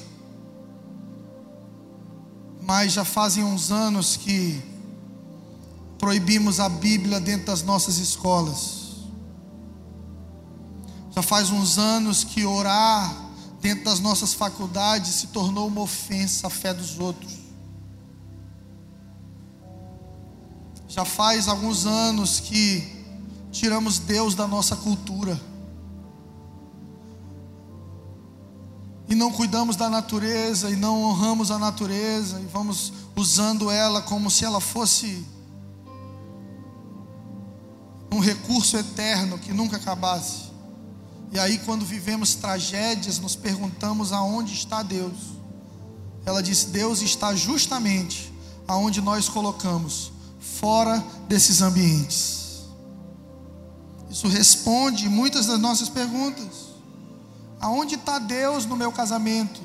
mas 2.62 2.94
já 2.94 3.04
fazem 3.04 3.44
uns 3.44 3.72
anos 3.72 4.16
que 4.16 4.62
proibimos 5.98 6.60
a 6.60 6.70
Bíblia 6.70 7.20
dentro 7.20 7.48
das 7.48 7.64
nossas 7.64 7.98
escolas. 7.98 8.89
Já 11.20 11.24
faz 11.24 11.52
uns 11.52 11.78
anos 11.78 12.24
que 12.24 12.46
orar 12.46 13.14
dentro 13.60 13.84
das 13.84 14.00
nossas 14.00 14.34
faculdades 14.34 15.16
se 15.16 15.28
tornou 15.28 15.68
uma 15.68 15.82
ofensa 15.82 16.48
à 16.48 16.50
fé 16.50 16.74
dos 16.74 16.98
outros. 16.98 17.34
Já 20.88 21.04
faz 21.04 21.50
alguns 21.50 21.86
anos 21.86 22.40
que 22.40 23.06
tiramos 23.52 24.00
Deus 24.00 24.34
da 24.34 24.48
nossa 24.48 24.78
cultura. 24.78 25.38
E 29.10 29.14
não 29.14 29.30
cuidamos 29.30 29.76
da 29.76 29.90
natureza, 29.90 30.70
e 30.70 30.78
não 30.78 31.04
honramos 31.04 31.52
a 31.52 31.60
natureza, 31.60 32.40
e 32.40 32.46
vamos 32.46 32.94
usando 33.14 33.70
ela 33.70 34.02
como 34.02 34.32
se 34.32 34.46
ela 34.46 34.62
fosse 34.62 35.28
um 38.10 38.20
recurso 38.20 38.78
eterno 38.78 39.38
que 39.38 39.52
nunca 39.52 39.76
acabasse. 39.76 40.49
E 41.32 41.40
aí, 41.40 41.60
quando 41.60 41.86
vivemos 41.86 42.36
tragédias, 42.36 43.20
nos 43.20 43.36
perguntamos 43.36 44.12
aonde 44.12 44.54
está 44.54 44.82
Deus. 44.82 45.14
Ela 46.26 46.42
disse: 46.42 46.68
Deus 46.68 47.02
está 47.02 47.36
justamente 47.36 48.34
aonde 48.68 49.02
nós 49.02 49.30
colocamos, 49.30 50.12
fora 50.40 51.04
desses 51.28 51.62
ambientes. 51.62 52.40
Isso 54.10 54.28
responde 54.28 55.08
muitas 55.08 55.46
das 55.46 55.60
nossas 55.60 55.88
perguntas. 55.88 56.70
Aonde 57.60 57.96
está 57.96 58.18
Deus 58.18 58.66
no 58.66 58.76
meu 58.76 58.92
casamento? 58.92 59.62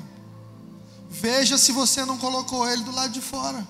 Veja 1.09 1.57
se 1.57 1.71
você 1.71 2.05
não 2.05 2.17
colocou 2.17 2.69
Ele 2.69 2.83
do 2.83 2.91
lado 2.91 3.11
de 3.11 3.21
fora. 3.21 3.65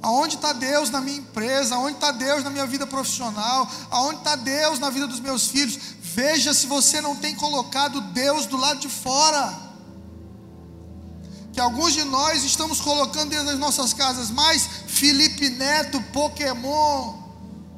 Aonde 0.00 0.36
está 0.36 0.52
Deus 0.52 0.90
na 0.90 1.00
minha 1.00 1.18
empresa? 1.18 1.74
Aonde 1.74 1.94
está 1.94 2.12
Deus 2.12 2.44
na 2.44 2.50
minha 2.50 2.66
vida 2.66 2.86
profissional? 2.86 3.68
Aonde 3.90 4.18
está 4.18 4.36
Deus 4.36 4.78
na 4.78 4.90
vida 4.90 5.06
dos 5.06 5.20
meus 5.20 5.48
filhos? 5.48 5.76
Veja 6.00 6.54
se 6.54 6.66
você 6.66 7.00
não 7.00 7.16
tem 7.16 7.34
colocado 7.34 8.00
Deus 8.12 8.46
do 8.46 8.56
lado 8.56 8.78
de 8.78 8.88
fora. 8.88 9.52
Que 11.52 11.60
alguns 11.60 11.92
de 11.94 12.04
nós 12.04 12.44
estamos 12.44 12.80
colocando 12.80 13.30
dentro 13.30 13.46
das 13.46 13.58
nossas 13.58 13.92
casas 13.92 14.30
mais 14.30 14.64
Felipe 14.86 15.50
Neto, 15.50 16.00
Pokémon, 16.12 17.14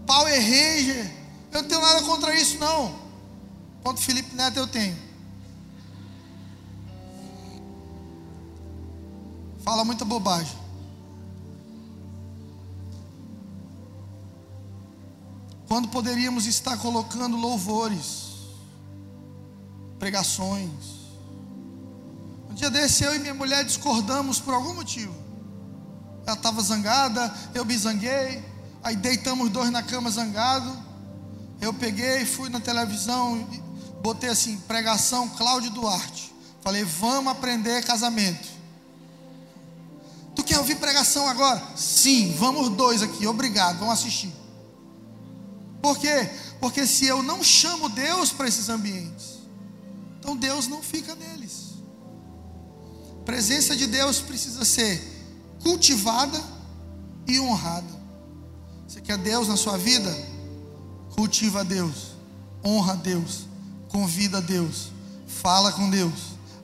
Power 0.06 0.38
Ranger. 0.38 1.10
Eu 1.52 1.62
não 1.62 1.68
tenho 1.68 1.80
nada 1.80 2.02
contra 2.02 2.34
isso, 2.38 2.58
não. 2.58 2.94
Quanto 3.82 4.02
Felipe 4.02 4.34
Neto 4.34 4.58
eu 4.58 4.66
tenho. 4.66 4.96
Fala 9.64 9.84
muita 9.84 10.04
bobagem. 10.04 10.59
Quando 15.70 15.86
poderíamos 15.86 16.46
estar 16.46 16.76
colocando 16.78 17.36
louvores, 17.36 18.32
pregações. 20.00 20.68
Um 22.50 22.54
dia 22.54 22.68
desse 22.68 23.04
eu 23.04 23.14
e 23.14 23.20
minha 23.20 23.34
mulher 23.34 23.64
discordamos 23.64 24.40
por 24.40 24.52
algum 24.52 24.74
motivo. 24.74 25.14
Ela 26.26 26.34
estava 26.34 26.60
zangada, 26.60 27.32
eu 27.54 27.64
me 27.64 27.78
zanguei, 27.78 28.44
aí 28.82 28.96
deitamos 28.96 29.48
dois 29.48 29.70
na 29.70 29.80
cama 29.80 30.10
zangado. 30.10 30.76
Eu 31.60 31.72
peguei, 31.72 32.26
fui 32.26 32.48
na 32.48 32.58
televisão, 32.58 33.46
botei 34.02 34.30
assim, 34.30 34.56
pregação 34.66 35.28
Cláudio 35.28 35.70
Duarte. 35.70 36.34
Falei, 36.62 36.82
vamos 36.82 37.30
aprender 37.30 37.84
casamento. 37.84 38.48
Tu 40.34 40.42
quer 40.42 40.58
ouvir 40.58 40.80
pregação 40.80 41.28
agora? 41.28 41.62
Sim, 41.76 42.34
vamos 42.36 42.70
dois 42.70 43.04
aqui, 43.04 43.24
obrigado, 43.24 43.78
vamos 43.78 43.94
assistir. 43.94 44.39
Por 45.80 45.98
quê? 45.98 46.28
Porque 46.60 46.86
se 46.86 47.06
eu 47.06 47.22
não 47.22 47.42
chamo 47.42 47.88
Deus 47.88 48.30
para 48.30 48.48
esses 48.48 48.68
ambientes, 48.68 49.38
então 50.18 50.36
Deus 50.36 50.68
não 50.68 50.82
fica 50.82 51.14
neles. 51.14 51.70
A 53.20 53.24
presença 53.24 53.74
de 53.74 53.86
Deus 53.86 54.20
precisa 54.20 54.64
ser 54.64 55.00
cultivada 55.62 56.40
e 57.26 57.40
honrada. 57.40 58.00
Você 58.86 59.00
quer 59.00 59.16
Deus 59.18 59.48
na 59.48 59.56
sua 59.56 59.78
vida? 59.78 60.14
Cultiva 61.14 61.64
Deus, 61.64 62.16
honra 62.64 62.96
Deus, 62.96 63.46
convida 63.88 64.40
Deus, 64.40 64.90
fala 65.26 65.72
com 65.72 65.88
Deus, 65.90 66.12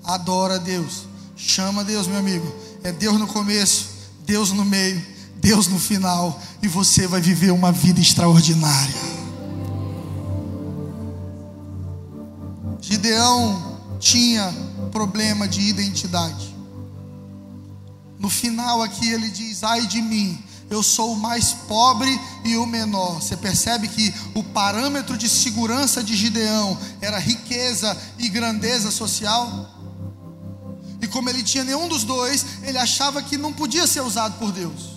adora 0.02 0.58
Deus, 0.58 1.04
chama 1.36 1.84
Deus, 1.84 2.06
meu 2.06 2.18
amigo. 2.18 2.52
É 2.82 2.92
Deus 2.92 3.18
no 3.18 3.26
começo, 3.26 3.88
Deus 4.24 4.50
no 4.50 4.64
meio, 4.64 5.04
Deus 5.36 5.66
no 5.68 5.78
final, 5.78 6.40
e 6.62 6.68
você 6.68 7.06
vai 7.06 7.20
viver 7.20 7.52
uma 7.52 7.70
vida 7.72 8.00
extraordinária. 8.00 9.05
Gideão 13.06 13.78
tinha 14.00 14.52
problema 14.90 15.46
de 15.46 15.60
identidade. 15.60 16.56
No 18.18 18.28
final 18.28 18.82
aqui 18.82 19.08
ele 19.08 19.30
diz: 19.30 19.62
Ai 19.62 19.86
de 19.86 20.02
mim, 20.02 20.36
eu 20.68 20.82
sou 20.82 21.12
o 21.12 21.16
mais 21.16 21.52
pobre 21.52 22.10
e 22.44 22.56
o 22.56 22.66
menor. 22.66 23.22
Você 23.22 23.36
percebe 23.36 23.86
que 23.86 24.12
o 24.34 24.42
parâmetro 24.42 25.16
de 25.16 25.28
segurança 25.28 26.02
de 26.02 26.16
Gideão 26.16 26.76
era 27.00 27.20
riqueza 27.20 27.96
e 28.18 28.28
grandeza 28.28 28.90
social? 28.90 29.70
E 31.00 31.06
como 31.06 31.30
ele 31.30 31.44
tinha 31.44 31.62
nenhum 31.62 31.86
dos 31.86 32.02
dois, 32.02 32.44
ele 32.64 32.78
achava 32.78 33.22
que 33.22 33.36
não 33.36 33.52
podia 33.52 33.86
ser 33.86 34.00
usado 34.00 34.36
por 34.36 34.50
Deus. 34.50 34.96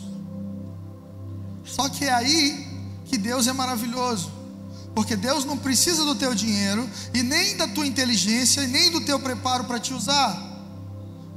Só 1.64 1.88
que 1.88 2.06
é 2.06 2.12
aí 2.12 2.68
que 3.06 3.20
Deus 3.20 3.46
é 3.46 3.54
maravilhoso. 3.54 4.39
Porque 4.96 5.16
Deus 5.16 5.46
não 5.46 5.58
precisa 5.58 6.04
do 6.04 6.16
teu 6.16 6.34
dinheiro 6.34 6.90
e 7.14 7.24
nem 7.24 7.56
da 7.56 7.68
tua 7.68 7.86
inteligência 7.86 8.62
e 8.62 8.68
nem 8.68 8.92
do 8.92 9.02
teu 9.02 9.20
preparo 9.20 9.64
para 9.64 9.80
te 9.80 9.94
usar. 9.94 10.50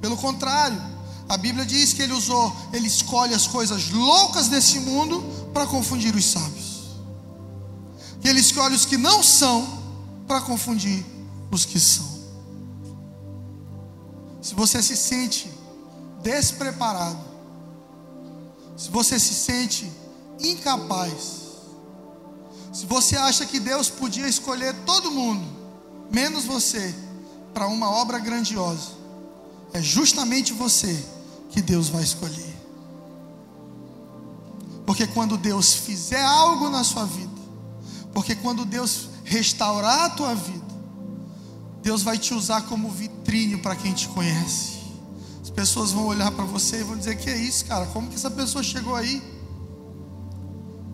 Pelo 0.00 0.16
contrário, 0.16 0.80
a 1.28 1.36
Bíblia 1.36 1.64
diz 1.64 1.92
que 1.92 2.02
ele 2.02 2.12
usou, 2.12 2.54
ele 2.72 2.86
escolhe 2.86 3.34
as 3.34 3.46
coisas 3.46 3.90
loucas 3.90 4.48
desse 4.48 4.80
mundo 4.80 5.22
para 5.52 5.66
confundir 5.66 6.14
os 6.14 6.24
sábios. 6.24 6.82
Que 8.20 8.28
ele 8.28 8.40
escolhe 8.40 8.74
os 8.74 8.84
que 8.84 8.96
não 8.96 9.22
são 9.22 9.82
para 10.26 10.40
confundir 10.40 11.04
os 11.50 11.64
que 11.64 11.78
são. 11.78 12.10
Se 14.40 14.54
você 14.54 14.82
se 14.82 14.96
sente 14.96 15.50
despreparado, 16.22 17.20
se 18.76 18.90
você 18.90 19.18
se 19.18 19.34
sente 19.34 19.90
incapaz, 20.40 21.41
se 22.72 22.86
você 22.86 23.16
acha 23.16 23.44
que 23.44 23.60
Deus 23.60 23.90
podia 23.90 24.26
escolher 24.26 24.74
todo 24.86 25.10
mundo, 25.10 25.44
menos 26.10 26.44
você, 26.44 26.94
para 27.52 27.66
uma 27.66 27.90
obra 27.90 28.18
grandiosa, 28.18 28.92
é 29.74 29.82
justamente 29.82 30.54
você 30.54 31.04
que 31.50 31.60
Deus 31.60 31.88
vai 31.88 32.02
escolher. 32.02 32.56
Porque 34.86 35.06
quando 35.06 35.36
Deus 35.36 35.74
fizer 35.74 36.22
algo 36.22 36.70
na 36.70 36.82
sua 36.82 37.04
vida, 37.04 37.30
porque 38.12 38.34
quando 38.34 38.64
Deus 38.64 39.08
restaurar 39.24 40.04
a 40.04 40.10
tua 40.10 40.34
vida, 40.34 40.62
Deus 41.82 42.02
vai 42.02 42.16
te 42.16 42.32
usar 42.32 42.62
como 42.62 42.90
vitrine 42.90 43.58
para 43.58 43.76
quem 43.76 43.92
te 43.92 44.08
conhece. 44.08 44.80
As 45.42 45.50
pessoas 45.50 45.90
vão 45.90 46.06
olhar 46.06 46.30
para 46.30 46.44
você 46.44 46.80
e 46.80 46.84
vão 46.84 46.96
dizer: 46.96 47.16
Que 47.16 47.30
é 47.30 47.36
isso, 47.36 47.64
cara? 47.64 47.86
Como 47.86 48.08
que 48.08 48.14
essa 48.14 48.30
pessoa 48.30 48.62
chegou 48.62 48.94
aí? 48.94 49.22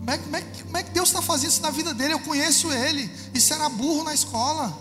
Como 0.09 0.13
é, 0.13 0.17
como 0.17 0.35
é, 0.35 0.41
como 0.63 0.77
é 0.77 0.83
que 0.83 0.91
Deus 0.91 1.09
está 1.09 1.21
fazendo 1.21 1.51
isso 1.51 1.61
na 1.61 1.69
vida 1.69 1.93
dele? 1.93 2.13
Eu 2.13 2.19
conheço 2.19 2.71
ele. 2.71 3.09
Isso 3.33 3.53
era 3.53 3.69
burro 3.69 4.03
na 4.03 4.13
escola. 4.13 4.75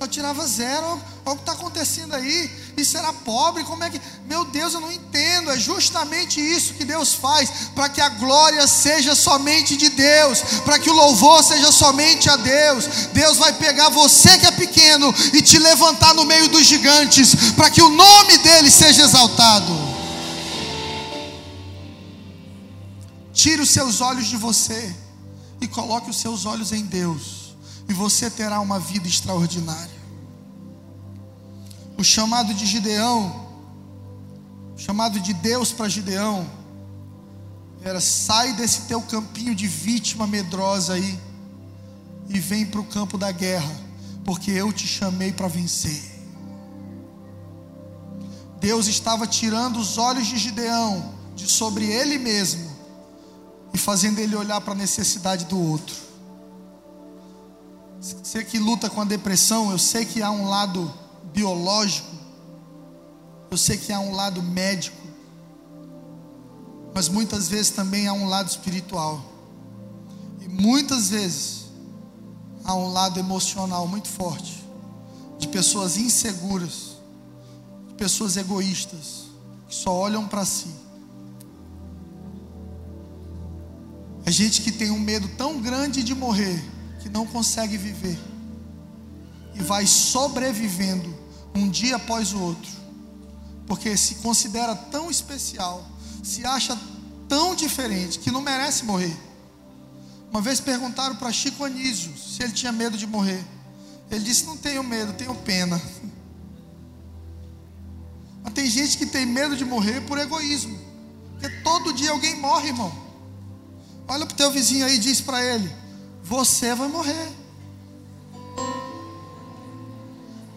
Eu 0.00 0.08
tirava 0.08 0.44
zero. 0.46 1.00
Olha 1.24 1.32
o 1.32 1.36
que 1.36 1.42
está 1.42 1.52
acontecendo 1.52 2.14
aí. 2.14 2.50
Isso 2.76 2.98
era 2.98 3.12
pobre. 3.12 3.62
Como 3.62 3.82
é 3.84 3.90
que. 3.90 4.00
Meu 4.26 4.44
Deus, 4.44 4.74
eu 4.74 4.80
não 4.80 4.90
entendo. 4.90 5.50
É 5.52 5.58
justamente 5.58 6.40
isso 6.40 6.74
que 6.74 6.84
Deus 6.84 7.14
faz. 7.14 7.70
Para 7.74 7.88
que 7.88 8.00
a 8.00 8.08
glória 8.08 8.66
seja 8.66 9.14
somente 9.14 9.76
de 9.76 9.88
Deus. 9.88 10.42
Para 10.64 10.78
que 10.80 10.90
o 10.90 10.94
louvor 10.94 11.44
seja 11.44 11.70
somente 11.70 12.28
a 12.28 12.36
Deus. 12.36 12.86
Deus 13.12 13.38
vai 13.38 13.52
pegar 13.52 13.88
você 13.90 14.36
que 14.36 14.46
é 14.46 14.50
pequeno 14.50 15.14
e 15.32 15.42
te 15.42 15.58
levantar 15.58 16.12
no 16.12 16.24
meio 16.24 16.48
dos 16.48 16.66
gigantes. 16.66 17.52
Para 17.52 17.70
que 17.70 17.82
o 17.82 17.90
nome 17.90 18.38
dele 18.38 18.70
seja 18.70 19.04
exaltado. 19.04 19.95
Tire 23.36 23.60
os 23.60 23.68
seus 23.68 24.00
olhos 24.00 24.28
de 24.28 24.36
você 24.38 24.96
e 25.60 25.68
coloque 25.68 26.08
os 26.08 26.16
seus 26.16 26.46
olhos 26.46 26.72
em 26.72 26.86
Deus, 26.86 27.54
e 27.86 27.92
você 27.92 28.30
terá 28.30 28.60
uma 28.60 28.80
vida 28.80 29.06
extraordinária. 29.06 29.94
O 31.98 32.02
chamado 32.02 32.54
de 32.54 32.64
Gideão, 32.64 33.46
o 34.74 34.78
chamado 34.78 35.20
de 35.20 35.34
Deus 35.34 35.70
para 35.70 35.86
Gideão, 35.86 36.50
era: 37.82 38.00
sai 38.00 38.54
desse 38.54 38.82
teu 38.82 39.02
campinho 39.02 39.54
de 39.54 39.66
vítima 39.66 40.26
medrosa 40.26 40.94
aí, 40.94 41.20
e 42.30 42.40
vem 42.40 42.64
para 42.64 42.80
o 42.80 42.84
campo 42.84 43.18
da 43.18 43.30
guerra, 43.32 43.70
porque 44.24 44.50
eu 44.50 44.72
te 44.72 44.86
chamei 44.86 45.30
para 45.30 45.46
vencer. 45.46 46.02
Deus 48.60 48.86
estava 48.86 49.26
tirando 49.26 49.78
os 49.78 49.98
olhos 49.98 50.26
de 50.26 50.38
Gideão 50.38 51.14
de 51.34 51.46
sobre 51.46 51.84
ele 51.84 52.16
mesmo 52.16 52.75
e 53.76 53.78
fazendo 53.78 54.18
ele 54.20 54.34
olhar 54.34 54.58
para 54.62 54.72
a 54.72 54.74
necessidade 54.74 55.44
do 55.44 55.60
outro. 55.60 55.94
Você 58.00 58.42
que 58.42 58.58
luta 58.58 58.88
com 58.88 59.02
a 59.02 59.04
depressão, 59.04 59.70
eu 59.70 59.78
sei 59.78 60.06
que 60.06 60.22
há 60.22 60.30
um 60.30 60.48
lado 60.48 60.90
biológico, 61.34 62.08
eu 63.50 63.56
sei 63.58 63.76
que 63.76 63.92
há 63.92 64.00
um 64.00 64.14
lado 64.14 64.42
médico, 64.42 64.96
mas 66.94 67.10
muitas 67.10 67.48
vezes 67.48 67.68
também 67.68 68.06
há 68.08 68.14
um 68.14 68.26
lado 68.26 68.48
espiritual, 68.48 69.22
e 70.40 70.48
muitas 70.48 71.10
vezes 71.10 71.66
há 72.64 72.74
um 72.74 72.90
lado 72.90 73.20
emocional 73.20 73.86
muito 73.86 74.08
forte, 74.08 74.64
de 75.38 75.48
pessoas 75.48 75.98
inseguras, 75.98 76.96
de 77.88 77.94
pessoas 77.96 78.38
egoístas, 78.38 79.24
que 79.68 79.74
só 79.74 79.92
olham 79.92 80.26
para 80.26 80.46
si 80.46 80.85
É 84.26 84.32
gente 84.32 84.60
que 84.60 84.72
tem 84.72 84.90
um 84.90 84.98
medo 84.98 85.28
tão 85.38 85.60
grande 85.60 86.02
de 86.02 86.12
morrer 86.12 86.60
que 87.00 87.08
não 87.08 87.24
consegue 87.24 87.78
viver 87.78 88.18
e 89.54 89.62
vai 89.62 89.86
sobrevivendo 89.86 91.16
um 91.54 91.70
dia 91.70 91.94
após 91.94 92.32
o 92.32 92.40
outro, 92.40 92.72
porque 93.68 93.96
se 93.96 94.16
considera 94.16 94.74
tão 94.74 95.08
especial, 95.08 95.88
se 96.24 96.44
acha 96.44 96.76
tão 97.28 97.54
diferente 97.54 98.18
que 98.18 98.32
não 98.32 98.42
merece 98.42 98.84
morrer. 98.84 99.16
Uma 100.28 100.40
vez 100.40 100.58
perguntaram 100.58 101.14
para 101.14 101.32
Chico 101.32 101.64
Anísio 101.64 102.12
se 102.18 102.42
ele 102.42 102.52
tinha 102.52 102.72
medo 102.72 102.98
de 102.98 103.06
morrer. 103.06 103.42
Ele 104.10 104.24
disse: 104.24 104.44
Não 104.44 104.56
tenho 104.56 104.82
medo, 104.82 105.12
tenho 105.12 105.34
pena. 105.36 105.80
Mas 108.42 108.52
tem 108.52 108.68
gente 108.68 108.98
que 108.98 109.06
tem 109.06 109.24
medo 109.24 109.56
de 109.56 109.64
morrer 109.64 110.00
por 110.00 110.18
egoísmo, 110.18 110.76
porque 111.30 111.48
todo 111.62 111.92
dia 111.92 112.10
alguém 112.10 112.40
morre, 112.40 112.68
irmão. 112.68 113.05
Olha 114.08 114.24
para 114.24 114.34
o 114.34 114.36
teu 114.36 114.50
vizinho 114.50 114.86
aí 114.86 114.96
e 114.96 114.98
diz 114.98 115.20
para 115.20 115.44
ele: 115.44 115.70
Você 116.22 116.74
vai 116.74 116.88
morrer. 116.88 117.32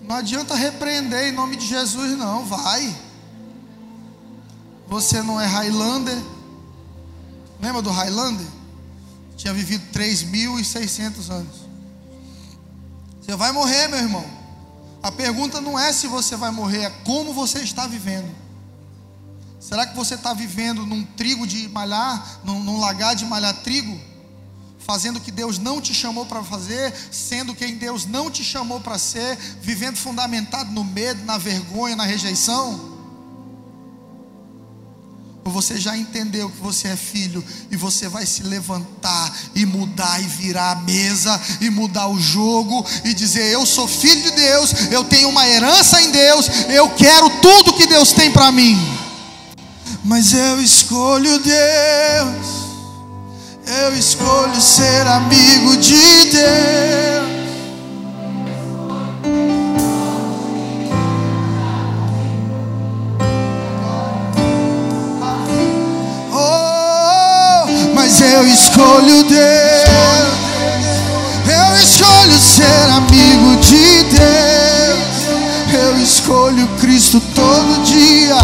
Não 0.03 0.15
adianta 0.15 0.55
repreender 0.55 1.27
em 1.27 1.31
nome 1.31 1.55
de 1.55 1.67
Jesus, 1.67 2.17
não. 2.17 2.45
Vai. 2.45 2.95
Você 4.87 5.21
não 5.21 5.39
é 5.39 5.45
Highlander. 5.45 6.17
Lembra 7.61 7.81
do 7.81 7.91
Highlander? 7.91 8.47
Tinha 9.37 9.53
vivido 9.53 9.85
3.600 9.93 11.29
anos. 11.29 11.69
Você 13.21 13.35
vai 13.35 13.51
morrer, 13.51 13.87
meu 13.87 13.99
irmão. 13.99 14.25
A 15.01 15.11
pergunta 15.11 15.61
não 15.61 15.77
é 15.79 15.93
se 15.93 16.07
você 16.07 16.35
vai 16.35 16.51
morrer, 16.51 16.85
é 16.85 16.89
como 17.05 17.33
você 17.33 17.59
está 17.59 17.87
vivendo. 17.87 18.29
Será 19.59 19.85
que 19.85 19.95
você 19.95 20.15
está 20.15 20.33
vivendo 20.33 20.85
num 20.85 21.03
trigo 21.03 21.45
de 21.45 21.67
malhar, 21.67 22.39
num, 22.45 22.63
num 22.63 22.79
lagar 22.79 23.13
de 23.15 23.25
malhar 23.25 23.53
trigo? 23.61 23.99
Fazendo 24.79 25.17
o 25.17 25.21
que 25.21 25.31
Deus 25.31 25.59
não 25.59 25.81
te 25.81 25.93
chamou 25.93 26.25
para 26.25 26.41
fazer, 26.43 26.93
sendo 27.11 27.53
quem 27.53 27.75
Deus 27.75 28.05
não 28.05 28.31
te 28.31 28.43
chamou 28.43 28.79
para 28.79 28.97
ser, 28.97 29.37
vivendo 29.61 29.97
fundamentado 29.97 30.71
no 30.71 30.83
medo, 30.83 31.25
na 31.25 31.37
vergonha, 31.37 31.95
na 31.95 32.05
rejeição? 32.05 32.97
Ou 35.43 35.51
você 35.51 35.77
já 35.77 35.97
entendeu 35.97 36.49
que 36.49 36.57
você 36.57 36.89
é 36.89 36.95
filho 36.95 37.43
e 37.69 37.75
você 37.75 38.07
vai 38.07 38.25
se 38.25 38.43
levantar 38.43 39.35
e 39.53 39.65
mudar 39.65 40.21
e 40.21 40.27
virar 40.27 40.71
a 40.71 40.75
mesa 40.75 41.39
e 41.59 41.69
mudar 41.69 42.07
o 42.07 42.19
jogo 42.19 42.85
e 43.03 43.13
dizer: 43.13 43.51
Eu 43.51 43.65
sou 43.65 43.87
filho 43.87 44.21
de 44.23 44.31
Deus, 44.31 44.73
eu 44.91 45.03
tenho 45.03 45.27
uma 45.29 45.47
herança 45.47 46.01
em 46.01 46.11
Deus, 46.11 46.47
eu 46.69 46.89
quero 46.95 47.29
tudo 47.41 47.73
que 47.73 47.87
Deus 47.87 48.13
tem 48.13 48.31
para 48.31 48.51
mim. 48.51 48.98
Mas 50.09 50.33
eu 50.33 50.59
escolho 50.59 51.37
Deus, 51.37 52.47
eu 53.83 53.95
escolho 53.95 54.59
ser 54.59 55.05
amigo 55.05 55.77
de 55.77 56.25
Deus. 56.31 57.39
eu 68.39 68.47
escolho 68.47 69.23
Deus. 69.23 69.39
Eu 71.45 71.83
escolho 71.83 72.37
ser 72.39 72.89
amigo 72.89 73.28
Cristo 77.09 77.21
todo 77.33 77.83
dia. 77.83 78.37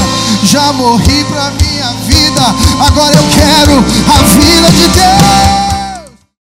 Já 0.43 0.73
morri 0.73 1.23
pra 1.25 1.51
minha 1.51 1.91
vida, 2.07 2.41
agora 2.79 3.15
eu 3.15 3.23
quero 3.29 3.77
a 3.77 4.23
vida 4.23 4.71
de 4.71 4.87
Deus. 4.87 5.74